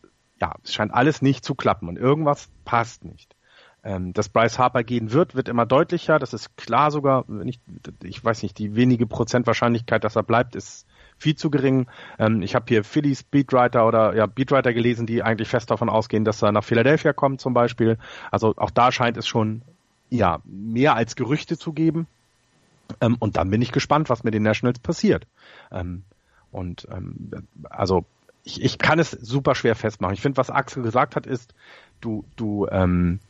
[0.40, 3.34] ja, es scheint alles nicht zu klappen und irgendwas passt nicht.
[3.84, 6.18] Ähm, dass Bryce Harper gehen wird, wird immer deutlicher.
[6.18, 7.62] Das ist klar sogar, nicht,
[8.02, 10.86] ich weiß nicht, die wenige Prozentwahrscheinlichkeit, dass er bleibt, ist
[11.16, 11.86] viel zu gering.
[12.18, 16.24] Ähm, ich habe hier Phillies Beatwriter oder ja Beatwriter gelesen, die eigentlich fest davon ausgehen,
[16.24, 17.98] dass er nach Philadelphia kommt zum Beispiel.
[18.30, 19.62] Also auch da scheint es schon
[20.10, 22.06] ja mehr als Gerüchte zu geben.
[23.00, 25.26] Ähm, und dann bin ich gespannt, was mit den Nationals passiert.
[25.70, 26.04] Ähm,
[26.50, 27.30] und ähm,
[27.68, 28.04] also
[28.44, 30.14] ich, ich kann es super schwer festmachen.
[30.14, 31.54] Ich finde, was Axel gesagt hat, ist,
[32.00, 33.20] du, du, ähm,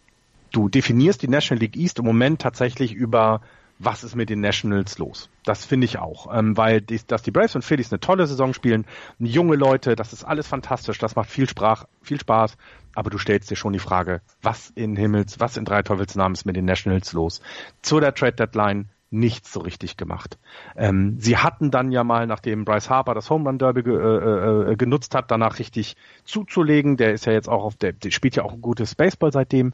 [0.53, 3.41] du definierst die National League East im Moment tatsächlich über
[3.79, 5.31] was ist mit den Nationals los?
[5.45, 8.53] Das finde ich auch, ähm, weil die, dass die Braves und Phillies eine tolle Saison
[8.53, 8.85] spielen,
[9.19, 12.57] junge Leute, das ist alles fantastisch, das macht viel, Sprach, viel Spaß,
[12.95, 16.45] aber du stellst dir schon die Frage, was in Himmels, was in drei Teufelsnamen ist
[16.45, 17.41] mit den Nationals los?
[17.83, 20.39] Zu der Trade Deadline nichts so richtig gemacht.
[20.77, 24.73] Ähm, sie hatten dann ja mal, nachdem Bryce Harper das Home Run Derby ge, äh,
[24.73, 26.97] äh, genutzt hat, danach richtig zuzulegen.
[26.97, 29.73] Der ist ja jetzt auch auf der, der spielt ja auch ein gutes Baseball seitdem.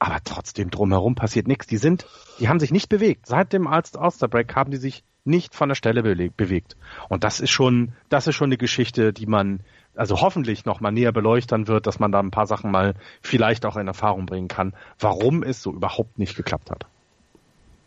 [0.00, 1.66] Aber trotzdem drumherum passiert nichts.
[1.66, 2.06] Die sind,
[2.40, 3.26] die haben sich nicht bewegt.
[3.26, 6.76] Seit dem All-Star Break haben die sich nicht von der Stelle bewegt.
[7.10, 9.60] Und das ist schon, das ist schon eine Geschichte, die man,
[9.94, 13.66] also hoffentlich noch mal näher beleuchten wird, dass man da ein paar Sachen mal vielleicht
[13.66, 16.86] auch in Erfahrung bringen kann, warum es so überhaupt nicht geklappt hat.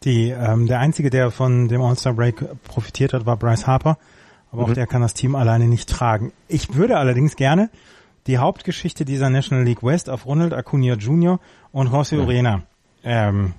[0.03, 3.97] Die, ähm, der einzige, der von dem All-Star Break profitiert hat, war Bryce Harper.
[4.51, 4.69] Aber mhm.
[4.69, 6.31] auch der kann das Team alleine nicht tragen.
[6.47, 7.71] Ich würde allerdings gerne
[8.27, 11.39] die Hauptgeschichte dieser National League West auf Ronald Acuna Jr.
[11.71, 12.63] und José Urena
[13.03, 13.53] ähm,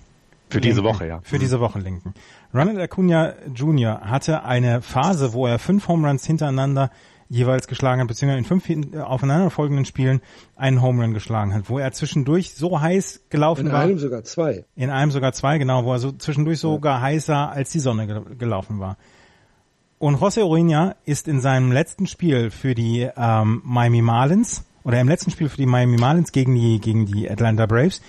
[0.48, 1.20] für linken, diese Woche, ja.
[1.22, 2.14] Für diese Woche linken.
[2.52, 4.00] Ronald Acuna Jr.
[4.02, 6.90] hatte eine Phase, wo er fünf Home Runs hintereinander
[7.28, 10.20] jeweils geschlagen hat, beziehungsweise in fünf aufeinanderfolgenden Spielen
[10.56, 13.82] einen Home Run geschlagen hat, wo er zwischendurch so heiß gelaufen war.
[13.82, 14.64] In einem sogar zwei.
[14.76, 17.02] In einem sogar zwei, genau, wo er so zwischendurch sogar ja.
[17.02, 18.06] heißer als die Sonne
[18.38, 18.96] gelaufen war.
[20.04, 25.08] Und José Uriña ist in seinem letzten Spiel für die ähm, Miami Marlins oder im
[25.08, 28.02] letzten Spiel für die Miami Marlins gegen die gegen die Atlanta Braves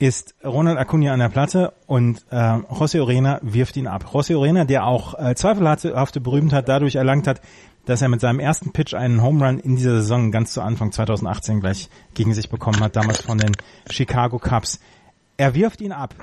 [0.00, 4.10] ist Ronald Acuna an der Platte und äh, José Urena wirft ihn ab.
[4.12, 7.40] José Urena, der auch äh, zweifelhafte Berühmtheit dadurch erlangt hat,
[7.86, 10.90] dass er mit seinem ersten Pitch einen Home Run in dieser Saison ganz zu Anfang
[10.90, 13.52] 2018 gleich gegen sich bekommen hat, damals von den
[13.88, 14.80] Chicago Cubs.
[15.36, 16.16] Er wirft ihn ab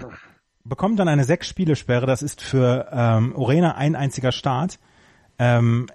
[0.63, 2.05] bekommt dann eine sechs Spiele Sperre.
[2.05, 4.79] Das ist für ähm, Orena ein einziger Start.
[5.39, 5.87] Ähm,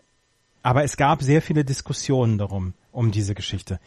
[0.63, 3.79] aber es gab sehr viele Diskussionen darum, um diese Geschichte.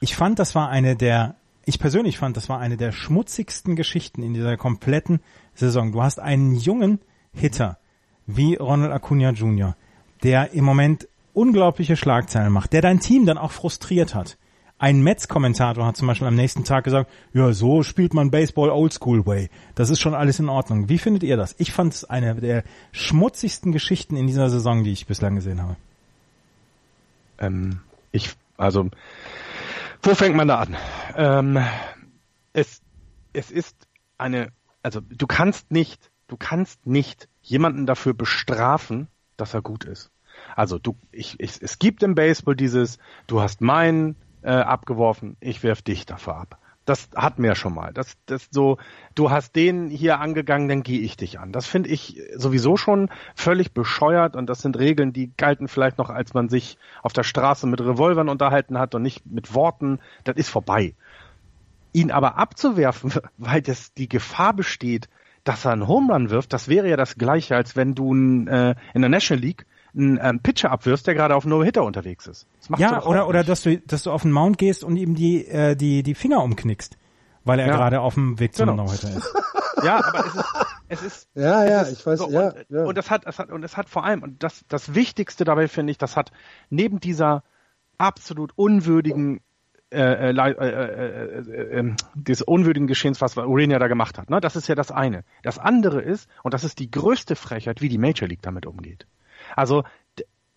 [0.00, 4.22] Ich fand, das war eine der, ich persönlich fand, das war eine der schmutzigsten Geschichten
[4.22, 5.20] in dieser kompletten
[5.54, 5.92] Saison.
[5.92, 6.98] Du hast einen jungen
[7.32, 7.78] Hitter
[8.26, 9.76] wie Ronald Acuna Jr.,
[10.24, 14.38] der im Moment unglaubliche Schlagzeilen macht, der dein Team dann auch frustriert hat.
[14.82, 19.24] Ein Mets-Kommentator hat zum Beispiel am nächsten Tag gesagt, ja, so spielt man Baseball Oldschool
[19.24, 19.48] Way.
[19.76, 20.88] Das ist schon alles in Ordnung.
[20.88, 21.54] Wie findet ihr das?
[21.58, 25.76] Ich fand es eine der schmutzigsten Geschichten in dieser Saison, die ich bislang gesehen habe.
[27.38, 27.78] Ähm,
[28.10, 28.90] ich, also,
[30.02, 30.76] wo fängt man da an?
[31.14, 31.64] Ähm,
[32.52, 32.82] es,
[33.32, 33.86] es ist
[34.18, 34.48] eine,
[34.82, 39.06] also du kannst nicht, du kannst nicht jemanden dafür bestrafen,
[39.36, 40.10] dass er gut ist.
[40.56, 42.98] Also du, ich, ich, es gibt im Baseball dieses,
[43.28, 46.58] du hast meinen äh, abgeworfen, ich werf dich dafür ab.
[46.84, 47.92] Das hat mir schon mal.
[47.92, 48.76] Das, das so,
[49.14, 51.52] du hast den hier angegangen, dann gehe ich dich an.
[51.52, 56.10] Das finde ich sowieso schon völlig bescheuert und das sind Regeln, die galten vielleicht noch,
[56.10, 60.00] als man sich auf der Straße mit Revolvern unterhalten hat und nicht mit Worten.
[60.24, 60.94] Das ist vorbei.
[61.92, 65.08] Ihn aber abzuwerfen, weil das die Gefahr besteht,
[65.44, 68.74] dass er einen Home Run wirft, das wäre ja das gleiche, als wenn du äh,
[68.94, 69.66] in der National League
[69.96, 72.46] einen ähm, Pitcher abwirfst, der gerade auf No-Hitter unterwegs ist.
[72.78, 75.76] ja, oder, oder dass du, dass du auf den Mount gehst und ihm die, äh,
[75.76, 76.96] die, die Finger umknickst,
[77.44, 77.76] weil er ja.
[77.76, 78.84] gerade auf dem Weg zum genau.
[78.84, 79.34] No-Hitter ist.
[79.84, 80.44] ja, aber es ist,
[80.88, 82.84] es ist, ja, ja, ist ich weiß, so, ja, und, ja.
[82.84, 85.68] Und das hat, es hat, und es hat vor allem, und das, das Wichtigste dabei
[85.68, 86.32] finde ich, das hat
[86.70, 87.42] neben dieser
[87.98, 89.40] absolut unwürdigen
[89.92, 94.30] äh, äh, äh, äh, äh, des unwürdigen Geschehens, was Urania da gemacht hat.
[94.30, 94.40] Ne?
[94.40, 95.22] Das ist ja das eine.
[95.42, 99.06] Das andere ist, und das ist die größte Frechheit, wie die Major League damit umgeht.
[99.56, 99.84] Also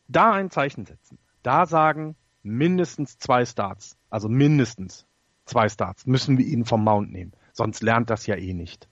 [0.08, 5.06] da ein Zeichen setzen, da sagen mindestens zwei Starts, also mindestens
[5.46, 7.34] zwei Starts, müssen wir ihn vom Mount nehmen.
[7.54, 8.88] Sonst lernt das ja eh nicht.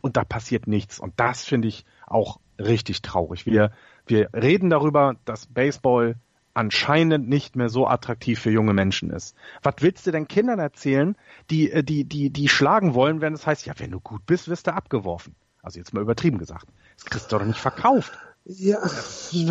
[0.00, 0.98] Und da passiert nichts.
[0.98, 3.46] Und das finde ich auch richtig traurig.
[3.46, 3.72] Wir,
[4.06, 6.16] wir reden darüber, dass Baseball
[6.54, 9.34] anscheinend nicht mehr so attraktiv für junge Menschen ist.
[9.62, 11.16] Was willst du denn Kindern erzählen,
[11.50, 14.48] die, äh, die, die, die schlagen wollen, wenn es heißt, ja, wenn du gut bist,
[14.48, 15.34] wirst du abgeworfen.
[15.62, 16.66] Also jetzt mal übertrieben gesagt.
[16.96, 18.12] Das kriegst du doch nicht verkauft.
[18.44, 18.84] Ja.
[19.30, 19.50] Ich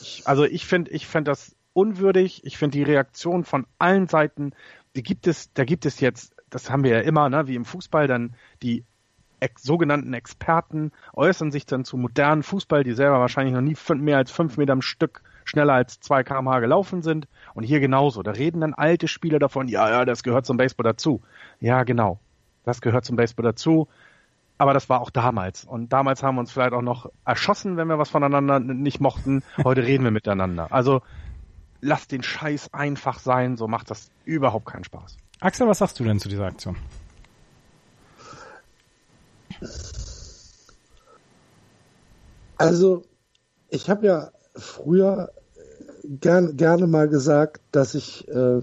[0.00, 2.44] ich, also ich finde, ich finde das unwürdig.
[2.44, 4.52] Ich finde die Reaktion von allen Seiten,
[4.96, 7.64] die gibt es, da gibt es jetzt, das haben wir ja immer, ne, wie im
[7.64, 8.84] Fußball, dann die
[9.40, 14.16] ex sogenannten Experten äußern sich dann zu modernen Fußball, die selber wahrscheinlich noch nie mehr
[14.16, 17.28] als fünf Meter am Stück schneller als zwei kmh gelaufen sind.
[17.52, 18.22] Und hier genauso.
[18.22, 21.20] Da reden dann alte Spieler davon, ja, ja, das gehört zum Baseball dazu.
[21.60, 22.18] Ja, genau.
[22.64, 23.88] Das gehört zum Baseball dazu
[24.58, 25.64] aber das war auch damals.
[25.64, 29.42] Und damals haben wir uns vielleicht auch noch erschossen, wenn wir was voneinander nicht mochten.
[29.62, 30.68] Heute reden wir miteinander.
[30.70, 31.02] Also
[31.80, 35.16] lasst den Scheiß einfach sein, so macht das überhaupt keinen Spaß.
[35.40, 36.76] Axel, was sagst du denn zu dieser Aktion?
[42.56, 43.04] Also,
[43.68, 45.30] ich habe ja früher
[46.04, 48.60] gern, gerne mal gesagt, dass ich, äh,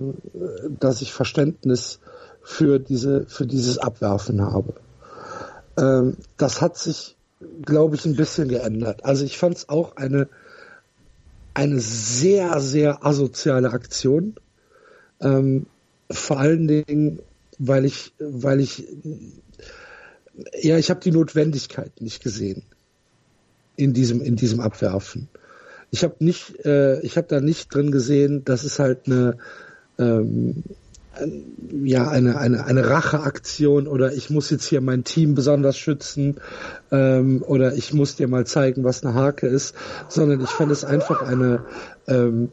[0.80, 2.00] dass ich Verständnis
[2.42, 4.74] für diese, für dieses Abwerfen habe.
[5.82, 7.18] Ähm, das hat sich,
[7.64, 9.04] glaube ich, ein bisschen geändert.
[9.04, 10.30] Also ich fand es auch eine,
[11.54, 14.36] eine sehr, sehr asoziale Aktion.
[15.20, 15.66] Ähm,
[16.10, 17.20] vor allen Dingen,
[17.58, 18.88] weil ich, weil ich,
[20.62, 22.64] ja, ich habe die Notwendigkeit nicht gesehen
[23.76, 25.28] in diesem, in diesem Abwerfen.
[25.90, 29.38] Ich habe nicht, äh, ich habe da nicht drin gesehen, dass es halt eine,
[29.98, 30.64] ähm,
[31.84, 36.40] ja, eine, eine, eine Racheaktion oder ich muss jetzt hier mein Team besonders schützen
[36.92, 39.76] ähm, oder ich muss dir mal zeigen, was eine Hake ist,
[40.08, 41.66] sondern ich fand es einfach eine,
[42.08, 42.50] ähm,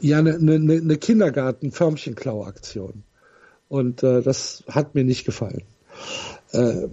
[0.00, 3.02] ja, eine, eine, eine Kindergarten-Förmchenklau-Aktion.
[3.68, 5.62] Und äh, das hat mir nicht gefallen.
[6.52, 6.88] Äh,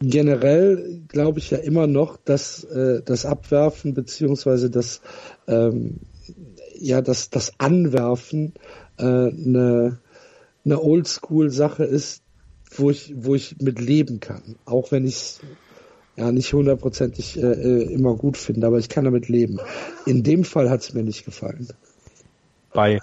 [0.00, 5.00] generell glaube ich ja immer noch, dass äh, das Abwerfen beziehungsweise das
[5.48, 6.00] ähm,
[6.78, 8.52] ja das das Anwerfen
[8.98, 9.98] äh, eine
[10.64, 12.22] eine Oldschool-Sache ist,
[12.74, 15.38] wo ich wo ich mit leben kann, auch wenn ich
[16.16, 19.60] ja nicht hundertprozentig äh, äh, immer gut finde, aber ich kann damit leben.
[20.06, 21.68] In dem Fall hat es mir nicht gefallen.
[22.72, 23.00] Bei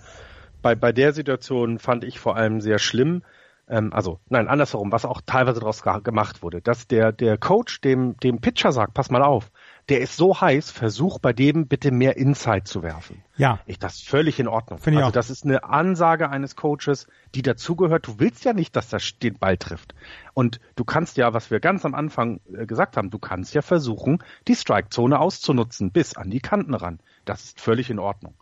[0.61, 3.23] bei bei der Situation fand ich vor allem sehr schlimm,
[3.67, 8.17] ähm, also nein, andersherum, was auch teilweise daraus gemacht wurde, dass der, der Coach dem,
[8.17, 9.51] dem Pitcher sagt, pass mal auf,
[9.89, 13.23] der ist so heiß, versuch bei dem bitte mehr Inside zu werfen.
[13.35, 13.59] Ja.
[13.65, 14.79] Ich, das ist völlig in Ordnung.
[14.79, 15.13] Finde ich also auch.
[15.13, 18.07] das ist eine Ansage eines Coaches, die dazugehört.
[18.07, 19.93] Du willst ja nicht, dass das den Ball trifft.
[20.33, 23.61] Und du kannst ja, was wir ganz am Anfang äh, gesagt haben, du kannst ja
[23.61, 26.99] versuchen, die Strikezone auszunutzen, bis an die Kanten ran.
[27.25, 28.35] Das ist völlig in Ordnung.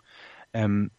[0.54, 0.92] Ähm,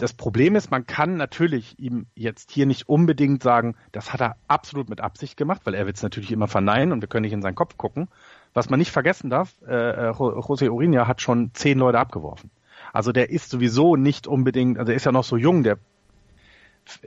[0.00, 4.36] das Problem ist, man kann natürlich ihm jetzt hier nicht unbedingt sagen, das hat er
[4.48, 7.34] absolut mit Absicht gemacht, weil er wird es natürlich immer verneinen und wir können nicht
[7.34, 8.08] in seinen Kopf gucken.
[8.52, 12.50] Was man nicht vergessen darf, äh, äh José Urinia hat schon zehn Leute abgeworfen.
[12.92, 15.78] Also der ist sowieso nicht unbedingt, also er ist ja noch so jung, der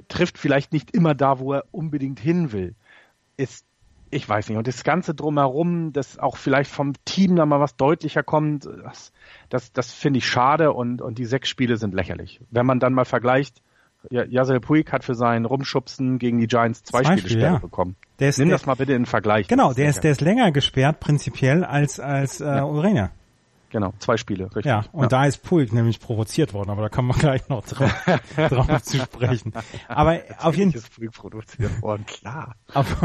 [0.07, 2.75] trifft vielleicht nicht immer da, wo er unbedingt hin will.
[3.35, 3.65] Ist
[4.13, 4.57] ich weiß nicht.
[4.57, 9.11] Und das Ganze drumherum, dass auch vielleicht vom Team da mal was deutlicher kommt, das,
[9.49, 12.39] das, das finde ich schade und, und die sechs Spiele sind lächerlich.
[12.51, 13.61] Wenn man dann mal vergleicht,
[14.09, 17.57] Jasel Puig hat für sein Rumschubsen gegen die Giants zwei, zwei Spiele Spiel, ja.
[17.57, 17.95] bekommen.
[18.19, 19.47] Der ist, Nimm das mal bitte in Vergleich.
[19.47, 22.65] Genau, der ist, der ist länger gesperrt prinzipiell als, als äh, ja.
[22.65, 23.11] Urena.
[23.73, 24.65] Genau, zwei Spiele, richtig.
[24.65, 25.07] Ja, und ja.
[25.07, 27.91] da ist Pulk nämlich provoziert worden, aber da kann man gleich noch drauf,
[28.35, 29.51] drauf zu sprechen.
[29.87, 31.09] Aber auf jeden Fall.
[31.09, 32.53] produziert worden, klar.
[32.71, 32.95] Auf,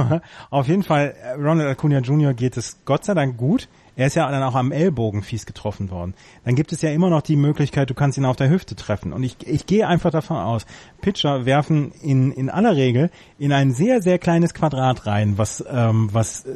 [0.51, 2.35] auf jeden Fall, äh, Ronald Acuna Jr.
[2.35, 3.67] geht es Gott sei Dank gut.
[3.99, 6.15] Er ist ja dann auch am Ellbogen fies getroffen worden.
[6.45, 9.13] Dann gibt es ja immer noch die Möglichkeit, du kannst ihn auf der Hüfte treffen.
[9.13, 10.65] Und ich, ich gehe einfach davon aus,
[11.03, 16.09] Pitcher werfen in, in aller Regel in ein sehr, sehr kleines Quadrat rein, was, ähm,
[16.13, 16.47] was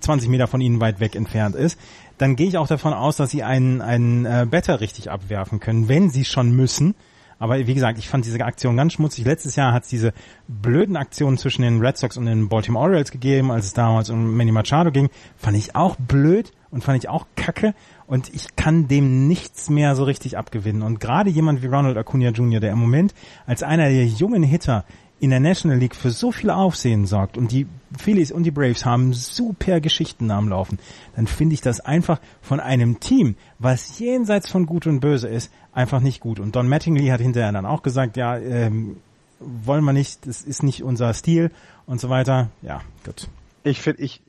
[0.00, 1.78] 20 Meter von ihnen weit weg entfernt ist
[2.18, 5.88] dann gehe ich auch davon aus, dass sie einen, einen äh, Better richtig abwerfen können,
[5.88, 6.94] wenn sie schon müssen.
[7.38, 9.24] Aber wie gesagt, ich fand diese Aktion ganz schmutzig.
[9.24, 10.12] Letztes Jahr hat es diese
[10.48, 14.36] blöden Aktionen zwischen den Red Sox und den Baltimore Orioles gegeben, als es damals um
[14.36, 15.10] Manny Machado ging.
[15.36, 17.74] Fand ich auch blöd und fand ich auch kacke.
[18.06, 20.82] Und ich kann dem nichts mehr so richtig abgewinnen.
[20.82, 23.14] Und gerade jemand wie Ronald Acuna Jr., der im Moment
[23.46, 24.84] als einer der jungen Hitter
[25.24, 28.84] in der National League für so viel Aufsehen sorgt und die Phillies und die Braves
[28.84, 30.78] haben super Geschichten am Laufen,
[31.16, 35.50] dann finde ich das einfach von einem Team, was jenseits von Gut und Böse ist,
[35.72, 36.40] einfach nicht gut.
[36.40, 38.98] Und Don Mattingly hat hinterher dann auch gesagt, ja, ähm,
[39.40, 41.50] wollen wir nicht, das ist nicht unser Stil
[41.86, 42.50] und so weiter.
[42.62, 43.28] Ja, gut.
[43.62, 44.22] Ich finde, ich,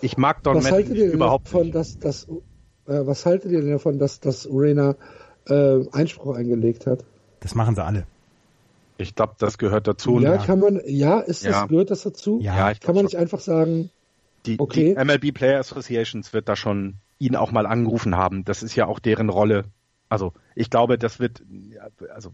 [0.00, 1.74] ich mag Don was Mattingly überhaupt davon, nicht.
[1.74, 2.24] Dass, dass,
[2.86, 4.96] äh, was haltet ihr denn davon, dass, dass Urena
[5.46, 7.04] äh, Einspruch eingelegt hat?
[7.40, 8.06] Das machen sie alle.
[8.98, 10.20] Ich glaube, das gehört dazu.
[10.20, 11.66] Ja, kann man, ja, ist das, ja.
[11.66, 12.40] gehört das dazu?
[12.42, 13.20] Ja, ich kann man nicht schon.
[13.20, 13.90] einfach sagen,
[14.44, 14.94] die, okay.
[14.94, 18.44] die MLB Player Associations wird da schon ihn auch mal angerufen haben.
[18.44, 19.64] Das ist ja auch deren Rolle.
[20.08, 21.42] Also, ich glaube, das wird,
[22.12, 22.32] also,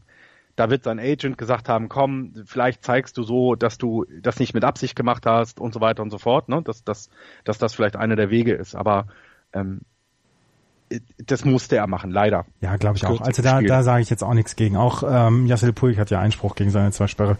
[0.57, 4.55] da wird sein Agent gesagt haben, komm, vielleicht zeigst du so, dass du das nicht
[4.55, 6.63] mit Absicht gemacht hast und so weiter und so fort, ne?
[6.63, 7.11] dass, dass,
[7.45, 8.75] dass das vielleicht einer der Wege ist.
[8.75, 9.09] Aber
[9.53, 9.81] ähm,
[11.19, 12.45] das musste er machen, leider.
[12.61, 13.21] Ja, glaube ich auch.
[13.21, 14.77] Also da, da sage ich jetzt auch nichts gegen.
[14.77, 17.37] Auch ähm, Yassil Puig hat ja Einspruch gegen seine zwei Sperre,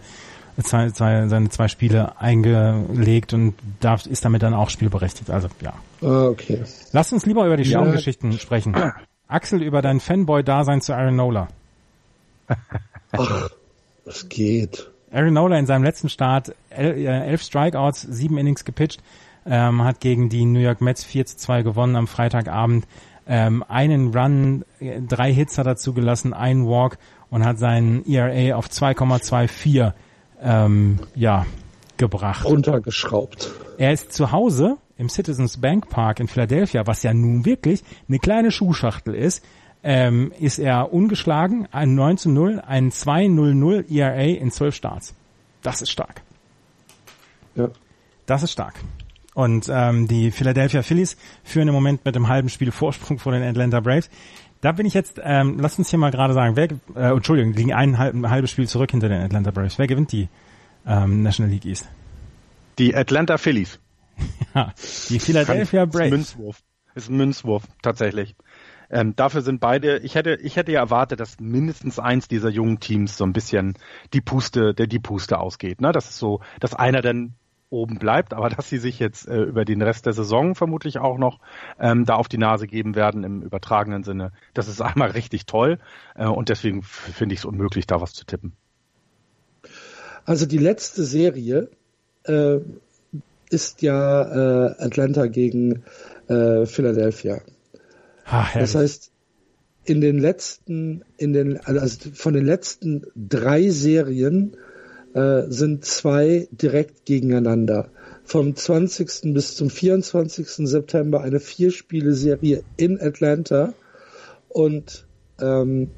[0.63, 5.29] zwei, zwei, seine zwei Spiele eingelegt und darf, ist damit dann auch spielberechtigt.
[5.29, 5.73] Also ja.
[6.01, 6.63] Ah, okay.
[6.91, 7.79] Lass uns lieber über die ja.
[7.79, 8.75] Schaumgeschichten sprechen.
[9.27, 11.47] Axel, über dein Fanboy-Dasein zu Aaron Nola.
[13.11, 13.49] Ach,
[14.05, 14.89] es geht.
[15.11, 19.01] Aaron Nola in seinem letzten Start elf, äh, elf Strikeouts, sieben Innings gepitcht,
[19.45, 22.85] ähm, hat gegen die New York Mets 4 zu 2 gewonnen am Freitagabend
[23.27, 24.65] ähm, einen Run,
[25.07, 26.97] drei Hits hat er zugelassen, einen Walk
[27.29, 29.93] und hat seinen ERA auf 2,24
[30.41, 31.45] ähm, ja,
[31.97, 32.45] gebracht.
[32.45, 33.51] Runtergeschraubt.
[33.77, 38.19] Er ist zu Hause im Citizens Bank Park in Philadelphia, was ja nun wirklich eine
[38.19, 39.43] kleine Schuhschachtel ist,
[39.83, 45.15] ähm, ist er ungeschlagen, ein 9 zu 0, ein 2-0-0 ERA in 12 Starts.
[45.61, 46.21] Das ist stark.
[47.55, 47.69] Ja.
[48.25, 48.75] Das ist stark.
[49.35, 53.43] Und ähm, die Philadelphia Phillies führen im Moment mit einem halben Spiel Vorsprung vor den
[53.43, 54.09] Atlanta Braves.
[54.61, 57.73] Da bin ich jetzt, ähm, lass uns hier mal gerade sagen, wer, äh, Entschuldigung, liegen
[57.73, 59.77] ein, halb, ein halbes Spiel zurück hinter den Atlanta Braves.
[59.77, 60.29] Wer gewinnt die
[60.87, 61.89] ähm, National League East?
[62.79, 63.77] Die Atlanta Phillies.
[64.55, 64.73] ja,
[65.09, 66.05] die Philadelphia Braves.
[66.05, 66.63] Ist Münzwurf.
[66.95, 68.35] Ist ein Münzwurf, tatsächlich.
[68.89, 72.79] Ähm, dafür sind beide, ich hätte, ich hätte ja erwartet, dass mindestens eins dieser jungen
[72.79, 73.77] Teams so ein bisschen
[74.13, 75.81] die Puste, der die Puste ausgeht.
[75.81, 75.91] Ne?
[75.91, 77.33] Das ist so, dass einer dann
[77.69, 81.17] oben bleibt, aber dass sie sich jetzt äh, über den Rest der Saison vermutlich auch
[81.17, 81.39] noch
[81.79, 84.31] ähm, da auf die Nase geben werden im übertragenen Sinne.
[84.53, 85.79] Das ist einmal richtig toll
[86.15, 88.53] äh, und deswegen finde ich es unmöglich, da was zu tippen.
[90.25, 91.69] Also die letzte Serie
[92.23, 92.57] äh,
[93.49, 95.83] ist ja äh, Atlanta gegen
[96.27, 97.41] äh, Philadelphia.
[98.25, 99.11] Ach, das heißt,
[99.85, 104.57] in den letzten, in den, also von den letzten drei Serien
[105.15, 107.89] äh, sind zwei direkt gegeneinander.
[108.25, 109.33] Vom 20.
[109.33, 110.67] bis zum 24.
[110.67, 113.73] September eine Vier-Spiele-Serie in Atlanta
[114.49, 115.07] und
[115.39, 115.89] ähm,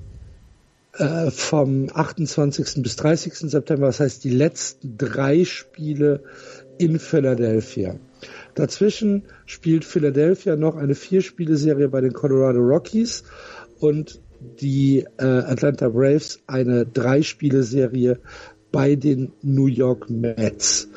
[0.93, 2.83] äh, vom 28.
[2.83, 3.33] bis 30.
[3.49, 6.23] September, das heißt die letzten drei Spiele
[6.77, 7.95] in Philadelphia.
[8.53, 13.23] Dazwischen spielt Philadelphia noch eine Vier-Spiele-Serie bei den Colorado Rockies
[13.79, 14.21] und
[14.61, 18.19] die äh, Atlanta Braves eine Drei-Spiele-Serie
[18.71, 20.89] bei den New York Mets.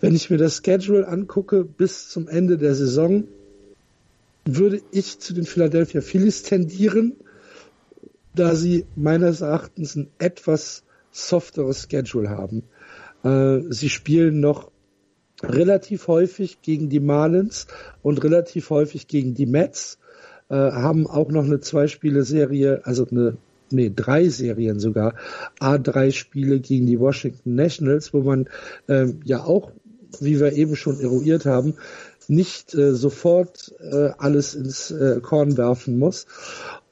[0.00, 3.24] Wenn ich mir das Schedule angucke bis zum Ende der Saison,
[4.44, 7.16] würde ich zu den Philadelphia Phillies tendieren,
[8.34, 12.62] da sie meines Erachtens ein etwas softeres Schedule haben.
[13.24, 14.70] Äh, sie spielen noch
[15.42, 17.66] relativ häufig gegen die Marlins
[18.02, 19.98] und relativ häufig gegen die Mets,
[20.48, 23.36] äh, haben auch noch eine Zwei-Spiele-Serie, also eine
[23.70, 25.14] nee, drei Serien sogar,
[25.60, 28.48] A3 Spiele gegen die Washington Nationals, wo man
[28.88, 29.72] ähm, ja auch,
[30.20, 31.74] wie wir eben schon eruiert haben,
[32.28, 36.26] nicht äh, sofort äh, alles ins äh, Korn werfen muss.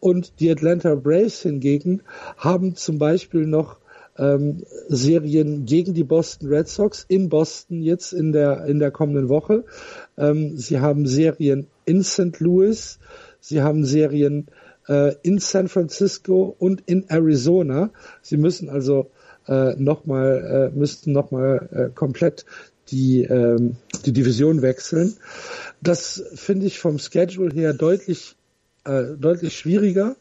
[0.00, 2.02] Und die Atlanta Braves hingegen
[2.38, 3.78] haben zum Beispiel noch
[4.18, 9.28] ähm, Serien gegen die Boston Red Sox in Boston jetzt in der in der kommenden
[9.28, 9.64] Woche.
[10.16, 12.40] Ähm, sie haben Serien in St.
[12.40, 12.98] Louis,
[13.40, 14.46] sie haben Serien
[14.88, 17.90] äh, in San Francisco und in Arizona.
[18.22, 19.10] Sie müssen also
[19.48, 22.44] äh, nochmal, äh, müssten nochmal äh, komplett
[22.88, 25.14] die, ähm, die Division wechseln.
[25.82, 28.36] Das finde ich vom Schedule her deutlich,
[28.84, 30.16] äh, deutlich schwieriger.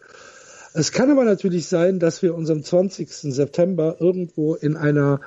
[0.78, 3.10] Es kann aber natürlich sein, dass wir uns am 20.
[3.10, 5.22] September irgendwo in einer,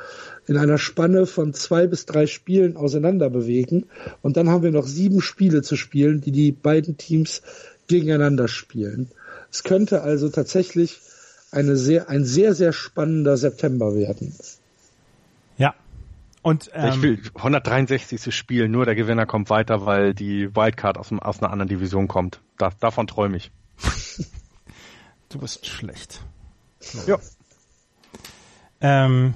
[0.47, 3.86] in einer Spanne von zwei bis drei Spielen auseinander bewegen.
[4.20, 7.40] Und dann haben wir noch sieben Spiele zu spielen, die die beiden Teams
[7.86, 9.09] gegeneinander spielen.
[9.51, 11.01] Es könnte also tatsächlich
[11.51, 14.35] eine sehr, ein sehr, sehr spannender September werden.
[15.57, 15.75] Ja.
[16.43, 18.35] Und, ähm, ich will 163.
[18.35, 22.41] Spiel, nur der Gewinner kommt weiter, weil die Wildcard aus, aus einer anderen Division kommt.
[22.59, 23.51] Da, davon träume ich.
[25.31, 26.23] du bist schlecht.
[27.07, 27.19] Ja.
[28.81, 29.35] Ähm,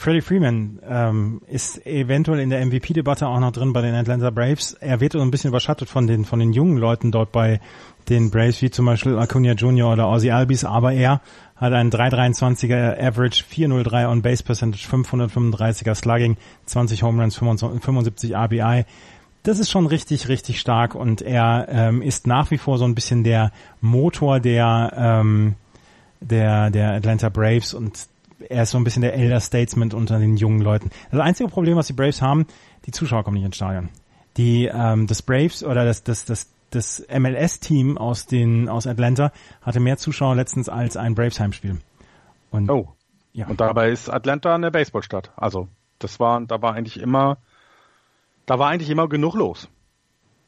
[0.00, 4.72] Freddie Freeman ähm, ist eventuell in der MVP-Debatte auch noch drin bei den Atlanta Braves.
[4.80, 7.60] Er wird so ein bisschen überschattet von den von den jungen Leuten dort bei
[8.08, 9.92] den Braves, wie zum Beispiel Acuna Jr.
[9.92, 11.20] oder Ozzy Albies, aber er
[11.54, 18.86] hat einen 323er Average, 403 on Base Percentage, 535er Slugging, 20 Home Runs, 75 RBI.
[19.42, 22.94] Das ist schon richtig, richtig stark und er ähm, ist nach wie vor so ein
[22.94, 23.52] bisschen der
[23.82, 25.56] Motor der ähm,
[26.22, 28.08] der der Atlanta Braves und
[28.48, 30.90] er ist so ein bisschen der Elder Statesman unter den jungen Leuten.
[31.10, 32.46] Das einzige Problem, was die Braves haben,
[32.86, 33.90] die Zuschauer kommen nicht ins Stadion.
[34.36, 39.80] Die, ähm, das Braves oder das, das, das, das MLS-Team aus den, aus Atlanta hatte
[39.80, 41.78] mehr Zuschauer letztens als ein Braves Heimspiel.
[42.50, 42.94] Und, oh.
[43.32, 43.46] Ja.
[43.46, 45.32] Und dabei ist Atlanta eine Baseballstadt.
[45.36, 45.68] Also,
[45.98, 47.38] das war, da war eigentlich immer,
[48.46, 49.68] da war eigentlich immer genug los.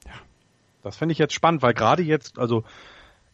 [0.07, 0.13] Ja.
[0.83, 2.65] Das finde ich jetzt spannend, weil gerade jetzt, also,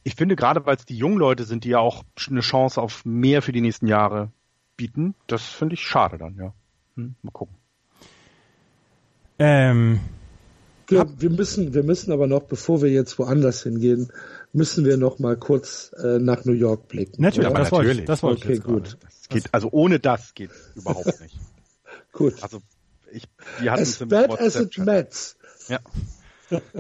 [0.03, 3.05] ich finde gerade, weil es die jungen Leute sind, die ja auch eine Chance auf
[3.05, 4.31] mehr für die nächsten Jahre
[4.79, 5.15] bieten.
[5.27, 6.55] Das finde ich schade dann, ja.
[6.97, 7.55] Hm, mal gucken.
[9.39, 10.01] Ähm,
[10.87, 14.11] wir, wir, müssen, wir müssen aber noch, bevor wir jetzt woanders hingehen,
[14.55, 17.21] müssen wir noch mal kurz äh, nach New York blicken.
[17.21, 17.99] Natürlich, aber das natürlich.
[17.99, 18.97] Wollte, das wollte okay, ich gut.
[19.03, 21.39] Das geht, also ohne das geht überhaupt nicht.
[22.13, 22.43] gut.
[22.43, 22.63] Also
[23.13, 23.25] ich,
[23.61, 24.77] die hatten as bad as it.
[25.69, 25.81] Ja.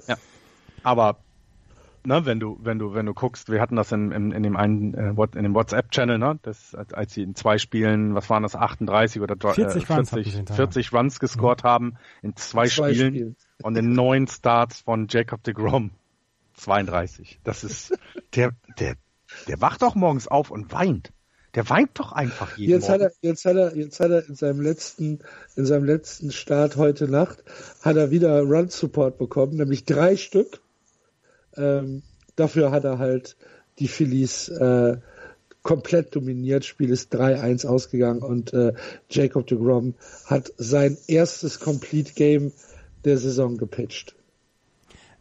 [0.07, 0.17] ja.
[0.83, 1.19] Aber
[2.09, 4.57] ne, wenn du, wenn du, wenn du guckst, wir hatten das in, in, in dem
[4.57, 8.57] einen, äh, in dem WhatsApp-Channel, ne, das, als sie in zwei Spielen, was waren das,
[8.57, 11.69] 38 oder 40, äh, 40, 40 Runs gescored mhm.
[11.69, 13.37] haben in zwei, zwei Spielen, Spiel.
[13.63, 15.93] und in neun Starts von Jacob de Grom.
[16.55, 17.39] 32.
[17.45, 17.97] Das ist,
[18.35, 18.97] der, der,
[19.47, 21.13] der wacht doch morgens auf und weint.
[21.55, 23.05] Der weint doch einfach jeden jetzt Morgen.
[23.05, 25.21] Hat er, jetzt hat er, jetzt hat er in seinem letzten,
[25.57, 27.43] in seinem letzten Start heute Nacht
[27.83, 30.61] hat er wieder Run Support bekommen, nämlich drei Stück.
[31.59, 32.03] Ähm,
[32.37, 33.37] dafür hat er halt
[33.79, 34.97] die Phillies äh,
[35.63, 36.65] komplett dominiert.
[36.65, 38.73] Spiel ist 3-1 ausgegangen und äh,
[39.11, 39.95] Jacob de Grom
[40.27, 42.53] hat sein erstes Complete Game
[43.05, 44.15] der Saison gepitcht.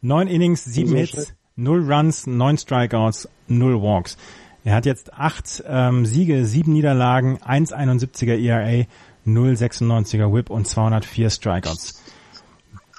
[0.02, 4.18] Neun Innings, sieben Hits, null Runs, neun Strikeouts, null Walks.
[4.64, 8.86] Er hat jetzt acht ähm, Siege, sieben Niederlagen, 1,71er ERA,
[9.26, 12.02] 0,96er Whip und 204 Strikeouts.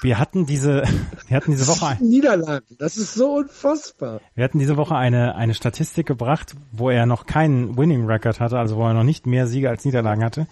[0.00, 0.82] Wir hatten diese,
[1.28, 2.76] wir hatten diese Woche ein, Niederlagen.
[2.78, 4.20] Das ist so unfassbar.
[4.34, 8.58] Wir hatten diese Woche eine eine Statistik gebracht, wo er noch keinen Winning Record hatte,
[8.58, 10.46] also wo er noch nicht mehr Siege als Niederlagen hatte,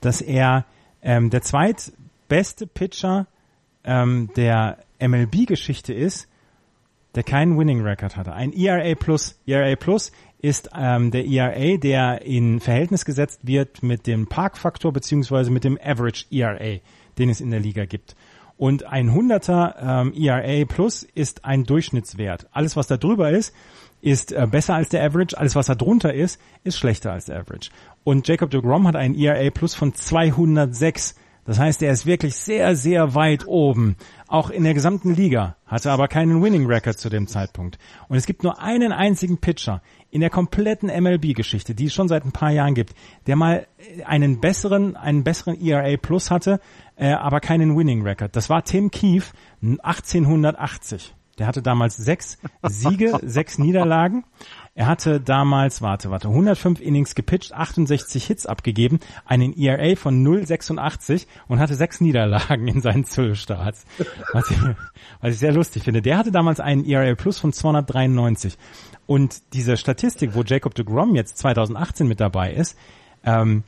[0.00, 0.64] dass er
[1.02, 3.26] ähm, der zweitbeste Pitcher
[3.84, 6.28] ähm, der MLB-Geschichte ist,
[7.14, 8.32] der keinen Winning Record hatte.
[8.32, 9.38] Ein ERA Plus.
[9.46, 15.50] ERA Plus ist ähm, der ERA, der in Verhältnis gesetzt wird mit dem Parkfaktor beziehungsweise
[15.50, 16.78] mit dem Average ERA,
[17.18, 18.14] den es in der Liga gibt.
[18.58, 22.48] Und ein 100er ähm, ERA Plus ist ein Durchschnittswert.
[22.50, 23.54] Alles, was da drüber ist,
[24.00, 25.38] ist äh, besser als der Average.
[25.38, 27.70] Alles, was da drunter ist, ist schlechter als der Average.
[28.04, 31.14] Und Jacob de Grom hat einen ERA Plus von 206.
[31.44, 33.96] Das heißt, er ist wirklich sehr, sehr weit oben.
[34.26, 35.56] Auch in der gesamten Liga.
[35.66, 37.78] Hatte aber keinen Winning Record zu dem Zeitpunkt.
[38.08, 42.24] Und es gibt nur einen einzigen Pitcher in der kompletten MLB-Geschichte, die es schon seit
[42.24, 42.94] ein paar Jahren gibt,
[43.26, 43.66] der mal
[44.04, 46.60] einen besseren, einen besseren ERA Plus hatte,
[46.98, 48.34] äh, aber keinen Winning Record.
[48.34, 51.14] Das war Tim Keefe 1880.
[51.38, 54.24] Der hatte damals sechs Siege, sechs Niederlagen.
[54.74, 61.26] Er hatte damals, warte, warte, 105 Innings gepitcht, 68 Hits abgegeben, einen ERA von 0,86
[61.46, 63.84] und hatte sechs Niederlagen in seinen zwölf Starts.
[64.32, 64.58] Was ich,
[65.20, 66.02] was ich sehr lustig finde.
[66.02, 68.58] Der hatte damals einen ERA Plus von 293.
[69.06, 72.76] Und diese Statistik, wo Jacob de Grom jetzt 2018 mit dabei ist,
[73.24, 73.62] ähm,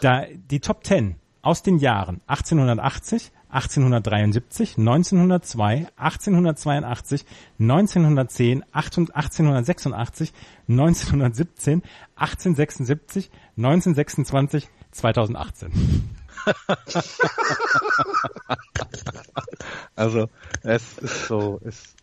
[0.00, 7.24] da die Top 10 aus den Jahren 1880, 1873, 1902, 1882,
[7.60, 10.32] 1910, 1886,
[10.68, 11.82] 1917,
[12.16, 16.10] 1876, 1926, 2018.
[19.94, 20.28] also
[20.64, 21.94] es ist so, es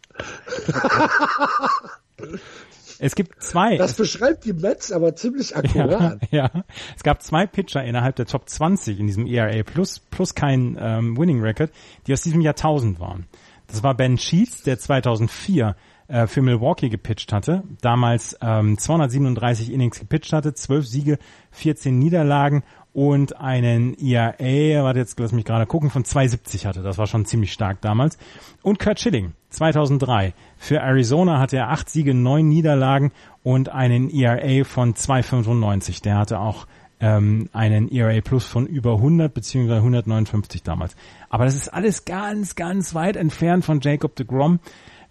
[3.00, 3.78] es gibt zwei.
[3.78, 6.22] Das beschreibt die Mets aber ziemlich akkurat.
[6.32, 6.64] Ja, ja,
[6.96, 11.18] es gab zwei Pitcher innerhalb der Top 20 in diesem ERA plus plus kein ähm,
[11.18, 11.72] Winning Record,
[12.08, 13.28] die aus diesem Jahrtausend waren.
[13.68, 15.76] Das war Ben Sheets, der 2004
[16.08, 21.18] äh, für Milwaukee gepitcht hatte, damals ähm, 237 Innings gepitcht hatte, 12 Siege,
[21.52, 22.64] 14 Niederlagen
[22.94, 26.84] und einen ERA, warte jetzt, lass mich gerade gucken, von 270 hatte.
[26.84, 28.18] Das war schon ziemlich stark damals.
[28.62, 30.34] Und Kurt Schilling, 2003.
[30.58, 33.12] Für Arizona hatte er acht Siege, neun Niederlagen
[33.42, 36.02] und einen ERA von 295.
[36.04, 36.68] Der hatte auch
[37.00, 40.96] ähm, einen ERA Plus von über 100 beziehungsweise 159 damals.
[41.30, 44.60] Aber das ist alles ganz, ganz weit entfernt von Jacob de Grom,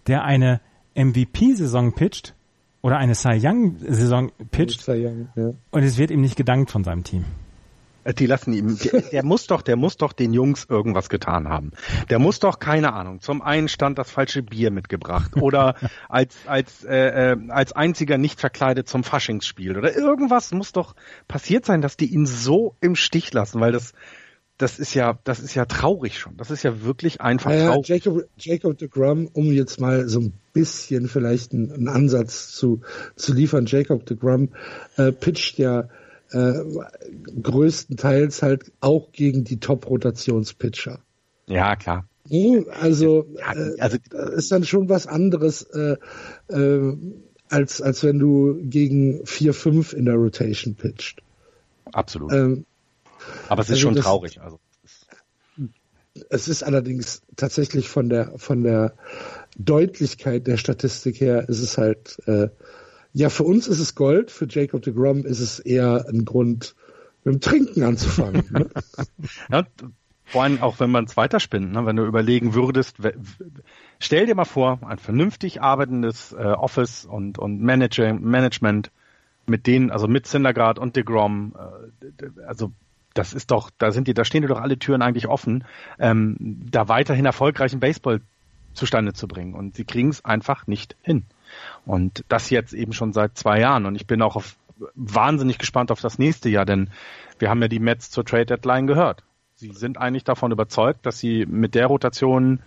[0.07, 0.61] der eine
[0.95, 2.35] MVP-Saison pitcht
[2.81, 5.51] oder eine Cy Young-Saison pitcht Young, ja.
[5.71, 7.25] und es wird ihm nicht gedankt von seinem Team.
[8.03, 11.47] Äh, die lassen ihm, der, der, muss doch, der muss doch den Jungs irgendwas getan
[11.47, 11.71] haben.
[12.09, 15.75] Der muss doch, keine Ahnung, zum einen stand das falsche Bier mitgebracht oder
[16.09, 20.95] als, als, äh, äh, als einziger nicht verkleidet zum Faschingsspiel oder irgendwas muss doch
[21.27, 23.93] passiert sein, dass die ihn so im Stich lassen, weil das,
[24.57, 26.37] das ist ja, das ist ja traurig schon.
[26.37, 27.87] Das ist ja wirklich einfach naja, traurig.
[27.87, 32.81] Jacob, Jacob de Grum, um jetzt mal so ein bisschen vielleicht einen, einen Ansatz zu,
[33.15, 34.49] zu liefern, Jacob de Grum
[34.97, 35.89] äh, pitcht ja
[36.31, 36.53] äh,
[37.41, 40.99] größtenteils halt auch gegen die Top-Rotationspitcher.
[41.47, 42.07] Ja, klar.
[42.79, 43.97] Also, ja, äh, also
[44.35, 45.97] ist dann schon was anderes, äh,
[46.47, 46.97] äh,
[47.49, 51.21] als, als wenn du gegen 4-5 in der Rotation pitcht.
[51.91, 52.31] Absolut.
[52.31, 52.65] Ähm,
[53.49, 54.41] Aber es ist also schon das, traurig.
[54.41, 54.59] Also.
[56.29, 58.93] Es ist allerdings tatsächlich von der, von der
[59.57, 62.49] Deutlichkeit der Statistik her, ist es halt äh,
[63.13, 66.75] ja, für uns ist es Gold, für Jacob de Grom ist es eher ein Grund,
[67.23, 68.43] mit dem Trinken anzufangen.
[68.49, 68.69] ne?
[69.51, 69.63] ja,
[70.25, 71.85] vor allem auch wenn man es weiterspinnt, ne?
[71.85, 72.97] wenn du überlegen würdest,
[73.99, 78.91] stell dir mal vor, ein vernünftig arbeitendes äh, Office und, und Manager, Management
[79.45, 82.71] mit denen, also mit Syndergaard und de Grom, äh, also
[83.13, 85.63] das ist doch, da sind die, da stehen dir doch alle Türen eigentlich offen,
[85.99, 88.21] ähm, da weiterhin erfolgreichen Baseball
[88.73, 89.53] zustande zu bringen.
[89.53, 91.25] Und sie kriegen es einfach nicht hin.
[91.85, 93.85] Und das jetzt eben schon seit zwei Jahren.
[93.85, 94.55] Und ich bin auch auf,
[94.95, 96.89] wahnsinnig gespannt auf das nächste Jahr, denn
[97.39, 99.23] wir haben ja die Mets zur Trade Deadline gehört.
[99.55, 102.59] Sie sind eigentlich davon überzeugt, dass sie mit der Rotation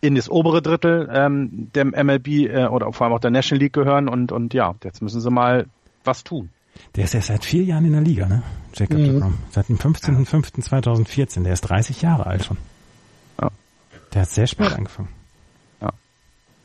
[0.00, 3.72] in das obere Drittel ähm, der MLB äh, oder vor allem auch der National League
[3.72, 5.66] gehören und und ja, jetzt müssen sie mal
[6.04, 6.50] was tun.
[6.96, 8.42] Der ist ja seit vier Jahren in der Liga, ne?
[8.74, 9.04] Jacob mhm.
[9.04, 9.38] DeGrom.
[9.50, 11.44] Seit dem 15.05.2014.
[11.44, 12.56] Der ist 30 Jahre alt schon.
[13.40, 13.50] Ja.
[14.14, 15.08] Der hat sehr spät angefangen.
[15.80, 15.92] Ja.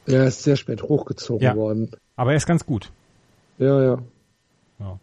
[0.05, 1.55] Er ist sehr spät hochgezogen ja.
[1.55, 1.91] worden.
[2.15, 2.91] Aber er ist ganz gut.
[3.57, 3.97] Ja, ja.
[4.80, 4.99] Ja.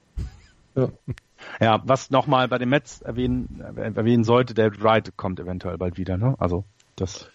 [0.74, 0.89] Ja,
[1.60, 6.16] ja was nochmal bei den Mets erwähnen, erwähnen sollte, David Wright kommt eventuell bald wieder,
[6.16, 6.35] ne?
[6.39, 6.64] Also,
[6.97, 7.28] das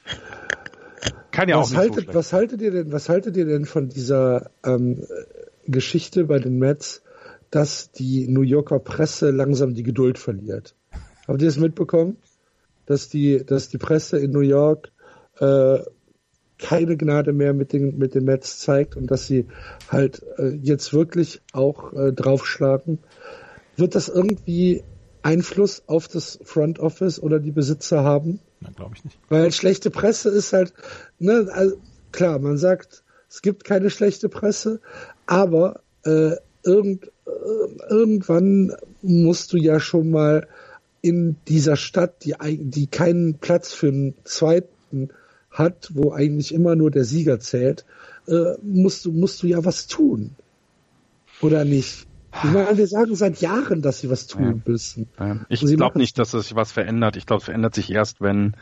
[1.32, 3.66] kann ja was auch nicht haltet, so Was haltet ihr denn, was haltet ihr denn
[3.66, 5.04] von dieser ähm,
[5.68, 7.02] Geschichte bei den Mets,
[7.56, 10.76] dass die New Yorker Presse langsam die Geduld verliert.
[11.26, 12.18] Habt ihr das mitbekommen?
[12.86, 14.92] Dass die, dass die Presse in New York
[15.40, 15.80] äh,
[16.60, 19.48] keine Gnade mehr mit den, mit den Mets zeigt und dass sie
[19.88, 23.00] halt äh, jetzt wirklich auch äh, draufschlagen.
[23.78, 24.84] Wird das irgendwie
[25.22, 28.42] Einfluss auf das Front Office oder die Besitzer haben?
[28.60, 29.18] Na, glaube ich nicht.
[29.30, 30.74] Weil schlechte Presse ist halt,
[31.20, 31.78] ne, also,
[32.12, 34.82] klar, man sagt, es gibt keine schlechte Presse,
[35.26, 40.48] aber äh, irgend, äh, irgendwann musst du ja schon mal
[41.02, 45.10] in dieser Stadt, die, die keinen Platz für einen zweiten
[45.52, 47.86] hat, wo eigentlich immer nur der Sieger zählt,
[48.28, 50.36] äh, musst du, musst du ja was tun.
[51.42, 52.08] Oder nicht?
[52.44, 54.72] Ich meine, wir sagen seit Jahren, dass sie was tun ja.
[54.72, 55.08] müssen.
[55.48, 57.16] Ich glaube nicht, dass es sich was verändert.
[57.16, 58.56] Ich glaube, es verändert sich erst, wenn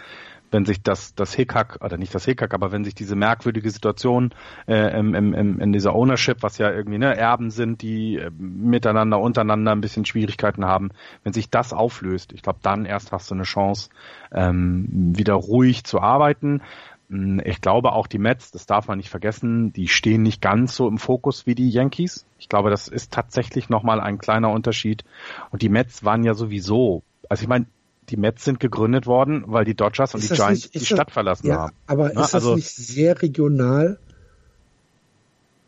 [0.53, 4.33] wenn sich das, das Hickhack, oder nicht das Hickhack, aber wenn sich diese merkwürdige Situation
[4.67, 8.29] äh, im, im, im, in dieser Ownership, was ja irgendwie ne, Erben sind, die äh,
[8.37, 10.91] miteinander, untereinander ein bisschen Schwierigkeiten haben,
[11.23, 13.89] wenn sich das auflöst, ich glaube, dann erst hast du eine Chance,
[14.31, 16.61] ähm, wieder ruhig zu arbeiten.
[17.09, 20.75] Hm, ich glaube auch die Mets, das darf man nicht vergessen, die stehen nicht ganz
[20.75, 22.27] so im Fokus wie die Yankees.
[22.37, 25.03] Ich glaube, das ist tatsächlich nochmal ein kleiner Unterschied.
[25.49, 27.65] Und die Mets waren ja sowieso, also ich meine,
[28.09, 31.47] die Mets sind gegründet worden, weil die Dodgers und die Giants nicht, die Stadt verlassen
[31.47, 31.75] ja, haben.
[31.87, 33.99] Aber ist das also, nicht sehr regional?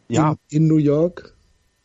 [0.08, 0.36] Ja.
[0.50, 1.36] In, in, New York?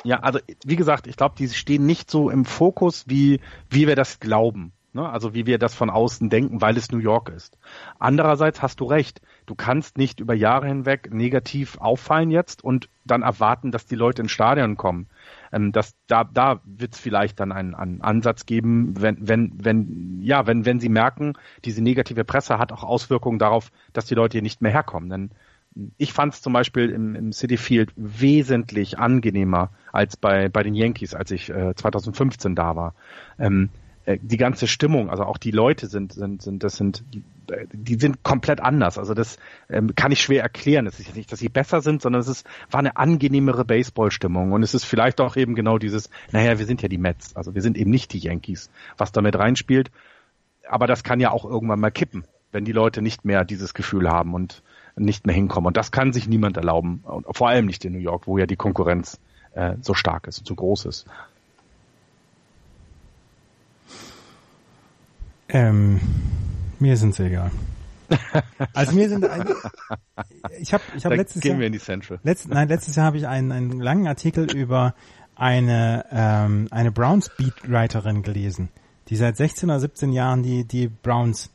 [0.04, 3.96] Ja, also wie gesagt, ich glaube, die stehen nicht so im Fokus, wie, wie wir
[3.96, 4.72] das glauben.
[4.92, 5.08] Ne?
[5.08, 7.58] Also wie wir das von außen denken, weil es New York ist.
[7.98, 9.20] Andererseits hast du recht.
[9.46, 14.22] Du kannst nicht über Jahre hinweg negativ auffallen jetzt und dann erwarten, dass die Leute
[14.22, 15.08] ins Stadion kommen
[15.52, 20.20] ähm, dass da, da wird es vielleicht dann einen, einen Ansatz geben, wenn, wenn, wenn,
[20.22, 24.32] ja, wenn, wenn sie merken, diese negative Presse hat auch Auswirkungen darauf, dass die Leute
[24.32, 25.10] hier nicht mehr herkommen.
[25.10, 25.30] Denn
[25.98, 30.74] ich fand es zum Beispiel im, im City Field wesentlich angenehmer als bei, bei den
[30.74, 32.94] Yankees, als ich äh, 2015 da war.
[33.38, 33.70] Ähm,
[34.10, 37.04] äh, die ganze Stimmung, also auch die Leute sind, sind, sind, das sind,
[37.72, 38.98] die sind komplett anders.
[38.98, 39.38] Also das
[39.68, 40.86] ähm, kann ich schwer erklären.
[40.86, 44.52] Es ist nicht, dass sie besser sind, sondern es ist, war eine angenehmere Baseballstimmung.
[44.52, 47.54] Und es ist vielleicht auch eben genau dieses, naja, wir sind ja die Mets, also
[47.54, 49.90] wir sind eben nicht die Yankees, was damit reinspielt.
[50.68, 54.08] Aber das kann ja auch irgendwann mal kippen, wenn die Leute nicht mehr dieses Gefühl
[54.08, 54.62] haben und
[54.96, 55.68] nicht mehr hinkommen.
[55.68, 57.02] Und das kann sich niemand erlauben.
[57.04, 59.18] Und vor allem nicht in New York, wo ja die Konkurrenz
[59.54, 61.06] äh, so stark ist und so groß ist.
[65.52, 66.00] Ähm,
[66.78, 67.50] mir sind sie egal.
[68.72, 69.46] Also mir sind ein,
[70.58, 72.18] ich habe ich habe letztes gehen Jahr wir in die Central.
[72.22, 74.94] Letzt, nein, letztes Jahr habe ich einen, einen langen Artikel über
[75.36, 78.68] eine ähm, eine Browns Beatwriterin gelesen,
[79.08, 81.50] die seit 16 oder 17 Jahren die die Browns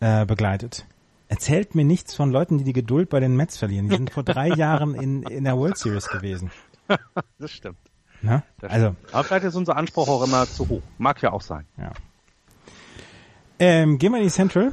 [0.00, 0.86] äh, begleitet.
[1.28, 3.88] Erzählt mir nichts von Leuten, die die Geduld bei den Mets verlieren.
[3.88, 6.50] Die sind vor drei Jahren in in der World Series gewesen.
[7.38, 7.78] Das stimmt.
[8.22, 8.42] Na?
[8.60, 9.14] Das also, stimmt.
[9.14, 10.82] aber vielleicht ist unser Anspruch auch immer zu hoch.
[10.96, 11.66] Mag ja auch sein.
[11.76, 11.92] Ja.
[13.58, 14.72] Ähm, gehen wir in die Central.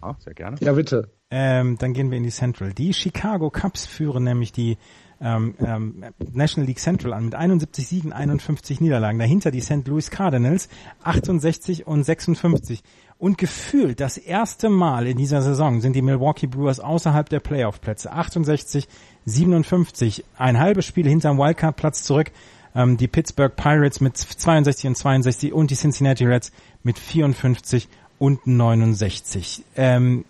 [0.00, 0.56] Ah, sehr gerne.
[0.60, 1.10] Ja, bitte.
[1.30, 2.72] Ähm, dann gehen wir in die Central.
[2.72, 4.76] Die Chicago Cubs führen nämlich die
[5.20, 9.18] ähm, ähm, National League Central an mit 71 Siegen, 51 Niederlagen.
[9.18, 9.86] Dahinter die St.
[9.86, 10.68] Louis Cardinals
[11.04, 12.82] 68 und 56.
[13.18, 18.10] Und gefühlt das erste Mal in dieser Saison sind die Milwaukee Brewers außerhalb der Playoff-Plätze.
[18.10, 18.88] 68,
[19.26, 20.24] 57.
[20.36, 22.32] Ein halbes Spiel hinterm Wildcard-Platz zurück.
[22.74, 27.88] Ähm, die Pittsburgh Pirates mit 62 und 62 und die Cincinnati Reds mit 54
[28.18, 29.64] und 69.
[29.76, 30.24] Ähm,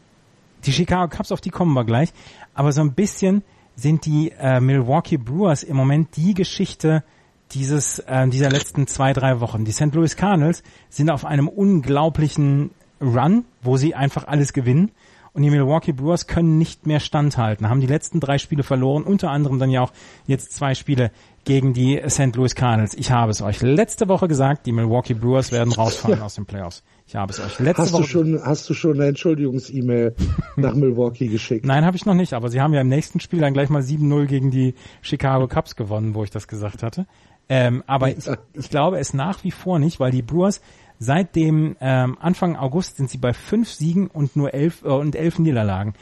[0.64, 2.12] die Chicago Cubs, auf die kommen wir gleich.
[2.54, 3.42] Aber so ein bisschen
[3.76, 7.02] sind die äh, Milwaukee Brewers im Moment die Geschichte
[7.52, 9.64] dieses äh, dieser letzten zwei drei Wochen.
[9.64, 9.94] Die St.
[9.94, 12.70] Louis Cardinals sind auf einem unglaublichen
[13.00, 14.90] Run, wo sie einfach alles gewinnen.
[15.34, 19.30] Und die Milwaukee Brewers können nicht mehr standhalten, haben die letzten drei Spiele verloren, unter
[19.30, 19.92] anderem dann ja auch
[20.26, 21.10] jetzt zwei Spiele
[21.44, 22.36] gegen die St.
[22.36, 22.92] Louis Cardinals.
[22.94, 26.24] Ich habe es euch letzte Woche gesagt, die Milwaukee Brewers werden rausfallen ja.
[26.24, 26.82] aus den Playoffs.
[27.06, 28.02] Ich habe es euch letzte hast Woche.
[28.02, 30.14] Du schon, hast du schon eine Entschuldigungs-E-Mail
[30.56, 31.64] nach Milwaukee geschickt?
[31.66, 33.82] Nein, habe ich noch nicht, aber sie haben ja im nächsten Spiel dann gleich mal
[33.82, 37.06] 7-0 gegen die Chicago Cubs gewonnen, wo ich das gesagt hatte.
[37.48, 40.60] Ähm, aber ich, ich glaube es nach wie vor nicht, weil die Brewers
[41.02, 45.16] seit dem ähm, Anfang August sind sie bei fünf Siegen und nur elf äh, und
[45.16, 45.94] elf Niederlagen.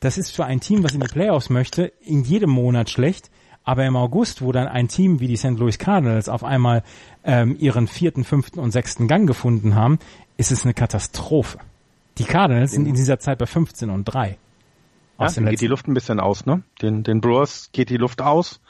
[0.00, 3.30] das ist für ein Team, was in die Playoffs möchte, in jedem Monat schlecht.
[3.62, 5.58] Aber im August, wo dann ein Team wie die St.
[5.58, 6.82] Louis Cardinals auf einmal
[7.22, 9.98] ähm, ihren vierten, fünften und sechsten Gang gefunden haben,
[10.38, 11.58] ist es eine Katastrophe.
[12.16, 14.38] Die Cardinals sind in dieser Zeit bei 15 und 3.
[15.18, 16.62] Ja, geht die Luft ein bisschen aus, ne?
[16.80, 18.60] Den, den Brewers geht die Luft aus.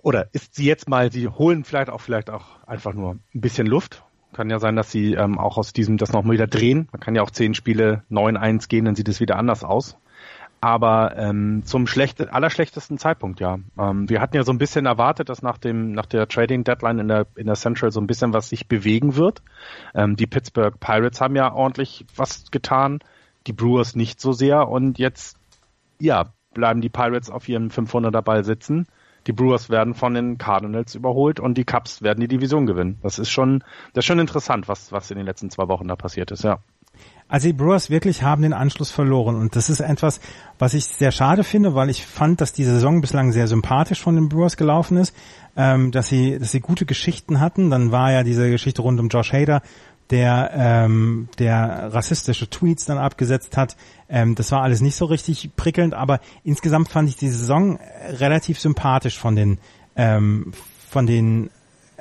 [0.00, 3.66] Oder ist sie jetzt mal, sie holen vielleicht auch vielleicht auch einfach nur ein bisschen
[3.66, 4.02] Luft.
[4.32, 6.88] Kann ja sein, dass sie ähm, auch aus diesem das nochmal wieder drehen.
[6.92, 9.96] Man kann ja auch zehn Spiele 9-1 gehen, dann sieht es wieder anders aus
[10.62, 13.58] aber ähm, zum schlecht, allerschlechtesten Zeitpunkt, ja.
[13.76, 17.00] Ähm, wir hatten ja so ein bisschen erwartet, dass nach dem nach der Trading Deadline
[17.00, 19.42] in der in der Central so ein bisschen was sich bewegen wird.
[19.92, 23.00] Ähm, die Pittsburgh Pirates haben ja ordentlich was getan,
[23.48, 25.36] die Brewers nicht so sehr und jetzt
[25.98, 28.86] ja bleiben die Pirates auf ihrem 500er Ball sitzen.
[29.26, 32.98] Die Brewers werden von den Cardinals überholt und die Cubs werden die Division gewinnen.
[33.02, 33.62] Das ist schon
[33.92, 36.58] das ist schon interessant, was was in den letzten zwei Wochen da passiert ist, ja.
[37.28, 40.20] Also die Brewers wirklich haben den Anschluss verloren und das ist etwas,
[40.58, 44.16] was ich sehr schade finde, weil ich fand, dass die Saison bislang sehr sympathisch von
[44.16, 45.16] den Brewers gelaufen ist,
[45.56, 47.70] ähm, dass sie, dass sie gute Geschichten hatten.
[47.70, 49.62] Dann war ja diese Geschichte rund um Josh Hader,
[50.12, 53.76] der, ähm, der rassistische Tweets dann abgesetzt hat.
[54.10, 57.78] Ähm, das war alles nicht so richtig prickelnd, aber insgesamt fand ich die Saison
[58.10, 59.58] relativ sympathisch von den,
[59.96, 60.52] ähm,
[60.88, 61.48] von den,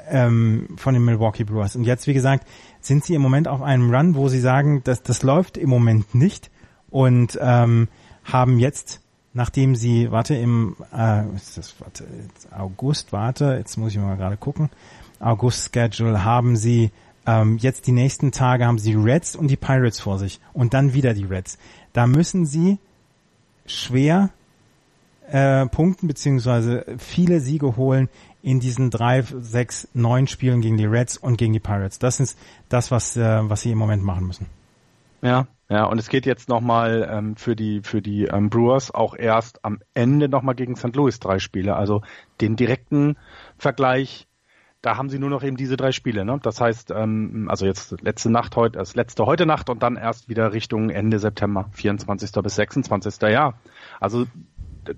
[0.10, 1.78] ähm, von den Milwaukee Brewers.
[1.78, 2.46] Und jetzt, wie gesagt,
[2.82, 6.14] sind sie im Moment auf einem Run, wo sie sagen, dass das läuft im Moment
[6.14, 6.52] nicht
[6.90, 7.88] und ähm,
[8.26, 9.00] haben jetzt,
[9.34, 11.24] nachdem sie, warte, im äh,
[11.56, 12.06] das, warte,
[12.52, 14.70] August, warte, jetzt muss ich mal gerade gucken,
[15.22, 16.92] August-Schedule haben sie
[17.26, 20.94] ähm, jetzt die nächsten Tage haben sie Reds und die Pirates vor sich und dann
[20.94, 21.58] wieder die Reds.
[21.94, 22.80] Da müssen sie
[23.66, 24.30] schwer
[25.30, 28.10] äh, punkten beziehungsweise viele Siege holen
[28.42, 32.00] in diesen drei, sechs, neun Spielen gegen die Reds und gegen die Pirates.
[32.00, 32.38] Das ist
[32.70, 34.48] das, was, äh, was sie im Moment machen müssen.
[35.22, 39.16] Ja, ja, und es geht jetzt nochmal ähm, für die für die ähm, Brewers auch
[39.16, 40.96] erst am Ende nochmal gegen St.
[40.96, 41.76] Louis drei Spiele.
[41.76, 42.02] Also
[42.42, 43.16] den direkten
[43.58, 44.28] Vergleich,
[44.82, 46.26] da haben sie nur noch eben diese drei Spiele.
[46.26, 46.40] Ne?
[46.42, 50.30] Das heißt, ähm, also jetzt letzte Nacht heute, das letzte heute Nacht und dann erst
[50.30, 52.32] wieder Richtung Ende September, 24.
[52.44, 53.22] bis 26.
[53.30, 53.54] Ja,
[54.00, 54.26] also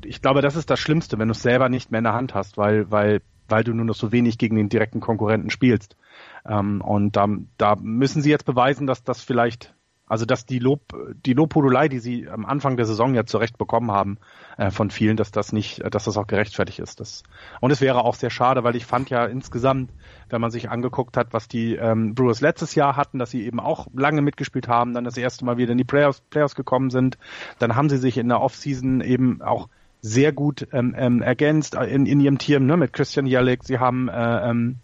[0.05, 2.33] ich glaube, das ist das Schlimmste, wenn du es selber nicht mehr in der Hand
[2.33, 5.97] hast, weil weil weil du nur noch so wenig gegen den direkten Konkurrenten spielst.
[6.45, 7.27] Ähm, und da,
[7.57, 9.75] da müssen sie jetzt beweisen, dass das vielleicht,
[10.13, 10.95] also dass die Lob,
[11.25, 14.19] die Lobhudelei, die sie am Anfang der Saison ja zurecht bekommen haben
[14.59, 16.99] äh, von vielen, dass das nicht, dass das auch gerechtfertigt ist.
[16.99, 17.23] Das,
[17.61, 19.89] und es wäre auch sehr schade, weil ich fand ja insgesamt,
[20.29, 23.59] wenn man sich angeguckt hat, was die ähm, Brewers letztes Jahr hatten, dass sie eben
[23.59, 27.17] auch lange mitgespielt haben, dann das erste Mal wieder in die Playoffs, Playoffs gekommen sind,
[27.57, 29.67] dann haben sie sich in der Offseason eben auch
[30.01, 33.63] sehr gut ähm, ähm, ergänzt äh, in, in ihrem Team ne, mit Christian Jellick.
[33.63, 34.77] Sie haben äh, ähm,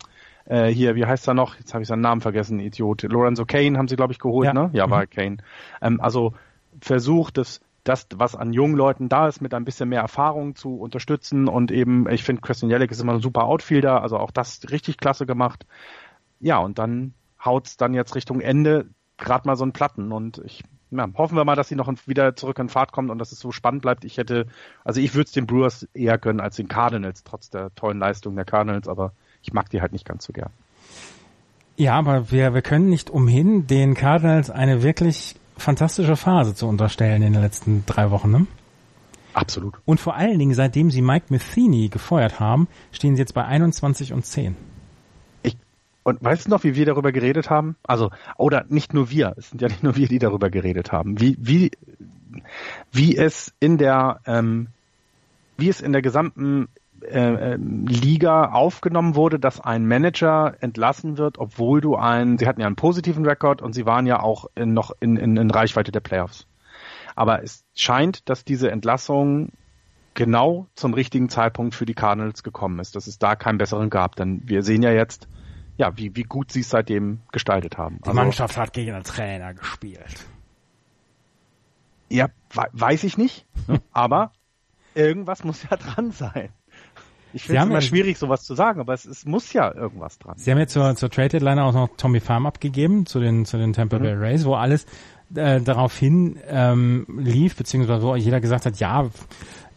[0.50, 1.56] äh, hier, wie heißt er noch?
[1.58, 3.04] Jetzt habe ich seinen Namen vergessen, Idiot.
[3.04, 4.54] Lorenzo Kane haben sie, glaube ich, geholt, ja.
[4.54, 4.70] ne?
[4.74, 4.92] Ja, mhm.
[4.92, 5.38] war Kane.
[5.82, 6.34] Ähm, also
[6.82, 10.76] versucht es, das, was an jungen Leuten da ist, mit ein bisschen mehr Erfahrung zu
[10.76, 14.62] unterstützen und eben, ich finde, Christian Jellick ist immer ein super Outfielder, also auch das
[14.70, 15.66] richtig klasse gemacht.
[16.40, 17.14] Ja, und dann
[17.44, 21.46] haut's dann jetzt Richtung Ende gerade mal so einen Platten und ich ja, hoffen wir
[21.46, 24.04] mal, dass sie noch wieder zurück in Fahrt kommt und dass es so spannend bleibt.
[24.06, 24.48] Ich hätte,
[24.84, 28.36] also ich würde es den Brewers eher gönnen als den Cardinals, trotz der tollen Leistung
[28.36, 30.52] der Cardinals, aber ich mag die halt nicht ganz so gern.
[31.78, 37.22] Ja, aber wir, wir können nicht umhin, den Cardinals eine wirklich fantastische Phase zu unterstellen
[37.22, 38.48] in den letzten drei Wochen, ne?
[39.34, 39.76] Absolut.
[39.86, 44.12] Und vor allen Dingen, seitdem sie Mike Matheny gefeuert haben, stehen sie jetzt bei 21
[44.12, 44.56] und 10.
[46.04, 47.76] Und weißt du noch, wie wir darüber geredet haben?
[47.84, 51.20] Also, oder nicht nur wir, es sind ja nicht nur wir, die darüber geredet haben,
[51.20, 51.72] wie, wie,
[52.92, 54.70] wie es in der, ähm,
[55.58, 56.68] wie es in der gesamten
[57.04, 62.62] äh, ähm, Liga aufgenommen wurde, dass ein Manager entlassen wird, obwohl du einen, sie hatten
[62.62, 65.92] ja einen positiven Rekord und sie waren ja auch in, noch in, in, in Reichweite
[65.92, 66.48] der Playoffs.
[67.16, 69.52] Aber es scheint, dass diese Entlassung
[70.14, 74.16] genau zum richtigen Zeitpunkt für die Cardinals gekommen ist, dass es da keinen besseren gab.
[74.16, 75.28] Denn wir sehen ja jetzt,
[75.78, 78.00] ja, wie, wie gut sie es seitdem gestaltet haben.
[78.00, 80.26] Die also, Mannschaft hat gegen den Trainer gespielt.
[82.10, 83.82] Ja, weiß ich nicht, ne?
[83.92, 84.32] aber
[84.96, 86.50] irgendwas muss ja dran sein.
[87.34, 90.36] Ich finde es immer schwierig, sowas zu sagen, aber es, es muss ja irgendwas dran.
[90.38, 93.58] Sie haben jetzt zur, zur Trade Deadline auch noch Tommy Farm abgegeben zu den zu
[93.58, 94.22] den Tampa Bay mhm.
[94.22, 94.86] Rays, wo alles
[95.36, 99.10] äh, darauf hin ähm, lief, beziehungsweise wo jeder gesagt hat, ja,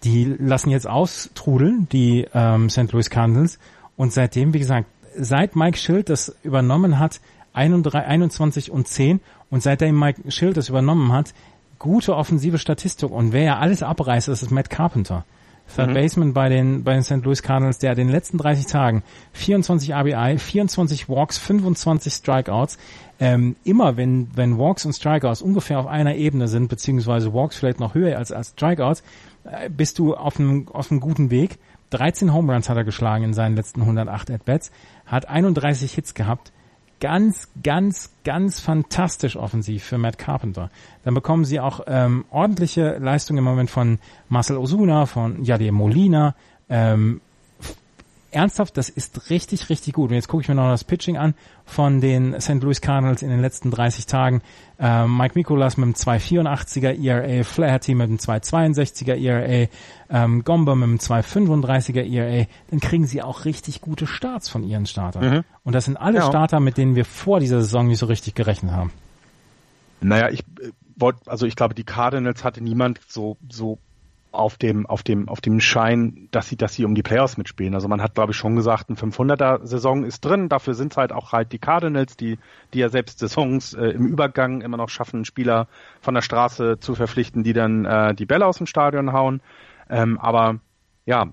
[0.04, 2.90] die lassen jetzt austrudeln, die ähm, St.
[2.92, 3.58] Louis Cardinals.
[3.96, 7.20] Und seitdem, wie gesagt, seit Mike Schild das übernommen hat,
[7.52, 9.20] 21 und 10
[9.50, 11.34] und seitdem Mike Schild das übernommen hat,
[11.78, 15.24] gute offensive Statistik und wer ja alles abreißt, ist Matt Carpenter.
[15.74, 15.94] Third mhm.
[15.94, 17.24] Baseman bei den, bei den St.
[17.24, 19.02] Louis Cardinals, der den letzten 30 Tagen
[19.32, 22.78] 24 RBI, 24 Walks, 25 Strikeouts,
[23.20, 27.80] ähm, immer wenn, wenn Walks und Strikeouts ungefähr auf einer Ebene sind, beziehungsweise Walks vielleicht
[27.80, 29.02] noch höher als, als Strikeouts,
[29.44, 31.58] äh, bist du auf einem, auf einem guten Weg.
[31.90, 34.72] 13 Home Runs hat er geschlagen in seinen letzten 108 At-Bats,
[35.04, 36.52] hat 31 Hits gehabt,
[37.02, 40.70] ganz, ganz, ganz fantastisch offensiv für Matt Carpenter.
[41.02, 43.98] Dann bekommen sie auch ähm, ordentliche Leistungen im Moment von
[44.28, 46.36] Marcel Osuna, von Jade Molina.
[46.68, 47.20] Ähm,
[48.32, 50.10] ernsthaft, das ist richtig, richtig gut.
[50.10, 51.34] Und jetzt gucke ich mir noch das Pitching an
[51.64, 52.62] von den St.
[52.62, 54.42] Louis Cardinals in den letzten 30 Tagen.
[54.78, 59.68] Ähm, Mike Mikolas mit einem 2,84er ERA, Flaherty mit einem 2,62er ERA,
[60.10, 62.46] ähm, Gomba mit einem 2,35er ERA.
[62.70, 65.36] Dann kriegen sie auch richtig gute Starts von ihren Startern.
[65.36, 65.44] Mhm.
[65.64, 66.26] Und das sind alle ja.
[66.26, 68.92] Starter, mit denen wir vor dieser Saison nicht so richtig gerechnet haben.
[70.00, 73.78] Naja, ich äh, wollte, also ich glaube, die Cardinals hatte niemand so, so
[74.32, 77.74] auf dem, auf dem, auf dem Schein, dass sie, dass sie um die Playoffs mitspielen.
[77.74, 80.48] Also man hat, glaube ich, schon gesagt, ein 500er Saison ist drin.
[80.48, 82.38] Dafür sind halt auch halt die Cardinals, die,
[82.72, 85.68] die ja selbst Saisons äh, im Übergang immer noch schaffen, Spieler
[86.00, 89.40] von der Straße zu verpflichten, die dann äh, die Bälle aus dem Stadion hauen.
[89.88, 90.60] Ähm, aber
[91.04, 91.26] ja,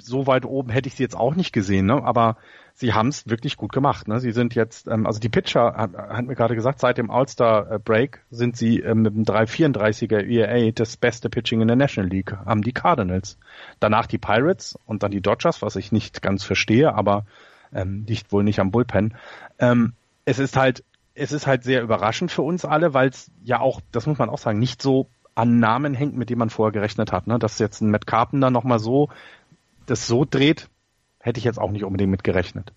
[0.00, 2.02] so weit oben hätte ich sie jetzt auch nicht gesehen, ne?
[2.02, 2.36] aber
[2.76, 4.06] sie haben es wirklich gut gemacht.
[4.06, 4.20] Ne?
[4.20, 8.20] Sie sind jetzt, ähm, also die Pitcher, hat, hat mir gerade gesagt, seit dem All-Star-Break
[8.30, 12.62] sind sie ähm, mit dem 334er ERA das beste Pitching in der National League, haben
[12.62, 13.38] die Cardinals.
[13.80, 17.24] Danach die Pirates und dann die Dodgers, was ich nicht ganz verstehe, aber
[17.72, 19.14] ähm, liegt wohl nicht am Bullpen.
[19.58, 19.94] Ähm,
[20.26, 20.84] es ist halt,
[21.14, 24.28] es ist halt sehr überraschend für uns alle, weil es ja auch, das muss man
[24.28, 27.26] auch sagen, nicht so an Namen hängt, mit dem man vorher gerechnet hat.
[27.26, 27.38] Ne?
[27.38, 29.08] Dass jetzt ein Matt Carpenter nochmal so
[29.86, 30.68] das so dreht,
[31.26, 32.72] hätte ich jetzt auch nicht unbedingt mit gerechnet.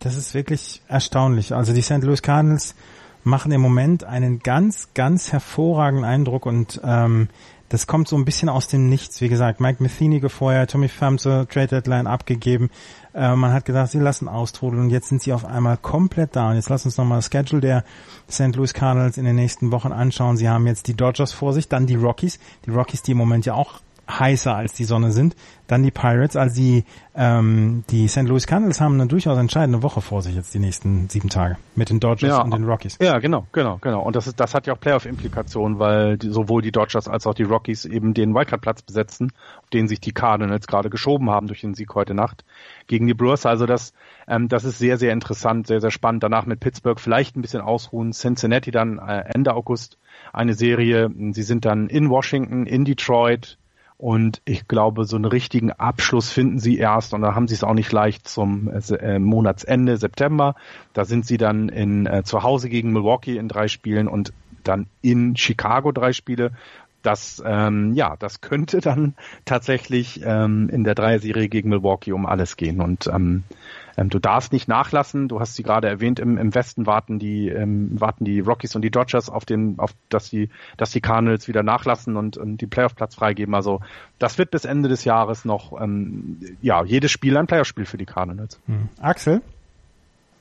[0.00, 1.54] Das ist wirklich erstaunlich.
[1.54, 2.02] Also die St.
[2.02, 2.74] Louis Cardinals
[3.22, 7.28] machen im Moment einen ganz, ganz hervorragenden Eindruck und ähm,
[7.68, 9.20] das kommt so ein bisschen aus dem Nichts.
[9.20, 12.70] Wie gesagt, Mike Matheny gefeuert, Tommy Pham zur Trade Deadline abgegeben.
[13.14, 16.50] Äh, man hat gedacht, sie lassen austrudeln und jetzt sind sie auf einmal komplett da.
[16.50, 17.84] Und jetzt lass uns nochmal das Schedule der
[18.30, 18.54] St.
[18.54, 20.36] Louis Cardinals in den nächsten Wochen anschauen.
[20.36, 22.38] Sie haben jetzt die Dodgers vor sich, dann die Rockies.
[22.66, 25.34] Die Rockies, die im Moment ja auch heißer als die Sonne sind.
[25.66, 26.84] Dann die Pirates, also die,
[27.16, 28.22] ähm, die St.
[28.22, 31.90] Louis Cardinals haben eine durchaus entscheidende Woche vor sich jetzt die nächsten sieben Tage mit
[31.90, 32.98] den Dodgers ja, und den Rockies.
[33.00, 34.02] Ja, genau, genau, genau.
[34.02, 37.34] Und das ist, das hat ja auch Playoff-Implikationen, weil die, sowohl die Dodgers als auch
[37.34, 41.62] die Rockies eben den Wildcard-Platz besetzen, auf den sich die Cardinals gerade geschoben haben durch
[41.62, 42.44] den Sieg heute Nacht
[42.86, 43.44] gegen die Brewers.
[43.44, 43.92] Also das,
[44.28, 46.22] ähm, das ist sehr, sehr interessant, sehr, sehr spannend.
[46.22, 48.12] Danach mit Pittsburgh vielleicht ein bisschen ausruhen.
[48.12, 49.98] Cincinnati dann äh, Ende August
[50.32, 51.10] eine Serie.
[51.32, 53.58] Sie sind dann in Washington, in Detroit,
[53.98, 57.64] und ich glaube, so einen richtigen Abschluss finden sie erst, und da haben sie es
[57.64, 60.54] auch nicht leicht zum äh, Monatsende September.
[60.92, 64.86] Da sind sie dann in, äh, zu Hause gegen Milwaukee in drei Spielen und dann
[65.00, 66.52] in Chicago drei Spiele.
[67.02, 69.14] Das, ähm, ja, das könnte dann
[69.46, 72.82] tatsächlich ähm, in der Dreier-Serie gegen Milwaukee um alles gehen.
[72.82, 73.44] Und ähm,
[73.96, 75.28] ähm, du darfst nicht nachlassen.
[75.28, 76.20] Du hast sie gerade erwähnt.
[76.20, 79.92] Im, im Westen warten die ähm, warten die Rockies und die Dodgers auf den, auf
[80.08, 83.54] dass die dass die Cardinals wieder nachlassen und, und die Playoff-Platz freigeben.
[83.54, 83.80] Also
[84.18, 88.06] das wird bis Ende des Jahres noch ähm, ja jedes Spiel ein Playoff-Spiel für die
[88.06, 88.60] Cardinals.
[88.66, 88.88] Hm.
[89.00, 89.42] Axel?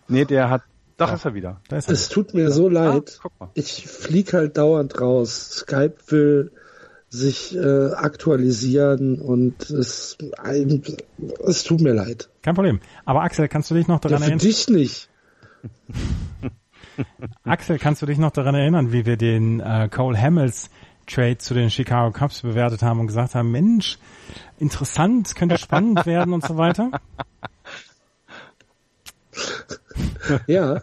[0.08, 0.62] Nee, der hat
[0.98, 1.60] da ist er wieder.
[1.68, 1.94] Da ist er.
[1.94, 3.20] Es tut mir so leid.
[3.40, 5.50] Ah, ich flieg halt dauernd raus.
[5.52, 6.52] Skype will
[7.16, 10.18] sich äh, aktualisieren und es,
[11.48, 12.30] es tut mir leid.
[12.42, 12.80] Kein Problem.
[13.06, 14.40] Aber Axel, kannst du dich noch daran ja, für erinnern?
[14.40, 15.10] dich nicht.
[17.44, 20.70] Axel, kannst du dich noch daran erinnern, wie wir den äh, Cole Hamels
[21.08, 24.00] Trade zu den Chicago Cubs bewertet haben und gesagt haben, Mensch,
[24.58, 26.92] interessant, könnte spannend werden und so weiter?
[30.48, 30.82] Ja.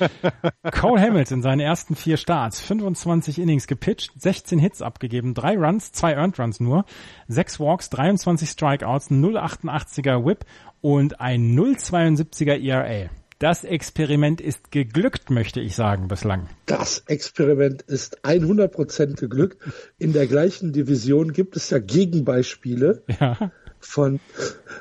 [0.72, 6.14] Cole Hamilton, seine ersten vier Starts, 25 Innings gepitcht, 16 Hits abgegeben, drei Runs, zwei
[6.14, 6.84] Earned Runs nur,
[7.26, 10.44] sechs Walks, 23 Strikeouts, 0,88er Whip
[10.80, 13.10] und ein 0,72er ERA.
[13.38, 16.48] Das Experiment ist geglückt, möchte ich sagen, bislang.
[16.66, 19.62] Das Experiment ist 100% geglückt.
[19.96, 23.52] In der gleichen Division gibt es ja Gegenbeispiele ja.
[23.78, 24.18] von,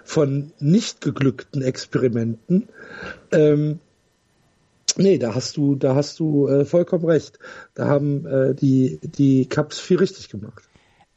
[0.03, 2.67] von nicht geglückten Experimenten.
[3.31, 3.79] Ähm,
[4.95, 7.39] Nee, da hast du, da hast du äh, vollkommen recht.
[7.75, 10.63] Da haben äh, die die Cups viel richtig gemacht.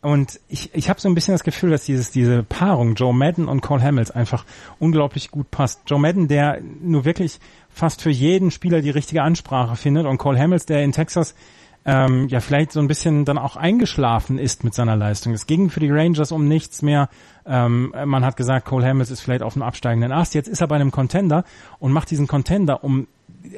[0.03, 3.49] Und ich, ich habe so ein bisschen das Gefühl, dass dieses, diese Paarung Joe Madden
[3.49, 4.47] und Cole Hamels einfach
[4.79, 5.83] unglaublich gut passt.
[5.87, 7.39] Joe Madden, der nur wirklich
[7.69, 11.35] fast für jeden Spieler die richtige Ansprache findet und Cole Hamels, der in Texas
[11.85, 15.35] ähm, ja vielleicht so ein bisschen dann auch eingeschlafen ist mit seiner Leistung.
[15.35, 17.11] Es ging für die Rangers um nichts mehr.
[17.47, 20.35] Ähm, man hat gesagt, Cole Hamels ist vielleicht auf einem absteigenden Ast.
[20.35, 21.45] Jetzt ist er bei einem Contender
[21.79, 23.07] und macht diesen Contender um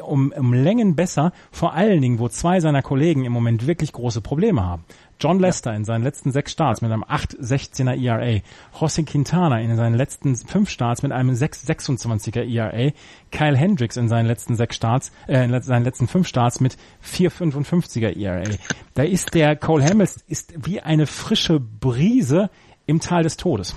[0.03, 4.21] um, um Längen besser, vor allen Dingen, wo zwei seiner Kollegen im Moment wirklich große
[4.21, 4.85] Probleme haben.
[5.21, 5.77] John Lester ja.
[5.77, 8.41] in seinen letzten sechs Starts mit einem 8,16er ERA,
[8.75, 12.93] José Quintana in seinen letzten fünf Starts mit einem 6,26er ERA,
[13.31, 18.17] Kyle Hendricks in seinen letzten sechs Starts, äh, in seinen letzten fünf Starts mit 4,55er
[18.17, 18.51] ERA.
[18.95, 22.51] Da ist der Cole Hamels ist wie eine frische Brise
[22.87, 23.77] im Tal des Todes.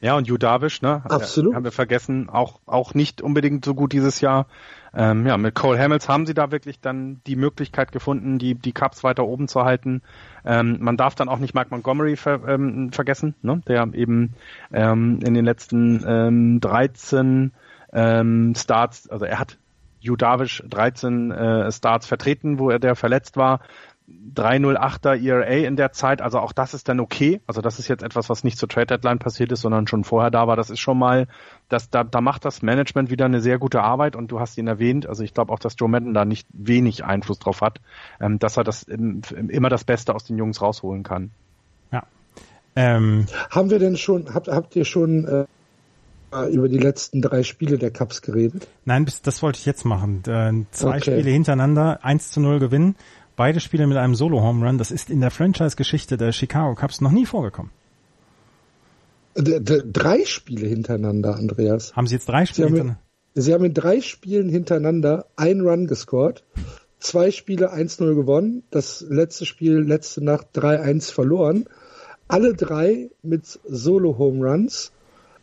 [0.00, 1.02] Ja, und Judavish, ne?
[1.04, 1.54] Absolut.
[1.54, 4.46] Haben wir vergessen, auch, auch nicht unbedingt so gut dieses Jahr.
[4.94, 8.72] Ähm, ja, mit Cole Hamels haben sie da wirklich dann die Möglichkeit gefunden, die, die
[8.72, 10.02] Cups weiter oben zu halten.
[10.44, 13.62] Ähm, man darf dann auch nicht Mark Montgomery ver, ähm, vergessen, ne?
[13.68, 14.34] der eben
[14.72, 17.52] ähm, in den letzten ähm, 13
[17.92, 19.58] ähm, Starts, also er hat
[20.00, 23.60] Judavish 13 äh, Starts vertreten, wo er der verletzt war.
[24.34, 27.40] 308er ERA in der Zeit, also auch das ist dann okay.
[27.46, 30.30] Also das ist jetzt etwas, was nicht zur Trade Deadline passiert ist, sondern schon vorher
[30.30, 30.56] da war.
[30.56, 31.26] Das ist schon mal,
[31.68, 34.66] das, da, da macht das Management wieder eine sehr gute Arbeit und du hast ihn
[34.66, 35.06] erwähnt.
[35.06, 37.80] Also ich glaube auch, dass Joe Madden da nicht wenig Einfluss drauf hat,
[38.20, 41.30] ähm, dass er das im, immer das Beste aus den Jungs rausholen kann.
[41.92, 42.04] Ja.
[42.76, 43.26] Ähm.
[43.50, 45.46] Haben wir denn schon, habt, habt ihr schon äh,
[46.50, 48.68] über die letzten drei Spiele der Cups geredet?
[48.84, 50.22] Nein, das wollte ich jetzt machen.
[50.26, 51.18] Äh, zwei okay.
[51.18, 52.94] Spiele hintereinander, 1 zu 0 gewinnen
[53.40, 54.76] beide Spiele mit einem Solo-Home Run.
[54.76, 57.72] Das ist in der Franchise-Geschichte der Chicago Cubs noch nie vorgekommen.
[59.34, 61.96] D drei Spiele hintereinander, Andreas.
[61.96, 63.00] Haben Sie jetzt drei Spiele hintereinander?
[63.34, 66.44] Sie haben in drei Spielen hintereinander ein Run gescored,
[66.98, 71.64] zwei Spiele 1-0 gewonnen, das letzte Spiel letzte Nacht 3-1 verloren.
[72.28, 74.92] Alle drei mit Solo-Home Runs.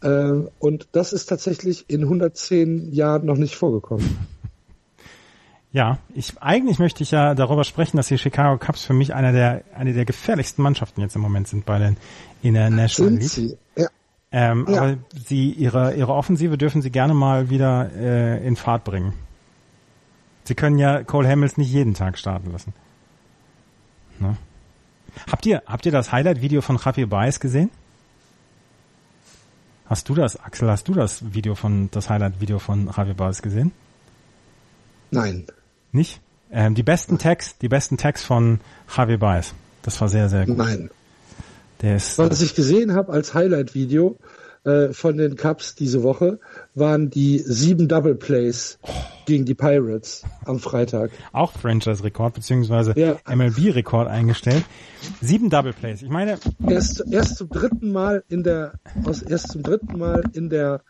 [0.03, 4.36] Äh, und das ist tatsächlich in 110 Jahren noch nicht vorgekommen.
[5.73, 9.31] Ja, ich eigentlich möchte ich ja darüber sprechen, dass die Chicago Cubs für mich einer
[9.31, 11.98] der eine der gefährlichsten Mannschaften jetzt im Moment sind bei den
[12.41, 13.30] in der National League.
[13.30, 13.57] Sie?
[13.76, 13.88] Ja.
[14.31, 14.81] Ähm, ja.
[14.81, 19.14] Aber sie ihre ihre Offensive dürfen sie gerne mal wieder äh, in Fahrt bringen.
[20.45, 22.73] Sie können ja Cole Hamels nicht jeden Tag starten lassen.
[24.19, 24.38] Ne?
[25.30, 27.69] Habt ihr habt ihr das Highlight-Video von Javier Baez gesehen?
[29.85, 30.69] Hast du das, Axel?
[30.69, 33.73] Hast du das Video von das Highlight-Video von Javier Baez gesehen?
[35.11, 35.45] Nein.
[35.91, 36.21] Nicht?
[36.51, 38.59] Ähm, die besten Tags, die besten Tags von
[38.95, 39.53] Javier Baez.
[39.84, 40.57] Das war sehr, sehr gut.
[40.57, 40.89] Nein.
[41.81, 44.17] Der ist, Was ich gesehen habe als Highlight-Video
[44.63, 46.39] äh, von den Cups diese Woche,
[46.73, 48.89] waren die sieben Double Plays oh.
[49.25, 51.11] gegen die Pirates am Freitag.
[51.31, 53.17] Auch Franchise-Rekord beziehungsweise ja.
[53.34, 54.65] MLB-Rekord eingestellt.
[55.21, 56.01] Sieben Double Plays.
[56.01, 58.73] Ich meine erst erst zum dritten Mal in der
[59.05, 60.81] aus erst zum dritten Mal in der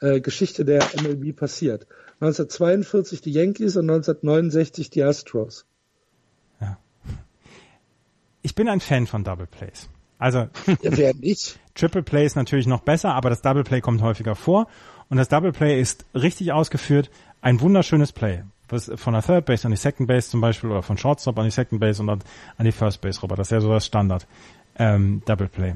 [0.00, 1.86] äh, Geschichte der MLB passiert.
[2.24, 5.66] 1942 die Yankees und 1969 die Astros.
[6.60, 6.78] Ja.
[8.42, 9.88] Ich bin ein Fan von Double Plays.
[10.18, 11.12] Also ja?
[11.74, 14.68] Triple Play ist natürlich noch besser, aber das Double Play kommt häufiger vor
[15.08, 17.10] und das Double Play ist richtig ausgeführt,
[17.42, 20.82] ein wunderschönes Play, was von der Third Base an die Second Base zum Beispiel oder
[20.82, 22.20] von Shortstop an die Second Base und an
[22.60, 23.36] die First Base rüber.
[23.36, 24.26] Das ist ja so das Standard
[24.78, 25.74] ähm, Double Play.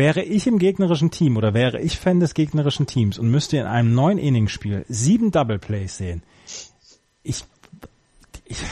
[0.00, 3.66] Wäre ich im gegnerischen Team oder wäre ich Fan des gegnerischen Teams und müsste in
[3.66, 6.22] einem neuen Innings-Spiel sieben Double Plays sehen,
[7.22, 7.44] ich,
[8.46, 8.62] ich,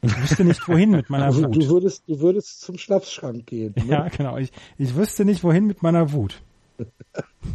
[0.00, 1.54] ich wüsste nicht wohin mit meiner also, Wut.
[1.54, 3.74] Du würdest, du würdest zum Schnapsschrank gehen.
[3.76, 3.84] Ne?
[3.92, 4.38] Ja, genau.
[4.38, 6.40] Ich, ich wüsste nicht wohin mit meiner Wut.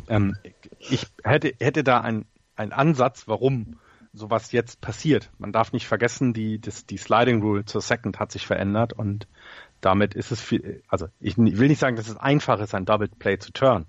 [0.07, 0.35] ähm,
[0.77, 3.79] ich hätte, hätte da einen Ansatz, warum
[4.13, 5.31] sowas jetzt passiert.
[5.39, 9.27] Man darf nicht vergessen, die, das, die Sliding Rule zur Second hat sich verändert und
[9.81, 13.07] damit ist es viel, also ich will nicht sagen, dass es einfach ist, ein Double
[13.07, 13.85] Play zu turn.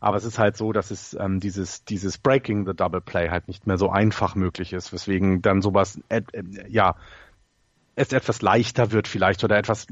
[0.00, 3.46] Aber es ist halt so, dass es ähm, dieses, dieses Breaking the Double Play halt
[3.46, 6.96] nicht mehr so einfach möglich ist, weswegen dann sowas, äh, äh, ja,
[7.94, 9.86] es etwas leichter wird vielleicht oder etwas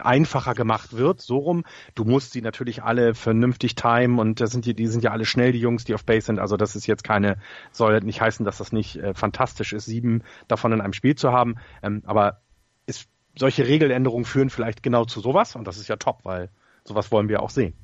[0.00, 1.64] einfacher gemacht wird, so rum.
[1.94, 5.24] Du musst sie natürlich alle vernünftig timen und das sind die, die sind ja alle
[5.24, 6.38] schnell, die Jungs, die auf Base sind.
[6.38, 7.38] Also das ist jetzt keine,
[7.72, 11.32] soll nicht heißen, dass das nicht äh, fantastisch ist, sieben davon in einem Spiel zu
[11.32, 11.56] haben.
[11.82, 12.40] Ähm, aber
[12.86, 16.48] es solche Regeländerungen führen vielleicht genau zu sowas und das ist ja top, weil
[16.84, 17.74] sowas wollen wir auch sehen.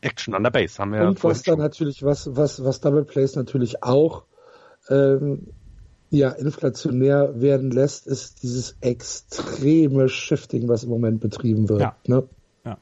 [0.00, 1.02] Action on the Base haben wir.
[1.02, 4.24] Und was da natürlich, was, was, was Double Plays natürlich auch
[4.88, 5.46] ähm,
[6.10, 11.80] ja, inflationär werden lässt, ist dieses extreme Shifting, was im Moment betrieben wird.
[11.80, 11.96] Ja.
[12.06, 12.24] Ne?
[12.64, 12.78] ja.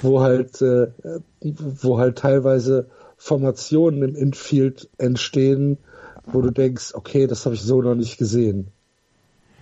[0.00, 0.88] Wo halt, äh,
[1.40, 5.78] wo halt teilweise Formationen im Infield entstehen,
[6.24, 8.68] wo du denkst, okay, das habe ich so noch nicht gesehen.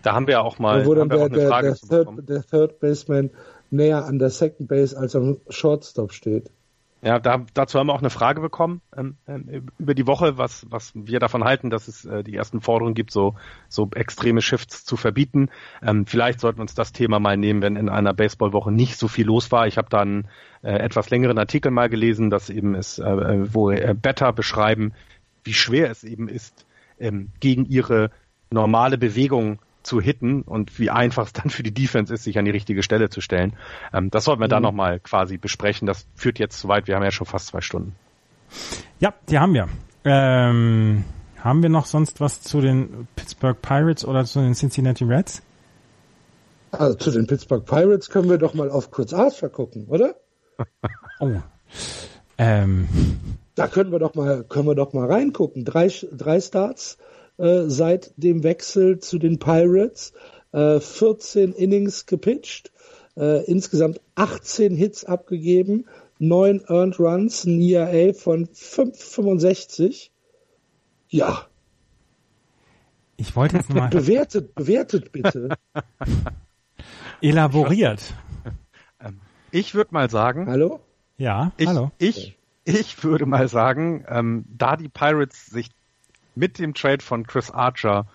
[0.02, 3.30] Da haben wir auch mal wo dann der, der, der, Third, der Third Baseman
[3.70, 6.50] näher an der Second Base als am Shortstop steht.
[7.02, 10.66] Ja, da, dazu haben wir auch eine Frage bekommen ähm, ähm, über die Woche, was,
[10.68, 13.36] was wir davon halten, dass es äh, die ersten Forderungen gibt, so,
[13.70, 15.48] so extreme Shifts zu verbieten.
[15.82, 19.08] Ähm, vielleicht sollten wir uns das Thema mal nehmen, wenn in einer Baseballwoche nicht so
[19.08, 19.66] viel los war.
[19.66, 20.28] Ich habe da einen
[20.60, 24.92] äh, etwas längeren Artikel mal gelesen, dass eben ist, äh, wo äh, Better beschreiben,
[25.42, 26.66] wie schwer es eben ist,
[26.98, 28.10] ähm, gegen ihre
[28.50, 32.44] normale Bewegung zu hitten und wie einfach es dann für die Defense ist, sich an
[32.44, 33.56] die richtige Stelle zu stellen.
[33.92, 34.50] Ähm, das sollten wir mhm.
[34.50, 35.86] dann nochmal quasi besprechen.
[35.86, 36.86] Das führt jetzt zu weit.
[36.86, 37.94] Wir haben ja schon fast zwei Stunden.
[38.98, 39.68] Ja, die haben wir.
[40.04, 41.04] Ähm,
[41.38, 45.42] haben wir noch sonst was zu den Pittsburgh Pirates oder zu den Cincinnati Reds?
[46.72, 50.14] Also zu den Pittsburgh Pirates können wir doch mal auf Chris Archer gucken, oder?
[51.20, 51.30] oh.
[52.38, 52.88] Ähm.
[53.54, 55.64] Da können wir doch mal, können wir doch mal reingucken.
[55.64, 56.98] Drei, drei Starts
[57.40, 60.12] äh, seit dem Wechsel zu den Pirates,
[60.52, 62.70] äh, 14 Innings gepitcht,
[63.16, 65.86] äh, insgesamt 18 Hits abgegeben,
[66.18, 70.10] 9 Earned Runs, ein ERA von 5,65.
[71.08, 71.46] Ja.
[73.16, 73.88] Ich wollte jetzt mal.
[73.88, 75.56] Bewertet, bewertet bitte.
[77.22, 78.14] Elaboriert.
[79.02, 80.46] Ähm, ich würde mal sagen.
[80.46, 80.80] Hallo?
[81.16, 81.90] Ja, ich, hallo.
[81.98, 85.70] Ich, ich würde mal sagen, ähm, da die Pirates sich
[86.34, 88.06] mit dem Trade von Chris Archer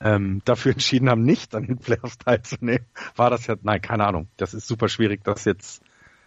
[0.00, 2.86] ähm, dafür entschieden haben, nicht an den Playoffs teilzunehmen,
[3.16, 4.28] war das ja, nein, keine Ahnung.
[4.36, 5.82] Das ist super schwierig, das jetzt,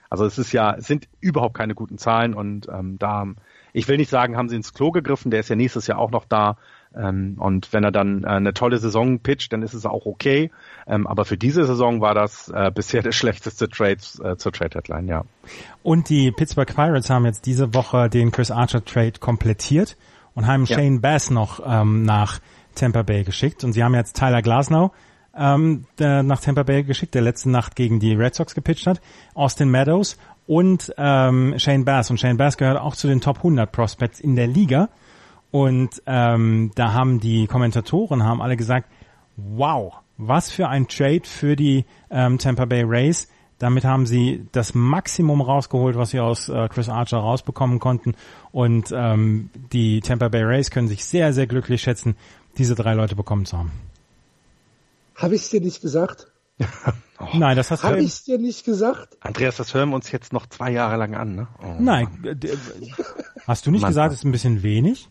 [0.09, 3.25] also es ist ja, es sind überhaupt keine guten Zahlen und ähm, da,
[3.73, 6.11] ich will nicht sagen, haben sie ins Klo gegriffen, der ist ja nächstes Jahr auch
[6.11, 6.57] noch da,
[6.95, 10.51] ähm, und wenn er dann äh, eine tolle Saison pitcht, dann ist es auch okay.
[10.87, 14.69] Ähm, aber für diese Saison war das äh, bisher der schlechteste Trade äh, zur Trade
[14.69, 15.23] Deadline, ja.
[15.83, 19.97] Und die Pittsburgh Pirates haben jetzt diese Woche den Chris Archer Trade komplettiert
[20.37, 20.77] und haben ja.
[20.77, 22.39] Shane Bass noch ähm, nach
[22.75, 23.63] Tampa Bay geschickt.
[23.63, 24.91] Und sie haben jetzt Tyler Glasnow
[25.37, 29.01] ähm, der nach Tampa Bay geschickt, der letzte Nacht gegen die Red Sox gepitcht hat,
[29.35, 32.09] Austin Meadows und ähm, Shane Bass.
[32.09, 34.89] Und Shane Bass gehört auch zu den Top 100 Prospects in der Liga.
[35.51, 38.89] Und ähm, da haben die Kommentatoren haben alle gesagt,
[39.37, 43.29] wow, was für ein Trade für die ähm, Tampa Bay Rays.
[43.59, 48.15] Damit haben sie das Maximum rausgeholt, was sie aus äh, Chris Archer rausbekommen konnten.
[48.51, 52.15] Und ähm, die Tampa Bay Rays können sich sehr, sehr glücklich schätzen,
[52.57, 53.71] diese drei Leute bekommen zu haben.
[55.15, 56.27] Habe ich es dir nicht gesagt?
[57.19, 57.25] oh.
[57.33, 57.87] Nein, das hast du.
[57.87, 59.17] Habe ich dir nicht gesagt?
[59.21, 61.47] Andreas, das hören wir uns jetzt noch zwei Jahre lang an, ne?
[61.61, 62.07] Oh, Nein,
[63.47, 63.89] hast du nicht Mann.
[63.89, 65.09] gesagt, es ist ein bisschen wenig?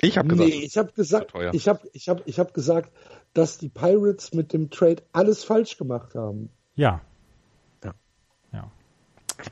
[0.00, 0.50] Ich habe gesagt.
[0.50, 2.90] Nee, ich habe gesagt, ich habe ich hab, ich hab gesagt,
[3.36, 6.50] dass die Pirates mit dem Trade alles falsch gemacht haben.
[6.74, 7.02] Ja.
[7.84, 7.94] Ja.
[8.52, 8.70] ja.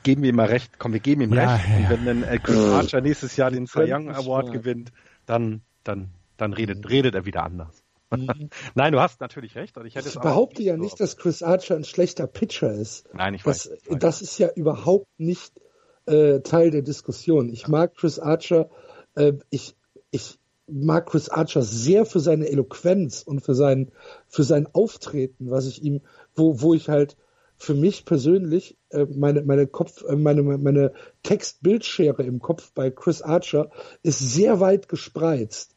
[0.03, 0.79] Geben wir ihm mal recht.
[0.79, 1.65] Komm, wir geben ihm ja, recht.
[1.67, 1.75] Ja.
[1.75, 4.91] Und wenn dann äh, Chris Archer nächstes Jahr den Cy Young Award gewinnt,
[5.25, 7.83] dann, dann, dann redet, redet er wieder anders.
[8.09, 8.49] Mhm.
[8.75, 9.77] Nein, du hast natürlich recht.
[9.77, 13.07] Und ich hätte ich behaupte ja nicht, dass Chris Archer ein schlechter Pitcher ist.
[13.13, 13.69] Nein, ich weiß.
[13.69, 13.99] Das, weiß.
[13.99, 15.61] das ist ja überhaupt nicht
[16.07, 17.49] äh, Teil der Diskussion.
[17.49, 18.69] Ich mag Chris Archer.
[19.15, 19.75] Äh, ich
[20.09, 23.91] ich mag Chris Archer sehr für seine Eloquenz und für sein,
[24.27, 26.01] für sein Auftreten, was ich ihm,
[26.35, 27.17] wo, wo ich halt
[27.57, 30.93] für mich persönlich äh, meine, meine Kopf, äh, meine, meine
[31.23, 33.69] Text-Bildschere im Kopf bei Chris Archer
[34.03, 35.75] ist sehr weit gespreizt.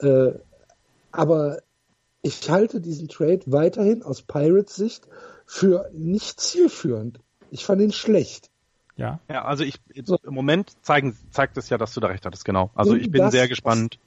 [0.00, 0.32] Äh,
[1.12, 1.58] aber
[2.22, 5.06] ich halte diesen Trade weiterhin aus Pirates Sicht
[5.46, 7.20] für nicht zielführend.
[7.50, 8.51] Ich fand ihn schlecht.
[8.96, 9.20] Ja.
[9.28, 10.18] Ja, also ich so.
[10.22, 12.70] im Moment zeigen, zeigt es ja, dass du da recht hattest, genau.
[12.74, 13.98] Also ich bin sehr gespannt.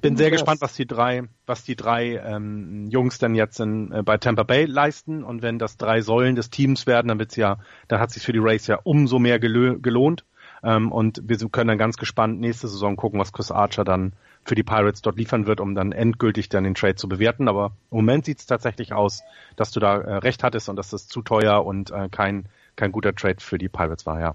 [0.00, 4.02] Bin sehr gespannt, was die drei, was die drei ähm, Jungs denn jetzt in, äh,
[4.02, 5.24] bei Tampa Bay leisten.
[5.24, 8.32] Und wenn das drei Säulen des Teams werden, dann wird's ja, dann hat sich für
[8.32, 10.24] die Race ja umso mehr gelohnt.
[10.62, 14.14] Ähm, und wir können dann ganz gespannt nächste Saison gucken, was Chris Archer dann
[14.44, 17.48] für die Pirates dort liefern wird, um dann endgültig dann den Trade zu bewerten.
[17.48, 19.22] Aber im Moment sieht's tatsächlich aus,
[19.56, 22.46] dass du da äh, recht hattest und dass das zu teuer und äh, kein
[22.76, 24.34] kein guter Trade für die Pirates war, ja.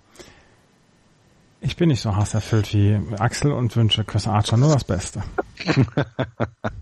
[1.62, 5.24] Ich bin nicht so hasserfüllt wie Axel und wünsche Chris Archer nur das Beste.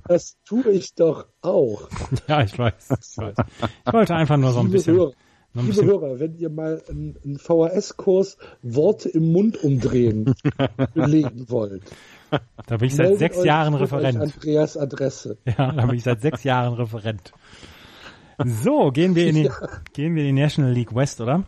[0.08, 1.90] Das tue ich doch auch.
[2.28, 2.92] Ja, ich weiß.
[2.92, 3.36] Ich, weiß.
[3.86, 4.96] ich wollte einfach nur so ein bisschen.
[4.96, 5.12] Hörer,
[5.54, 10.34] ein liebe bisschen Hörer, wenn ihr mal einen, einen VHS-Kurs Worte im Mund umdrehen
[10.94, 11.84] belegen wollt.
[12.68, 14.18] Da bin ich seit sechs Jahren Referent.
[14.18, 15.38] Andreas Adresse.
[15.46, 17.34] Ja, da bin ich seit sechs Jahren Referent.
[18.46, 19.54] So, gehen wir in die, ja.
[19.94, 21.44] gehen wir in die National League West, oder?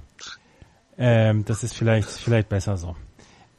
[0.98, 2.96] Ähm, das ist vielleicht, vielleicht besser so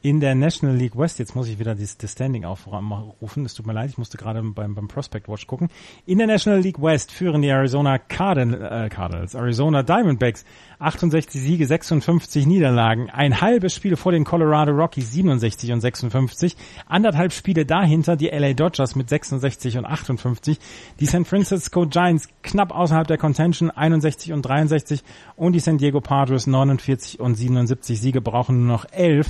[0.01, 3.67] in der National League West, jetzt muss ich wieder das, das Standing aufrufen, es tut
[3.67, 5.69] mir leid, ich musste gerade beim, beim Prospect Watch gucken.
[6.05, 10.45] In der National League West führen die Arizona Cardin, äh, Cardinals, Arizona Diamondbacks.
[10.81, 16.57] 68 Siege, 56 Niederlagen, ein halbes Spiel vor den Colorado Rockies 67 und 56,
[16.87, 20.57] anderthalb Spiele dahinter die LA Dodgers mit 66 und 58,
[20.99, 25.03] die San Francisco Giants knapp außerhalb der Contention 61 und 63
[25.35, 29.27] und die San Diego Padres 49 und 77 Siege brauchen nur noch 11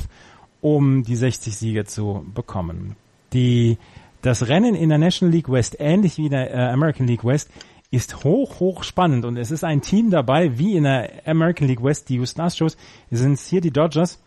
[0.61, 2.95] um die 60 Siege zu bekommen.
[3.33, 3.77] Die,
[4.21, 7.49] das Rennen in der National League West, ähnlich wie in der äh, American League West,
[7.91, 11.83] ist hoch, hoch spannend und es ist ein Team dabei, wie in der American League
[11.83, 12.77] West, die Houston Astros,
[13.09, 14.19] sind es hier die Dodgers,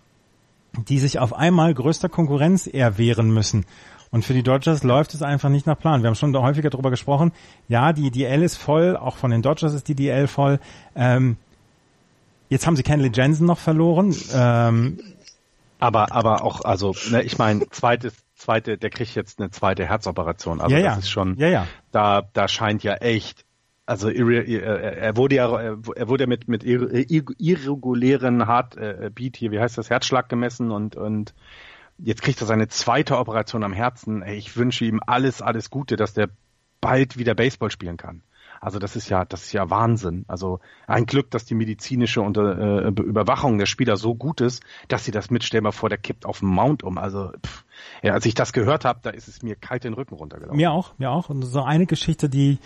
[0.89, 3.65] die sich auf einmal größter Konkurrenz erwehren müssen.
[4.11, 6.03] Und für die Dodgers läuft es einfach nicht nach Plan.
[6.03, 7.33] Wir haben schon häufiger darüber gesprochen.
[7.69, 10.61] Ja, die DL ist voll, auch von den Dodgers ist die DL voll.
[10.95, 11.37] Ähm,
[12.49, 14.15] jetzt haben sie Kenley Jensen noch verloren.
[14.33, 14.99] Ähm,
[15.79, 20.61] aber, aber auch, also, ne, ich meine, zweites, zweite, der kriegt jetzt eine zweite Herzoperation.
[20.61, 20.89] Also ja, ja.
[20.91, 21.67] das ist schon, ja, ja.
[21.91, 23.45] da, da scheint ja echt,
[23.87, 29.91] also er wurde ja, er wurde ja mit mit irregulären Heartbeat hier, wie heißt das,
[29.91, 31.35] Herzschlag gemessen und und
[31.99, 34.23] Jetzt kriegt er seine zweite Operation am Herzen.
[34.23, 36.29] Ey, ich wünsche ihm alles, alles Gute, dass der
[36.81, 38.23] bald wieder Baseball spielen kann.
[38.65, 40.25] Also das ist ja, das ist ja Wahnsinn.
[40.27, 45.05] Also ein Glück, dass die medizinische Unter, äh, Überwachung der Spieler so gut ist, dass
[45.05, 46.97] sie das mitstellen, vor der kippt auf dem Mount um.
[46.97, 47.65] Also pff,
[48.03, 50.57] ja, als ich das gehört habe, da ist es mir kalt den Rücken runtergelaufen.
[50.57, 51.29] Mir auch, mir auch.
[51.29, 52.59] Und so eine Geschichte, die,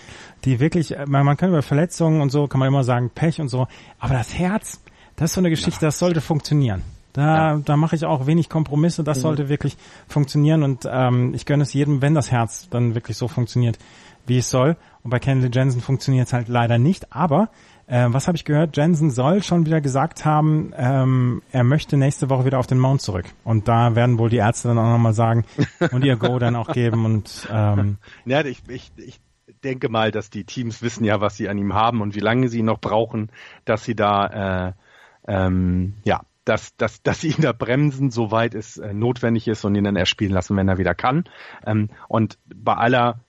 [0.44, 3.48] die wirklich, man, man kann über Verletzungen und so, kann man immer sagen, Pech und
[3.48, 3.66] so,
[3.98, 4.80] aber das Herz,
[5.16, 5.88] das ist so eine Geschichte, ja.
[5.88, 6.82] das sollte funktionieren.
[7.12, 7.60] Da, ja.
[7.64, 9.02] da mache ich auch wenig Kompromisse.
[9.02, 9.22] Das mhm.
[9.22, 9.76] sollte wirklich
[10.06, 13.78] funktionieren und ähm, ich gönne es jedem, wenn das Herz dann wirklich so funktioniert,
[14.26, 14.76] wie es soll.
[15.02, 17.12] Und bei Kenley Jensen funktioniert es halt leider nicht.
[17.12, 17.50] Aber
[17.86, 18.76] äh, was habe ich gehört?
[18.76, 23.00] Jensen soll schon wieder gesagt haben, ähm, er möchte nächste Woche wieder auf den Mount
[23.00, 23.26] zurück.
[23.44, 25.44] Und da werden wohl die Ärzte dann auch nochmal sagen
[25.92, 27.04] und ihr Go dann auch geben.
[27.04, 29.20] Und ähm, ja, ich, ich, ich
[29.64, 32.48] denke mal, dass die Teams wissen ja, was sie an ihm haben und wie lange
[32.48, 33.30] sie noch brauchen,
[33.64, 34.72] dass sie da äh,
[35.26, 39.74] ähm, ja dass, dass, dass sie ihn da bremsen, soweit es äh, notwendig ist und
[39.74, 41.24] ihn dann erst spielen lassen, wenn er wieder kann.
[41.66, 43.20] Ähm, und bei aller,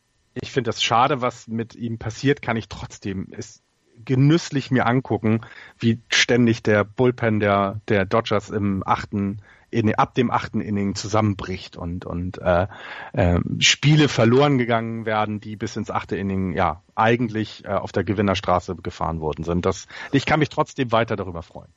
[0.41, 3.61] ich finde das schade, was mit ihm passiert, kann ich trotzdem es
[4.05, 5.41] genüsslich mir angucken,
[5.77, 9.41] wie ständig der Bullpen der, der Dodgers im achten
[9.71, 12.65] in, ab dem achten Inning zusammenbricht und und äh,
[13.13, 18.03] äh, Spiele verloren gegangen werden, die bis ins achte Inning ja eigentlich äh, auf der
[18.03, 19.65] Gewinnerstraße gefahren worden sind.
[19.65, 21.71] Das, ich kann mich trotzdem weiter darüber freuen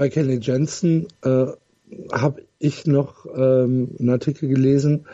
[0.00, 1.46] bei Kelly Jensen äh,
[2.10, 5.06] habe ich noch ähm, einen Artikel gelesen,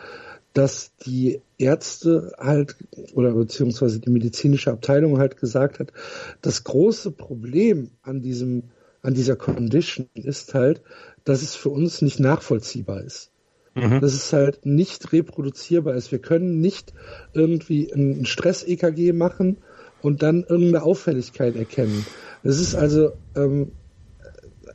[0.53, 2.75] dass die Ärzte halt
[3.13, 5.91] oder beziehungsweise die medizinische Abteilung halt gesagt hat,
[6.41, 8.63] das große Problem an diesem
[9.01, 10.81] an dieser Condition ist halt,
[11.23, 13.31] dass es für uns nicht nachvollziehbar ist.
[13.75, 14.01] Mhm.
[14.01, 16.11] Dass es halt nicht reproduzierbar ist.
[16.11, 16.93] Wir können nicht
[17.33, 19.57] irgendwie ein Stress-EKG machen
[20.01, 22.05] und dann irgendeine Auffälligkeit erkennen.
[22.43, 23.71] Es ist also ähm,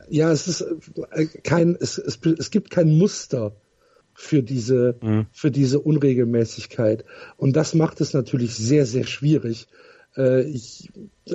[0.09, 0.65] ja, es ist
[1.11, 3.55] äh, kein, es, es, es gibt kein Muster
[4.13, 5.25] für diese, mhm.
[5.31, 7.05] für diese Unregelmäßigkeit.
[7.37, 9.67] Und das macht es natürlich sehr, sehr schwierig,
[10.15, 10.91] äh, ich,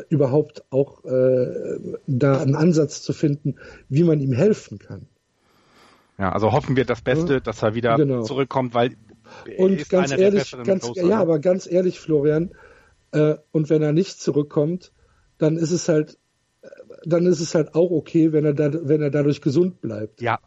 [0.08, 3.56] überhaupt auch äh, da einen Ansatz zu finden,
[3.88, 5.06] wie man ihm helfen kann.
[6.18, 8.22] Ja, also hoffen wir das Beste, ja, dass er wieder genau.
[8.22, 8.96] zurückkommt, weil
[9.56, 12.50] und ganz ehrlich, ganz, ja, aber ganz ehrlich, Florian,
[13.12, 14.92] äh, und wenn er nicht zurückkommt,
[15.38, 16.18] dann ist es halt
[17.04, 20.20] dann ist es halt auch okay, wenn er da, wenn er dadurch gesund bleibt.
[20.20, 20.38] Ja,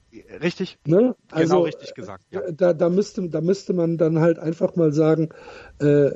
[0.41, 0.77] richtig.
[0.85, 0.97] Ne?
[0.97, 2.25] Genau also, genau richtig gesagt.
[2.31, 2.41] Ja.
[2.51, 5.29] Da, da müsste, da müsste man dann halt einfach mal sagen,
[5.79, 6.11] äh,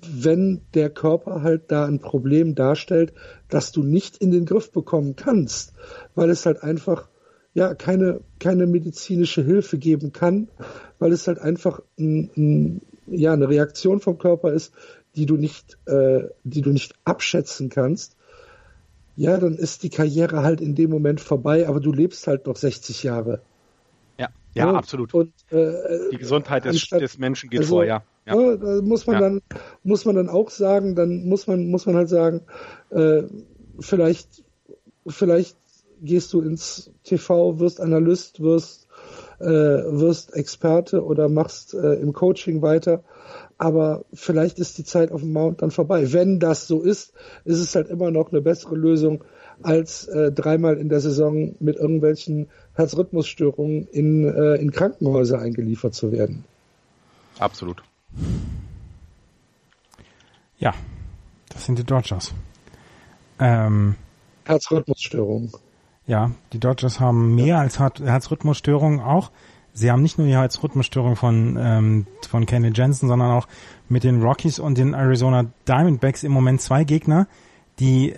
[0.00, 3.12] wenn der Körper halt da ein Problem darstellt,
[3.48, 5.72] dass du nicht in den Griff bekommen kannst,
[6.14, 7.08] weil es halt einfach
[7.54, 10.48] ja keine keine medizinische Hilfe geben kann,
[10.98, 14.72] weil es halt einfach ein, ein, ja eine Reaktion vom Körper ist,
[15.16, 18.17] die du nicht äh, die du nicht abschätzen kannst
[19.18, 22.54] ja, dann ist die Karriere halt in dem Moment vorbei, aber du lebst halt noch
[22.54, 23.42] 60 Jahre.
[24.16, 25.12] Ja, ja, und, absolut.
[25.12, 25.72] Und, äh,
[26.12, 28.04] die Gesundheit des, anstatt, des Menschen geht also, vor, ja.
[28.26, 28.40] ja.
[28.40, 28.56] ja.
[28.56, 29.20] Da muss man ja.
[29.22, 29.40] dann,
[29.82, 32.42] muss man dann auch sagen, dann muss man, muss man halt sagen,
[32.90, 33.24] äh,
[33.80, 34.44] vielleicht,
[35.08, 35.56] vielleicht
[36.00, 38.86] gehst du ins TV, wirst Analyst, wirst,
[39.40, 43.02] äh, wirst Experte oder machst äh, im Coaching weiter
[43.58, 46.12] aber vielleicht ist die Zeit auf dem Mount dann vorbei.
[46.12, 47.12] Wenn das so ist,
[47.44, 49.24] ist es halt immer noch eine bessere Lösung,
[49.62, 56.12] als äh, dreimal in der Saison mit irgendwelchen Herzrhythmusstörungen in, äh, in Krankenhäuser eingeliefert zu
[56.12, 56.44] werden.
[57.40, 57.82] Absolut.
[60.58, 60.74] Ja,
[61.48, 62.32] das sind die Dodgers.
[63.40, 63.96] Ähm,
[64.44, 65.52] Herzrhythmusstörungen.
[66.06, 67.58] Ja, die Dodgers haben mehr ja.
[67.58, 69.30] als Herzrhythmusstörungen auch.
[69.78, 73.46] Sie haben nicht nur die Herzrhythmusstörung von, ähm, von Kenny Jensen, sondern auch
[73.88, 77.28] mit den Rockies und den Arizona Diamondbacks im Moment zwei Gegner,
[77.80, 78.14] die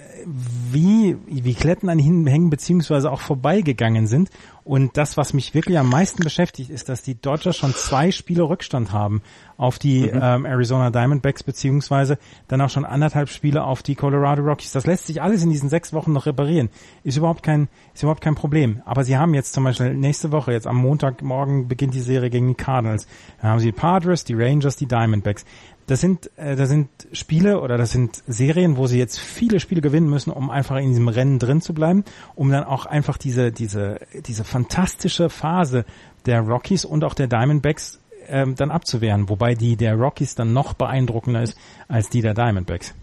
[0.71, 4.31] wie, wie Kletten an ihnen hängen, beziehungsweise auch vorbeigegangen sind.
[4.63, 8.45] Und das, was mich wirklich am meisten beschäftigt, ist, dass die Dodgers schon zwei Spiele
[8.45, 9.23] Rückstand haben
[9.57, 10.21] auf die mhm.
[10.23, 14.73] ähm, Arizona Diamondbacks, beziehungsweise dann auch schon anderthalb Spiele auf die Colorado Rockies.
[14.73, 16.69] Das lässt sich alles in diesen sechs Wochen noch reparieren.
[17.03, 18.83] Ist überhaupt kein, ist überhaupt kein Problem.
[18.85, 22.49] Aber sie haben jetzt zum Beispiel nächste Woche, jetzt am Montagmorgen beginnt die Serie gegen
[22.49, 23.07] die Cardinals.
[23.41, 25.45] Dann haben sie die Padres, die Rangers, die Diamondbacks
[25.91, 29.81] das sind, äh, das sind Spiele oder das sind Serien, wo sie jetzt viele Spiele
[29.81, 32.05] gewinnen müssen, um einfach in diesem Rennen drin zu bleiben,
[32.37, 35.85] um dann auch einfach diese, diese, diese fantastische Phase
[36.27, 40.75] der Rockies und auch der Diamondbacks ähm, dann abzuwehren, wobei die der Rockies dann noch
[40.75, 41.59] beeindruckender ist
[41.89, 42.95] als die der Diamondbacks.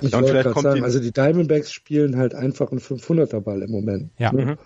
[0.00, 4.10] Ich wollte gerade sagen, also die Diamondbacks spielen halt einfach einen 500er Ball im Moment.
[4.18, 4.32] Ja.
[4.32, 4.50] Mhm.
[4.50, 4.58] Und,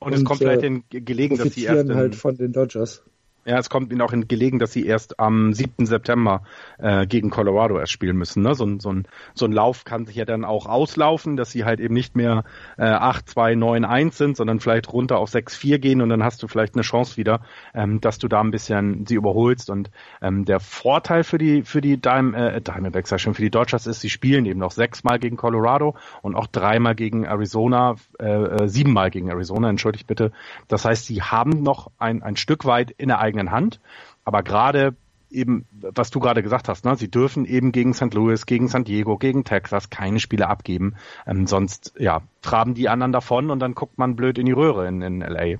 [0.00, 3.02] und, es kommt vielleicht äh, gelegen, dass sie erst in, halt von den Dodgers.
[3.46, 5.84] Ja, es kommt ihnen auch in gelegen, dass sie erst am 7.
[5.84, 6.42] September
[6.78, 8.42] äh, gegen Colorado erst spielen müssen.
[8.42, 8.54] Ne?
[8.54, 11.64] So, ein, so, ein, so ein Lauf kann sich ja dann auch auslaufen, dass sie
[11.64, 12.44] halt eben nicht mehr
[12.78, 16.24] äh, 8, 2, 9, 1 sind, sondern vielleicht runter auf 6, 4 gehen und dann
[16.24, 17.40] hast du vielleicht eine Chance wieder,
[17.74, 19.68] ähm, dass du da ein bisschen sie überholst.
[19.68, 19.90] Und
[20.22, 23.86] ähm, der Vorteil für die für die Dime, äh, Diamondbacks, ja schon für die Dodgers
[23.86, 28.68] ist, sie spielen eben noch sechsmal gegen Colorado und auch dreimal gegen Arizona, äh, äh,
[28.68, 30.32] siebenmal gegen Arizona, entschuldigt bitte.
[30.68, 33.80] Das heißt, sie haben noch ein, ein Stück weit in der eigenen Hand.
[34.24, 34.94] Aber gerade
[35.30, 38.14] eben, was du gerade gesagt hast, ne, sie dürfen eben gegen St.
[38.14, 40.94] Louis, gegen San Diego, gegen Texas keine Spiele abgeben.
[41.26, 44.86] Ähm, sonst, ja, traben die anderen davon und dann guckt man blöd in die Röhre
[44.86, 45.58] in, in LA.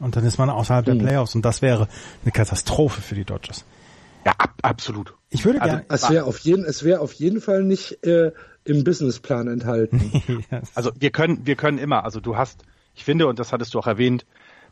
[0.00, 0.98] Und dann ist man außerhalb mhm.
[0.98, 1.88] der Playoffs und das wäre
[2.22, 3.64] eine Katastrophe für die Dodgers.
[4.26, 5.14] Ja, ab, absolut.
[5.30, 5.86] Ich würde also, gerne.
[5.88, 8.32] Es wäre auf jeden, es wäre auf jeden Fall nicht äh,
[8.64, 10.22] im Businessplan enthalten.
[10.50, 10.70] yes.
[10.74, 12.04] Also wir können, wir können immer.
[12.04, 12.64] Also du hast,
[12.94, 14.24] ich finde, und das hattest du auch erwähnt,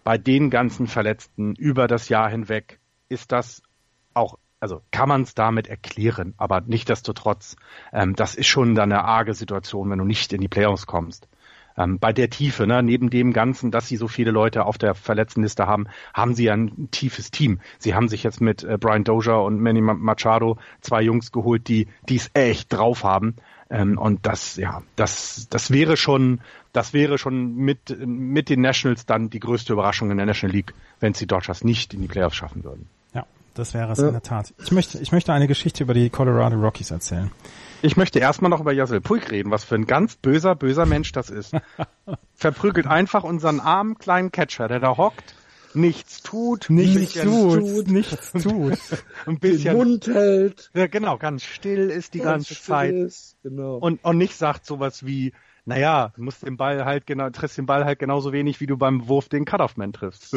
[0.04, 3.62] bei den ganzen Verletzten über das Jahr hinweg ist das
[4.14, 7.56] auch, also kann man es damit erklären, aber nichtdestotrotz,
[7.92, 11.28] ähm, das ist schon dann eine arge Situation, wenn du nicht in die Playoffs kommst.
[11.76, 14.94] Ähm, bei der Tiefe, ne, neben dem Ganzen, dass sie so viele Leute auf der
[14.94, 17.60] Verletztenliste haben, haben sie ein tiefes Team.
[17.78, 21.88] Sie haben sich jetzt mit äh, Brian Dozier und Manny Machado zwei Jungs geholt, die
[22.08, 23.36] es echt drauf haben.
[23.72, 26.40] Ähm, und das, ja, das, das wäre schon,
[26.74, 30.74] das wäre schon mit, mit den Nationals dann die größte Überraschung in der National League,
[31.00, 32.86] wenn es die Dodgers nicht in die Playoffs schaffen würden.
[33.14, 33.24] Ja,
[33.54, 34.08] das wäre es ja.
[34.08, 34.52] in der Tat.
[34.62, 37.30] Ich möchte, ich möchte eine Geschichte über die Colorado Rockies erzählen.
[37.80, 41.10] Ich möchte erstmal noch über Jasel Puig reden, was für ein ganz böser, böser Mensch
[41.12, 41.54] das ist.
[42.34, 45.34] Verprügelt einfach unseren armen kleinen Catcher, der da hockt
[45.74, 48.78] nichts tut, nichts tut, nichts tut,
[49.26, 53.76] ein bisschen den Mund hält, ja, genau, ganz still ist die ganze Zeit ist, genau.
[53.76, 55.32] und und nicht sagt sowas wie,
[55.64, 58.76] naja, du musst den Ball halt genau, triffst den Ball halt genauso wenig, wie du
[58.76, 60.34] beim Wurf den Cutoff-Man triffst.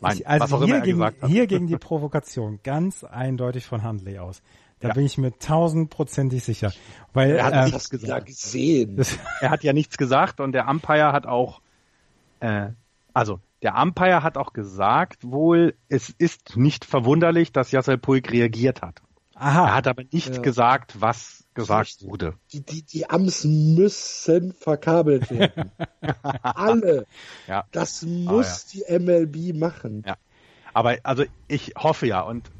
[0.00, 4.42] Mein, also hier, gegen, hier gegen die Provokation ganz eindeutig von Handley aus.
[4.80, 4.94] Da ja.
[4.94, 6.72] bin ich mir tausendprozentig sicher.
[7.12, 8.26] Weil, er hat äh, das gesagt.
[8.26, 8.96] gesehen.
[9.40, 11.60] er hat ja nichts gesagt und der Umpire hat auch,
[12.40, 12.68] äh,
[13.12, 18.82] also der Umpire hat auch gesagt, wohl, es ist nicht verwunderlich, dass Yassel Puig reagiert
[18.82, 19.02] hat.
[19.34, 19.68] Aha.
[19.68, 20.42] Er hat aber nicht ja.
[20.42, 22.34] gesagt, was gesagt wurde.
[22.52, 25.70] Die, die, die Amts müssen verkabelt werden.
[26.42, 27.06] Alle.
[27.46, 27.64] Ja.
[27.70, 28.98] Das muss ja.
[28.98, 30.02] die MLB machen.
[30.06, 30.16] Ja.
[30.74, 32.50] Aber also ich hoffe ja und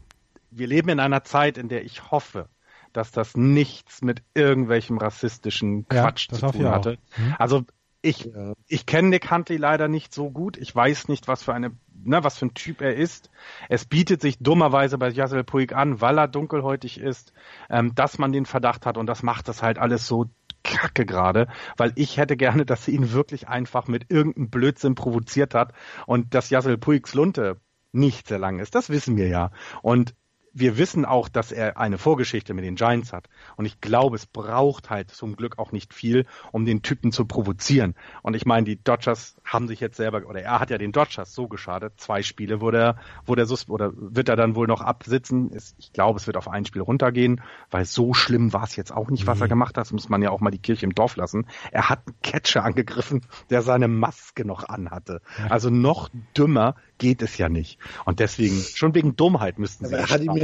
[0.51, 2.49] wir leben in einer Zeit, in der ich hoffe,
[2.93, 6.99] dass das nichts mit irgendwelchem rassistischen Quatsch zu tun hatte.
[7.17, 7.35] Mhm.
[7.39, 7.65] Also
[8.03, 8.55] ich, ja.
[8.67, 10.57] ich kenne Nick Huntley leider nicht so gut.
[10.57, 13.31] Ich weiß nicht, was für eine, ne, was für ein Typ er ist.
[13.69, 17.33] Es bietet sich dummerweise bei Yasel Puig an, weil er dunkelhäutig ist,
[17.69, 20.27] ähm, dass man den Verdacht hat und das macht das halt alles so
[20.63, 25.55] kacke gerade, weil ich hätte gerne, dass sie ihn wirklich einfach mit irgendeinem Blödsinn provoziert
[25.55, 25.73] hat
[26.07, 27.61] und dass Yasel Puigs Lunte
[27.93, 28.75] nicht sehr lang ist.
[28.75, 29.51] Das wissen wir ja.
[29.83, 30.15] Und
[30.59, 33.29] wir wissen auch, dass er eine Vorgeschichte mit den Giants hat.
[33.57, 37.27] Und ich glaube, es braucht halt zum Glück auch nicht viel, um den Typen zu
[37.27, 37.95] provozieren.
[38.23, 41.35] Und ich meine, die Dodgers haben sich jetzt selber, oder er hat ja den Dodgers
[41.35, 41.95] so geschadet.
[41.97, 45.51] Zwei Spiele wurde er, wurde er so, oder wird er dann wohl noch absitzen.
[45.79, 47.41] Ich glaube, es wird auf ein Spiel runtergehen,
[47.71, 49.45] weil so schlimm war es jetzt auch nicht, was nee.
[49.45, 49.87] er gemacht hat.
[49.87, 51.47] Das muss man ja auch mal die Kirche im Dorf lassen.
[51.73, 55.21] Er hat einen Catcher angegriffen, der seine Maske noch anhatte.
[55.49, 57.79] Also noch dümmer geht es ja nicht.
[58.05, 59.95] Und deswegen, schon wegen Dummheit müssten sie.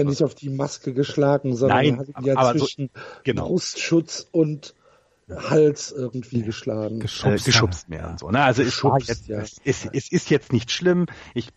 [0.05, 3.48] Ja nicht auf die Maske geschlagen, sondern Nein, hat ihn ja aber zwischen so, genau.
[3.48, 4.74] Brustschutz und
[5.28, 7.01] Hals irgendwie geschlagen.
[7.01, 8.31] Geschubst, äh, geschubst mehr und so.
[8.31, 8.43] Ne?
[8.43, 9.39] Also es, jetzt, ja.
[9.39, 11.06] es, es, es ist jetzt nicht schlimm.
[11.32, 11.48] Ich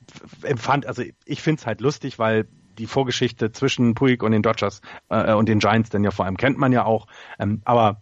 [0.43, 2.47] empfand, also ich finde es halt lustig, weil
[2.77, 6.37] die Vorgeschichte zwischen Puig und den Dodgers äh, und den Giants, denn ja vor allem
[6.37, 7.07] kennt man ja auch.
[7.39, 8.01] Ähm, aber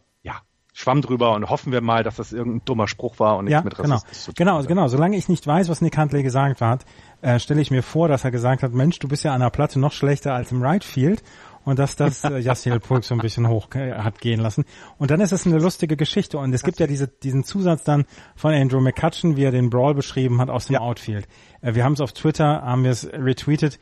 [0.76, 3.64] schwamm drüber und hoffen wir mal, dass das irgendein dummer Spruch war und nichts ja,
[3.64, 3.96] mit genau.
[3.96, 4.88] Rassismus zu tun Genau, genau.
[4.90, 6.84] Solange ich nicht weiß, was Nick Huntley gesagt hat,
[7.26, 9.50] äh, stelle ich mir vor, dass er gesagt hat, Mensch, du bist ja an der
[9.50, 11.24] Platte noch schlechter als im Right Field
[11.64, 14.64] und dass das äh, Yassiel Pulk so ein bisschen hoch äh, hat gehen lassen.
[15.00, 18.06] Und dann ist es eine lustige Geschichte und es gibt ja diese, diesen Zusatz dann
[18.36, 20.82] von Andrew McCutcheon, wie er den Brawl beschrieben hat aus dem ja.
[20.82, 21.28] Outfield.
[21.62, 23.80] Äh, wir haben es auf Twitter, haben wir es retweetet.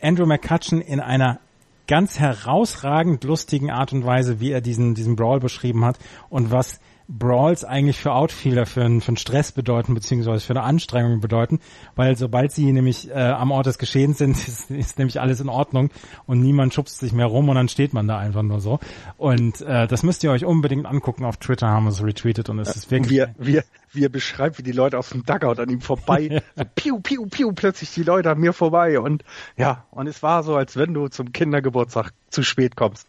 [0.00, 1.40] Andrew McCutcheon in einer
[1.88, 5.98] ganz herausragend lustigen Art und Weise, wie er diesen, diesen Brawl beschrieben hat
[6.28, 10.62] und was Brawls eigentlich für Outfielder für einen, für einen Stress bedeuten, beziehungsweise für eine
[10.62, 11.60] Anstrengung bedeuten,
[11.94, 15.48] weil sobald sie nämlich äh, am Ort des Geschehens sind, ist, ist nämlich alles in
[15.48, 15.90] Ordnung
[16.26, 18.80] und niemand schubst sich mehr rum und dann steht man da einfach nur so.
[19.16, 21.24] Und äh, das müsst ihr euch unbedingt angucken.
[21.24, 23.10] Auf Twitter haben wir es retweetet und es ist wirklich...
[23.10, 26.64] Wir, wir, wie er beschreibt, wie die Leute aus dem Dugout an ihm vorbei, so
[26.74, 29.24] piu, piu, piu, plötzlich die Leute an mir vorbei und
[29.56, 33.08] ja, und es war so, als wenn du zum Kindergeburtstag zu spät kommst.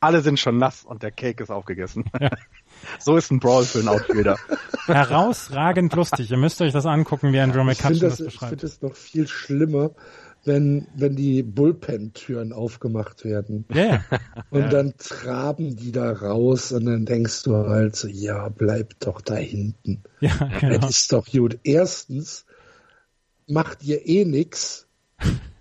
[0.00, 2.04] Alle sind schon nass und der Cake ist aufgegessen.
[2.20, 2.30] Ja.
[2.98, 4.36] So ist ein Brawl für einen Outfielder.
[4.86, 6.30] Herausragend lustig.
[6.30, 8.52] Ihr müsst euch das angucken, wie Andrew McCutcheon das, das beschreibt.
[8.52, 9.90] Ich finde es noch viel schlimmer,
[10.44, 13.64] wenn, wenn die Bullpen-Türen aufgemacht werden.
[13.72, 14.04] Yeah.
[14.50, 14.68] Und ja.
[14.68, 19.36] dann traben die da raus und dann denkst du halt so, ja, bleib doch da
[19.36, 20.02] hinten.
[20.20, 20.78] Ja, genau.
[20.78, 21.58] Das ist doch gut.
[21.62, 22.44] Erstens
[23.46, 24.86] macht ihr eh nix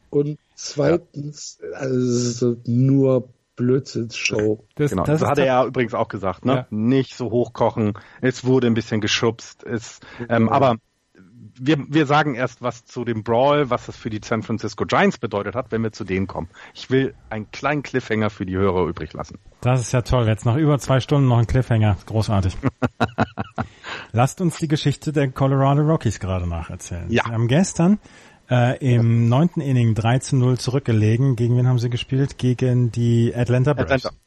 [0.09, 1.77] und zweitens, ja.
[1.77, 3.29] also nur
[3.61, 4.65] Blödsinnsshow.
[4.75, 6.53] Das, genau, das, das hat er ja übrigens auch gesagt, ne?
[6.53, 6.67] Ja.
[6.71, 7.93] Nicht so hochkochen.
[8.21, 9.63] Es wurde ein bisschen geschubst.
[9.63, 10.51] Es, ähm, ja.
[10.51, 10.77] aber
[11.59, 15.19] wir, wir sagen erst was zu dem Brawl, was das für die San Francisco Giants
[15.19, 16.49] bedeutet hat, wenn wir zu denen kommen.
[16.73, 19.37] Ich will einen kleinen Cliffhanger für die Hörer übrig lassen.
[19.61, 20.27] Das ist ja toll.
[20.27, 21.97] Jetzt nach über zwei Stunden noch ein Cliffhanger.
[22.05, 22.57] Großartig.
[24.11, 27.09] Lasst uns die Geschichte der Colorado Rockies gerade nacherzählen.
[27.11, 27.23] Ja.
[27.25, 27.99] Sie haben gestern
[28.51, 31.35] äh, im neunten Inning 3 zu 0 zurückgelegen.
[31.35, 32.37] Gegen wen haben sie gespielt?
[32.37, 34.05] Gegen die Atlanta Braves.
[34.05, 34.17] Atlanta,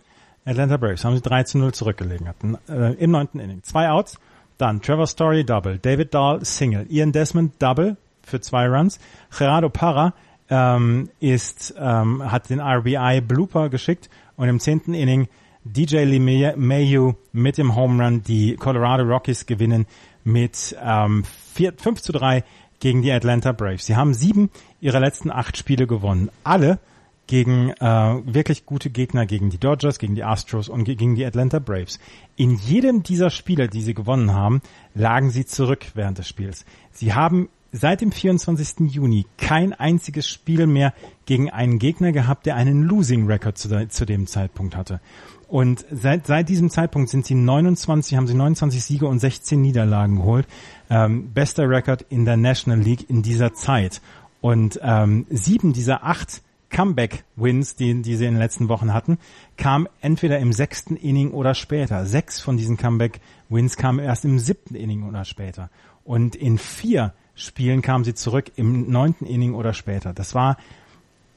[0.45, 2.27] Atlanta Braves haben sie 3 zu 0 zurückgelegen.
[2.27, 3.63] Hatten, äh, Im neunten Inning.
[3.63, 4.19] Zwei Outs.
[4.57, 8.99] Dann Trevor Story Double, David Dahl Single, Ian Desmond Double für zwei Runs,
[9.37, 10.15] Gerardo Parra
[10.49, 15.29] ähm, ist ähm, hat den RBI Blooper geschickt und im zehnten Inning
[15.65, 19.87] DJ Lee Mayu mit dem Home Run die Colorado Rockies gewinnen
[20.23, 21.25] mit ähm,
[21.55, 22.45] 4, 5 zu 3
[22.85, 23.87] gegen die Atlanta Braves.
[23.87, 26.29] Sie haben sieben ihrer letzten acht Spiele gewonnen.
[26.45, 26.79] Alle
[27.27, 27.87] gegen äh,
[28.27, 31.99] wirklich gute Gegner, gegen die Dodgers, gegen die Astros und gegen die Atlanta Braves.
[32.37, 34.61] In jedem dieser Spiele, die sie gewonnen haben,
[34.95, 36.67] lagen sie zurück während des Spiels.
[36.93, 38.93] Sie haben seit dem 24.
[38.93, 40.93] Juni kein einziges Spiel mehr
[41.25, 45.01] gegen einen Gegner gehabt, der einen Losing Record zu, zu dem Zeitpunkt hatte.
[45.49, 50.17] Und seit, seit diesem Zeitpunkt sind sie 29, haben sie 29 Siege und 16 Niederlagen
[50.17, 50.47] geholt.
[50.91, 54.01] Ähm, bester Record in der National League in dieser Zeit.
[54.41, 56.43] Und ähm, sieben dieser acht
[56.75, 59.19] Comeback-Wins, die, die sie in den letzten Wochen hatten,
[59.57, 62.05] kam entweder im sechsten Inning oder später.
[62.05, 65.71] Sechs von diesen Comeback-Wins kamen erst im siebten Inning oder später.
[66.05, 70.13] Und in vier Spielen kamen sie zurück im neunten Inning oder später.
[70.13, 70.57] Das war,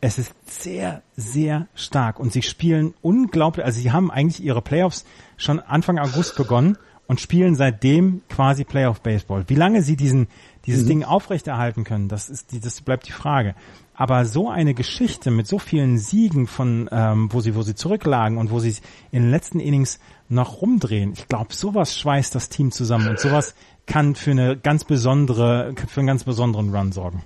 [0.02, 2.19] es ist sehr, sehr stark.
[2.19, 5.06] Und sie spielen unglaublich, also sie haben eigentlich ihre Playoffs
[5.38, 9.45] schon Anfang August begonnen und spielen seitdem quasi Playoff Baseball.
[9.47, 10.27] Wie lange sie diesen,
[10.65, 10.88] dieses mhm.
[10.88, 13.55] Ding aufrechterhalten können, das ist die, das bleibt die Frage.
[13.93, 18.38] Aber so eine Geschichte mit so vielen Siegen von, ähm, wo sie, wo sie zurücklagen
[18.38, 18.75] und wo sie
[19.11, 23.55] in den letzten Innings noch rumdrehen, ich glaube, sowas schweißt das Team zusammen und sowas
[23.88, 27.23] kann für eine ganz besondere, für einen ganz besonderen Run sorgen.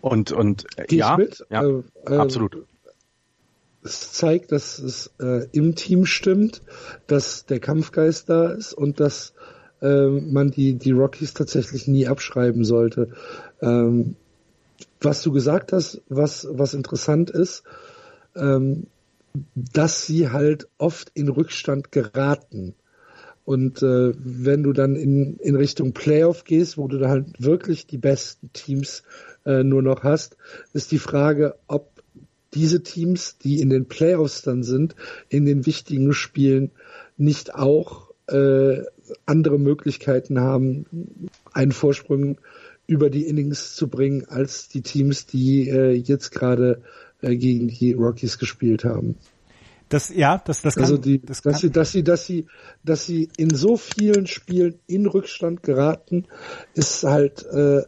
[0.00, 1.16] Und und äh, ja,
[1.50, 2.66] ja äh, äh, absolut.
[3.82, 6.62] Es zeigt, dass es äh, im Team stimmt,
[7.06, 9.34] dass der Kampfgeist da ist und dass
[9.80, 13.10] äh, man die die Rockies tatsächlich nie abschreiben sollte.
[13.60, 14.16] Ähm,
[15.00, 17.62] was du gesagt hast, was, was interessant ist,
[18.34, 18.86] ähm,
[19.54, 22.74] dass sie halt oft in Rückstand geraten.
[23.44, 27.86] Und äh, wenn du dann in, in Richtung Playoff gehst, wo du da halt wirklich
[27.86, 29.04] die besten Teams
[29.46, 30.36] äh, nur noch hast,
[30.74, 31.97] ist die Frage, ob
[32.54, 34.94] diese Teams, die in den Playoffs dann sind,
[35.28, 36.70] in den wichtigen Spielen
[37.16, 38.82] nicht auch äh,
[39.26, 40.86] andere Möglichkeiten haben,
[41.52, 42.38] einen Vorsprung
[42.86, 46.82] über die Innings zu bringen als die Teams, die äh, jetzt gerade
[47.20, 49.16] äh, gegen die Rockies gespielt haben.
[49.88, 51.60] Das ja, das das also kann, also die, das dass kann.
[51.60, 52.46] sie dass sie dass sie
[52.84, 56.26] dass sie in so vielen Spielen in Rückstand geraten,
[56.74, 57.82] ist halt äh,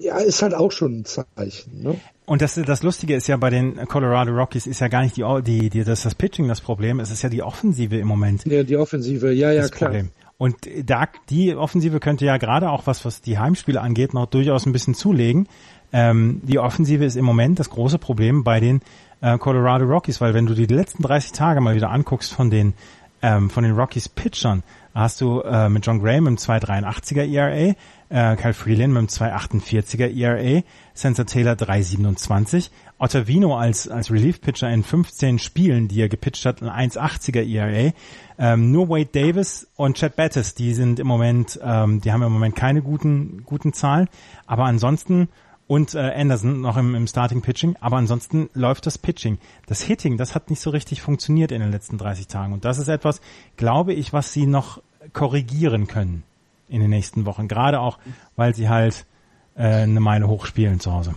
[0.00, 1.82] ja, ist halt auch schon ein Zeichen.
[1.82, 2.00] Ne?
[2.26, 5.24] Und das, das Lustige ist ja bei den Colorado Rockies ist ja gar nicht die,
[5.42, 8.44] die, die das, das Pitching das Problem, es ist ja die Offensive im Moment.
[8.46, 9.90] Ja, die Offensive, ja, ja, klar.
[9.90, 10.10] Problem.
[10.36, 14.66] Und da, die Offensive könnte ja gerade auch was, was die Heimspiele angeht, noch durchaus
[14.66, 15.48] ein bisschen zulegen.
[15.92, 18.80] Ähm, die Offensive ist im Moment das große Problem bei den
[19.20, 22.74] äh, Colorado Rockies, weil wenn du die letzten 30 Tage mal wieder anguckst von den
[23.22, 24.62] ähm, von den Rockies Pitchern,
[24.94, 27.74] hast du äh, mit John Graham im 2,83er ERA,
[28.08, 30.62] äh, Kyle Freeland mit dem 2,48er ERA,
[30.94, 36.90] Sensor Taylor 3,27, Ottavino als, als Relief-Pitcher in 15 Spielen, die er gepitcht hat, ein
[36.90, 37.92] 1,80er ERA,
[38.38, 42.32] ähm, nur Wade Davis und Chad Bettis, die sind im Moment, ähm, die haben im
[42.32, 44.08] Moment keine guten, guten Zahlen,
[44.46, 45.28] aber ansonsten
[45.66, 49.38] und äh, Anderson noch im, im Starting Pitching, aber ansonsten läuft das Pitching.
[49.66, 52.52] Das Hitting, das hat nicht so richtig funktioniert in den letzten 30 Tagen.
[52.52, 53.22] Und das ist etwas,
[53.56, 54.82] glaube ich, was sie noch
[55.14, 56.22] korrigieren können
[56.68, 57.98] in den nächsten Wochen, gerade auch,
[58.36, 59.06] weil sie halt
[59.54, 61.14] äh, eine Meile hoch spielen zu Hause.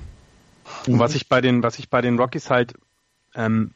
[0.87, 2.73] Und was ich bei den, was ich bei den Rockies halt
[3.35, 3.71] ähm,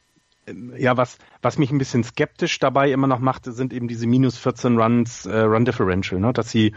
[0.77, 4.38] ja, was, was mich ein bisschen skeptisch dabei immer noch macht, sind eben diese minus
[4.38, 6.34] 14 Runs äh, Run Differential, ne?
[6.34, 6.73] dass sie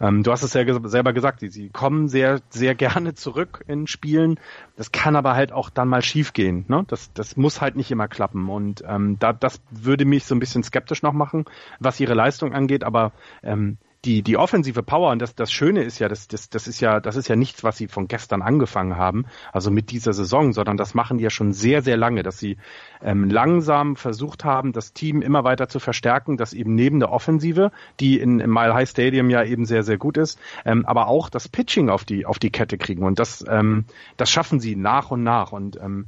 [0.00, 4.40] ähm, du hast es ja selber gesagt, sie kommen sehr, sehr gerne zurück in Spielen.
[4.76, 6.64] Das kann aber halt auch dann mal schiefgehen.
[6.68, 6.84] Ne?
[6.88, 8.48] Das, das muss halt nicht immer klappen.
[8.48, 11.44] Und ähm, da, das würde mich so ein bisschen skeptisch noch machen,
[11.80, 12.82] was ihre Leistung angeht.
[12.82, 13.12] Aber
[13.42, 16.80] ähm, die, die offensive Power, und das, das Schöne ist ja, das, das, das ist
[16.80, 20.52] ja, das ist ja nichts, was sie von gestern angefangen haben, also mit dieser Saison,
[20.54, 22.56] sondern das machen die ja schon sehr, sehr lange, dass sie
[23.02, 27.72] ähm, langsam versucht haben, das Team immer weiter zu verstärken, dass eben neben der Offensive,
[28.00, 31.28] die in, im Mile High Stadium ja eben sehr, sehr gut ist, ähm, aber auch
[31.28, 33.04] das Pitching auf die, auf die Kette kriegen.
[33.04, 33.84] Und das, ähm,
[34.16, 35.52] das schaffen sie nach und nach.
[35.52, 36.06] Und ähm,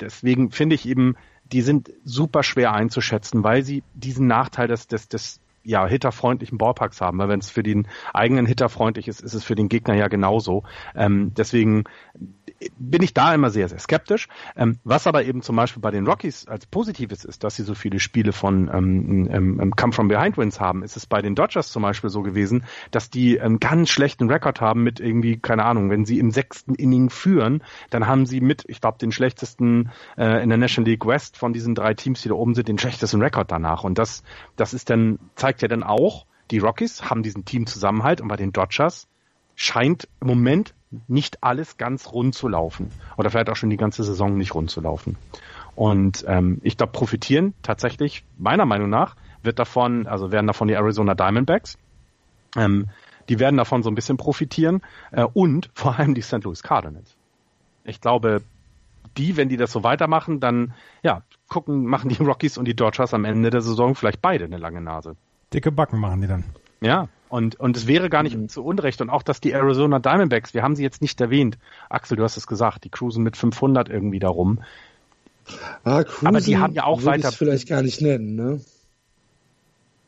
[0.00, 1.16] deswegen finde ich eben,
[1.52, 7.00] die sind super schwer einzuschätzen, weil sie diesen Nachteil des, des, des ja, hitterfreundlichen Ballparks
[7.00, 7.18] haben.
[7.18, 10.08] Weil wenn es für den eigenen Hitter freundlich ist, ist es für den Gegner ja
[10.08, 10.64] genauso.
[10.94, 11.84] Ähm, deswegen
[12.78, 14.28] bin ich da immer sehr, sehr skeptisch.
[14.56, 17.74] Ähm, was aber eben zum Beispiel bei den Rockies als Positives ist, dass sie so
[17.74, 21.34] viele Spiele von ähm, ähm, ähm, Come from Behind Wins haben, ist es bei den
[21.34, 25.64] Dodgers zum Beispiel so gewesen, dass die einen ganz schlechten Rekord haben mit irgendwie, keine
[25.64, 29.90] Ahnung, wenn sie im sechsten Inning führen, dann haben sie mit, ich glaube, den schlechtesten
[30.16, 32.78] äh, in der National League West von diesen drei Teams, die da oben sind, den
[32.78, 33.84] schlechtesten Rekord danach.
[33.84, 34.22] Und das,
[34.56, 38.52] das ist dann, zeigt ja dann auch, die Rockies haben diesen Teamzusammenhalt und bei den
[38.52, 39.08] Dodgers
[39.54, 40.74] scheint im Moment
[41.06, 42.90] nicht alles ganz rund zu laufen.
[43.16, 45.16] Oder vielleicht auch schon die ganze Saison nicht rund zu laufen.
[45.74, 50.74] Und ähm, ich glaube, profitieren tatsächlich, meiner Meinung nach, wird davon, also werden davon die
[50.74, 51.78] Arizona Diamondbacks.
[52.56, 52.88] Ähm,
[53.28, 54.80] die werden davon so ein bisschen profitieren
[55.12, 56.44] äh, und vor allem die St.
[56.44, 57.14] Louis Cardinals.
[57.84, 58.42] Ich glaube,
[59.16, 63.14] die, wenn die das so weitermachen, dann ja, gucken, machen die Rockies und die Dodgers
[63.14, 65.16] am Ende der Saison vielleicht beide eine lange Nase.
[65.52, 66.44] Dicke Backen machen die dann.
[66.80, 68.48] Ja, und, und es wäre gar nicht mhm.
[68.48, 69.00] zu Unrecht.
[69.00, 71.58] Und auch, dass die Arizona Diamondbacks, wir haben sie jetzt nicht erwähnt.
[71.88, 74.60] Axel, du hast es gesagt, die cruisen mit 500 irgendwie darum.
[75.84, 77.32] Ah, cruisen Aber die haben ja auch weiter.
[77.32, 78.60] vielleicht gar nicht nennen, ne?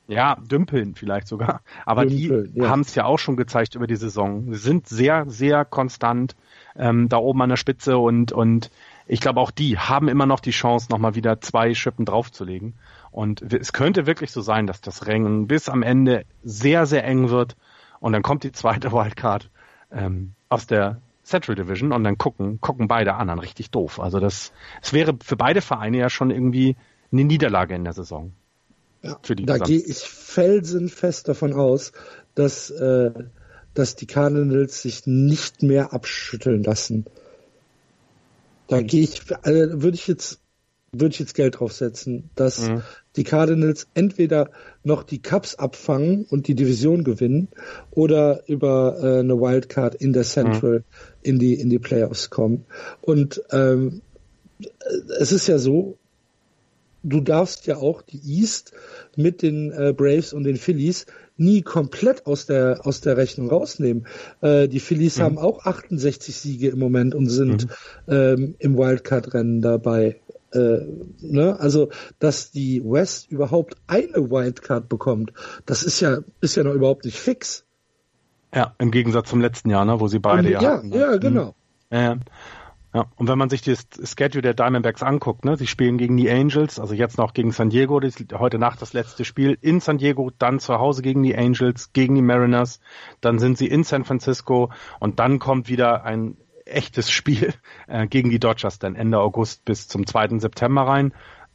[0.09, 1.61] Ja, dümpeln vielleicht sogar.
[1.87, 2.69] Aber dümpeln, die ja.
[2.69, 4.53] haben es ja auch schon gezeigt über die Saison.
[4.53, 6.35] Sie sind sehr, sehr konstant
[6.77, 8.71] ähm, da oben an der Spitze und, und
[9.07, 12.75] ich glaube auch die haben immer noch die Chance, nochmal wieder zwei Schippen draufzulegen.
[13.11, 17.31] Und es könnte wirklich so sein, dass das Rennen bis am Ende sehr, sehr eng
[17.31, 17.57] wird.
[17.99, 19.51] Und dann kommt die zweite Wildcard
[19.91, 24.01] ähm, aus der Central Division und dann gucken, gucken beide anderen richtig doof.
[24.01, 26.77] Also das, es wäre für beide Vereine ja schon irgendwie
[27.13, 28.33] eine Niederlage in der Saison.
[29.03, 31.93] Ja, da gehe ich felsenfest davon aus,
[32.35, 33.13] dass, äh,
[33.73, 37.07] dass die Cardinals sich nicht mehr abschütteln lassen.
[38.69, 40.41] Da gehe ich, also würde ich jetzt
[40.93, 42.83] würde ich jetzt Geld draufsetzen, dass mhm.
[43.17, 44.51] die Cardinals entweder
[44.83, 47.49] noch die Cups abfangen und die Division gewinnen
[47.93, 50.85] oder über äh, eine Wildcard in der Central mhm.
[51.23, 52.65] in die in die Playoffs kommen.
[53.01, 54.03] Und ähm,
[55.19, 55.97] es ist ja so,
[57.05, 58.73] du darfst ja auch die East
[59.17, 61.07] mit den äh, Braves und den Phillies
[61.37, 64.07] nie komplett aus der aus der Rechnung rausnehmen.
[64.41, 65.23] Äh, die Phillies mhm.
[65.23, 67.69] haben auch 68 Siege im Moment und sind
[68.09, 68.13] mhm.
[68.13, 70.21] ähm, im Wildcard-Rennen dabei.
[70.53, 70.81] Äh,
[71.21, 71.59] ne?
[71.59, 75.33] Also, dass die West überhaupt eine Wildcard bekommt,
[75.67, 77.65] das ist ja, ist ja noch überhaupt nicht fix.
[78.55, 80.89] Ja, im Gegensatz zum letzten Jahr, ne, wo sie beide Und, ja, hatten.
[80.89, 80.99] Ne?
[80.99, 81.55] Ja, genau.
[81.91, 81.97] Mhm.
[81.97, 82.17] Äh,
[82.93, 86.29] ja, und wenn man sich das Schedule der Diamondbacks anguckt, ne, sie spielen gegen die
[86.29, 89.99] Angels, also jetzt noch gegen San Diego, das, heute Nacht das letzte Spiel in San
[89.99, 92.81] Diego, dann zu Hause gegen die Angels, gegen die Mariners,
[93.21, 96.37] dann sind sie in San Francisco und dann kommt wieder ein
[96.71, 97.55] echtes Spiel
[97.87, 100.39] äh, gegen die Dodgers dann Ende August bis zum 2.
[100.39, 101.13] September rein.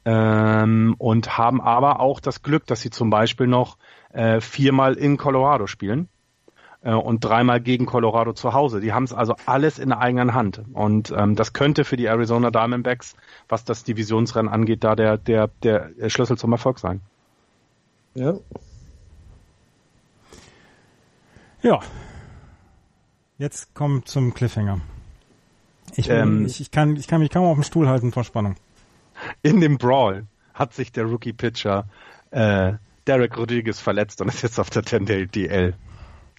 [0.08, 3.78] Ähm, und haben aber auch das Glück, dass sie zum Beispiel noch
[4.14, 6.10] äh, viermal in Colorado spielen
[6.84, 8.80] äh, und dreimal gegen Colorado zu Hause.
[8.80, 10.62] Die haben es also alles in der eigenen Hand.
[10.74, 13.16] Und ähm, das könnte für die Arizona Diamondbacks,
[13.50, 17.02] was das Divisionsrennen angeht, da der, der, der Schlüssel zum Erfolg sein.
[18.14, 18.36] Ja.
[21.62, 21.80] Ja.
[23.38, 24.80] Jetzt kommt zum Cliffhanger.
[25.98, 28.56] Ich, ähm, ich, ich, kann, ich kann mich kaum auf dem Stuhl halten vor Spannung.
[29.42, 31.88] In dem Brawl hat sich der Rookie-Pitcher
[32.32, 32.74] äh,
[33.08, 35.76] Derek Rodriguez verletzt und ist jetzt auf der 10-Day-DL.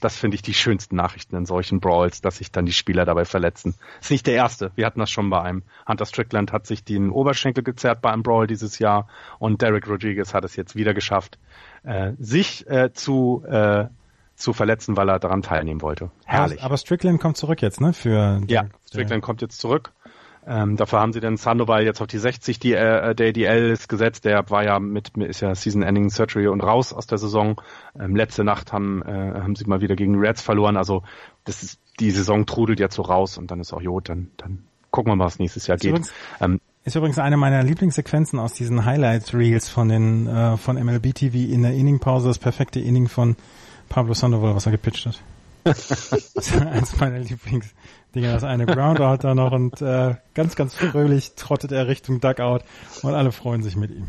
[0.00, 3.24] Das finde ich die schönsten Nachrichten in solchen Brawls, dass sich dann die Spieler dabei
[3.24, 3.76] verletzen.
[4.00, 4.70] Ist nicht der erste.
[4.74, 5.62] Wir hatten das schon bei einem.
[5.88, 9.08] Hunter Strickland hat sich den Oberschenkel gezerrt bei einem Brawl dieses Jahr
[9.38, 11.38] und Derek Rodriguez hat es jetzt wieder geschafft,
[11.84, 13.86] äh, sich äh, zu äh,
[14.36, 16.10] zu verletzen, weil er daran teilnehmen wollte.
[16.24, 16.58] Herrlich.
[16.58, 17.92] Aber, aber Strickland kommt zurück jetzt, ne?
[17.92, 19.92] Für ja, Strickland kommt jetzt zurück.
[20.48, 23.88] Ähm, dafür haben sie dann Sandoval jetzt auf die 60 die, äh, der DL ist
[23.88, 24.24] gesetzt.
[24.24, 27.60] Der war ja mit, ist ja Season-Ending Surgery und raus aus der Saison.
[27.98, 30.76] Ähm, letzte Nacht haben, äh, haben sie mal wieder gegen Reds verloren.
[30.76, 31.02] Also
[31.44, 34.08] das ist, die Saison trudelt jetzt so raus und dann ist auch Jod.
[34.08, 35.90] Dann, dann gucken wir mal, was nächstes Jahr geht.
[35.90, 41.12] Übrigens, ähm, ist übrigens eine meiner Lieblingssequenzen aus diesen Highlight-Reels von den äh, von MLB
[41.12, 43.34] TV in der Inningpause, das perfekte Inning von
[43.88, 45.22] Pablo Sandoval, was er gepitcht hat.
[45.64, 45.90] das
[46.34, 47.74] ist eins meiner Lieblings.
[48.14, 48.32] Dinger.
[48.32, 52.60] Das eine Grounder hat er noch und äh, ganz, ganz fröhlich trottet er Richtung Dugout
[53.02, 54.08] und alle freuen sich mit ihm.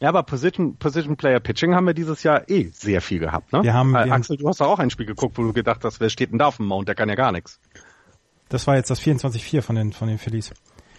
[0.00, 3.64] Ja, aber Position, Position Player Pitching haben wir dieses Jahr eh sehr viel gehabt, ne?
[3.64, 5.98] Wir haben, äh, Axel, du hast doch auch ein Spiel geguckt, wo du gedacht hast,
[5.98, 6.86] wer steht denn da auf dem Mount?
[6.86, 7.58] Der kann ja gar nichts.
[8.48, 10.52] Das war jetzt das 24-4 von den, von den Phillies.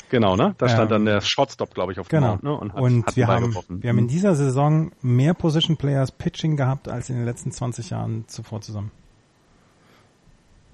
[0.09, 0.55] Genau, ne?
[0.57, 2.31] Da stand ähm, dann der Shotstop, glaube ich, auf dem genau.
[2.33, 2.57] Mount, ne?
[2.57, 6.57] Und, hat, und hat wir, haben, wir haben in dieser Saison mehr Position Players Pitching
[6.57, 8.91] gehabt als in den letzten 20 Jahren zuvor zusammen.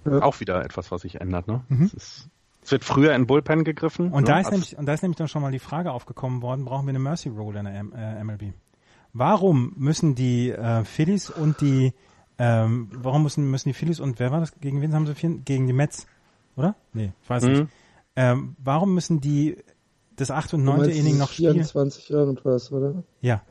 [0.05, 1.61] Auch wieder etwas, was sich ändert, ne?
[1.67, 1.91] Mhm.
[1.95, 2.29] Es,
[2.61, 4.11] es, wird früher in Bullpen gegriffen.
[4.11, 4.27] Und ne?
[4.27, 6.85] da ist nämlich, und da ist nämlich dann schon mal die Frage aufgekommen worden, brauchen
[6.85, 8.53] wir eine Mercy Roll in der M äh, MLB?
[9.13, 11.93] Warum müssen die äh, Phillies und die
[12.37, 14.59] ähm, warum müssen müssen die Phillies und wer war das?
[14.59, 16.05] Gegen wen haben sie vier, gegen die Mets,
[16.55, 16.75] oder?
[16.93, 17.51] Nee, ich weiß mhm.
[17.51, 17.67] nicht.
[18.15, 19.57] Ähm, warum müssen die
[20.15, 20.55] das 8.
[20.55, 20.89] und 9.
[20.89, 21.53] Inning noch spielen?
[21.53, 23.03] 24 irgendwas, oder?
[23.21, 23.41] Ja,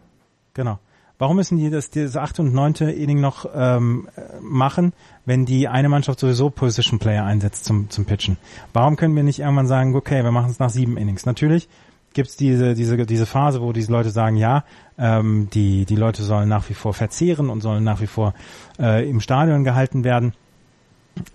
[0.54, 0.78] genau.
[1.18, 2.40] Warum müssen die das, das 8.
[2.40, 2.74] und 9.
[2.88, 4.08] Inning noch ähm,
[4.40, 4.92] machen,
[5.24, 8.36] wenn die eine Mannschaft sowieso Position Player einsetzt zum, zum Pitchen?
[8.72, 11.24] Warum können wir nicht irgendwann sagen, okay, wir machen es nach sieben Innings?
[11.24, 11.68] Natürlich
[12.14, 14.64] gibt's diese, diese, diese Phase, wo diese Leute sagen, ja,
[14.98, 18.34] ähm, die, die Leute sollen nach wie vor verzehren und sollen nach wie vor
[18.78, 20.32] äh, im Stadion gehalten werden.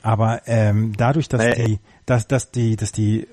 [0.01, 1.65] Aber ähm, dadurch, dass nee.
[1.65, 1.79] die,
[2.09, 3.27] dass, dass die, dass die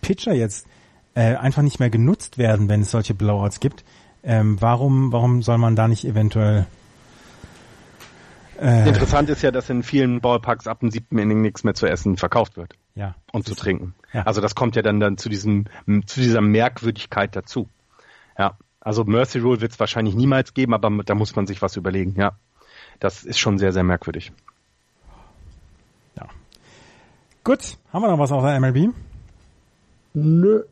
[0.00, 0.66] Pitcher jetzt
[1.14, 3.84] äh, einfach nicht mehr genutzt werden, wenn es solche Blowouts gibt,
[4.22, 6.66] ähm, warum, warum soll man da nicht eventuell
[8.60, 11.86] äh, Interessant ist ja, dass in vielen Ballparks ab dem siebten Inning nichts mehr zu
[11.86, 12.74] essen verkauft wird.
[12.94, 13.14] Ja.
[13.32, 13.94] Und zu trinken.
[14.12, 14.22] Ja.
[14.22, 15.66] Also das kommt ja dann, dann zu diesem,
[16.06, 17.68] zu dieser Merkwürdigkeit dazu.
[18.38, 18.56] Ja.
[18.80, 22.14] Also Mercy Rule wird es wahrscheinlich niemals geben, aber da muss man sich was überlegen,
[22.16, 22.38] ja.
[22.98, 24.32] Das ist schon sehr, sehr merkwürdig.
[27.46, 28.92] Gut, haben wir noch was auf der MLB?
[30.14, 30.64] Nö.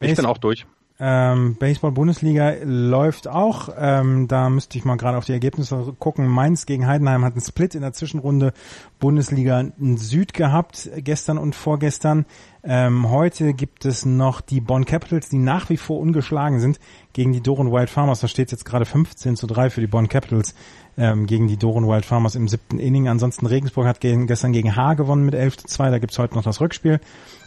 [0.00, 0.64] Ich bin auch durch.
[0.98, 3.68] Ähm, Baseball-Bundesliga läuft auch.
[3.76, 6.28] Ähm, da müsste ich mal gerade auf die Ergebnisse gucken.
[6.28, 8.54] Mainz gegen Heidenheim hat einen Split in der Zwischenrunde
[9.00, 9.66] Bundesliga
[9.96, 12.24] Süd gehabt, gestern und vorgestern.
[12.64, 16.80] Ähm, heute gibt es noch die Bonn Capitals, die nach wie vor ungeschlagen sind,
[17.12, 18.20] gegen die Doren Wild Farmers.
[18.20, 20.54] Da steht jetzt gerade 15 zu 3 für die Bonn Capitals
[20.98, 23.08] ähm, gegen die Doren Wild Farmers im siebten Inning.
[23.08, 25.90] Ansonsten Regensburg hat gegen, gestern gegen Haar gewonnen mit 11 zu 2.
[25.90, 27.00] Da gibt's heute noch das Rückspiel.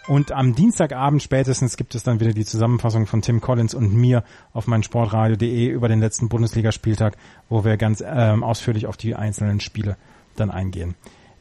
[0.08, 4.24] Und am Dienstagabend spätestens gibt es dann wieder die Zusammenfassung von Tim Collins und mir
[4.54, 7.18] auf mein Sportradio.de über den letzten Bundesligaspieltag,
[7.50, 9.98] wo wir ganz ähm, ausführlich auf die einzelnen Spiele
[10.36, 10.96] dann eingehen.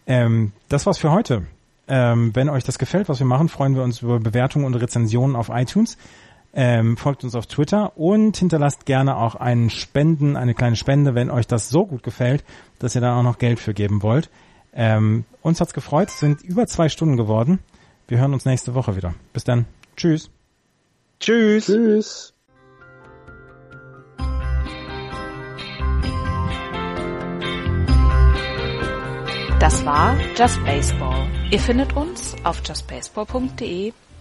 [0.06, 1.42] Ähm, das war's für heute.
[1.86, 5.36] Ähm, wenn euch das gefällt, was wir machen, freuen wir uns über Bewertungen und Rezensionen
[5.36, 5.98] auf iTunes.
[6.56, 11.28] Ähm, folgt uns auf Twitter und hinterlasst gerne auch einen Spenden, eine kleine Spende, wenn
[11.28, 12.44] euch das so gut gefällt,
[12.78, 14.30] dass ihr da auch noch Geld für geben wollt.
[14.72, 17.58] Ähm, uns hat's gefreut, es sind über zwei Stunden geworden.
[18.06, 19.14] Wir hören uns nächste Woche wieder.
[19.32, 19.66] Bis dann.
[19.96, 20.30] Tschüss.
[21.18, 21.66] Tschüss.
[21.66, 22.34] Tschüss.
[29.58, 31.26] Das war Just Baseball.
[31.50, 33.92] Ihr findet uns auf justbaseball.de,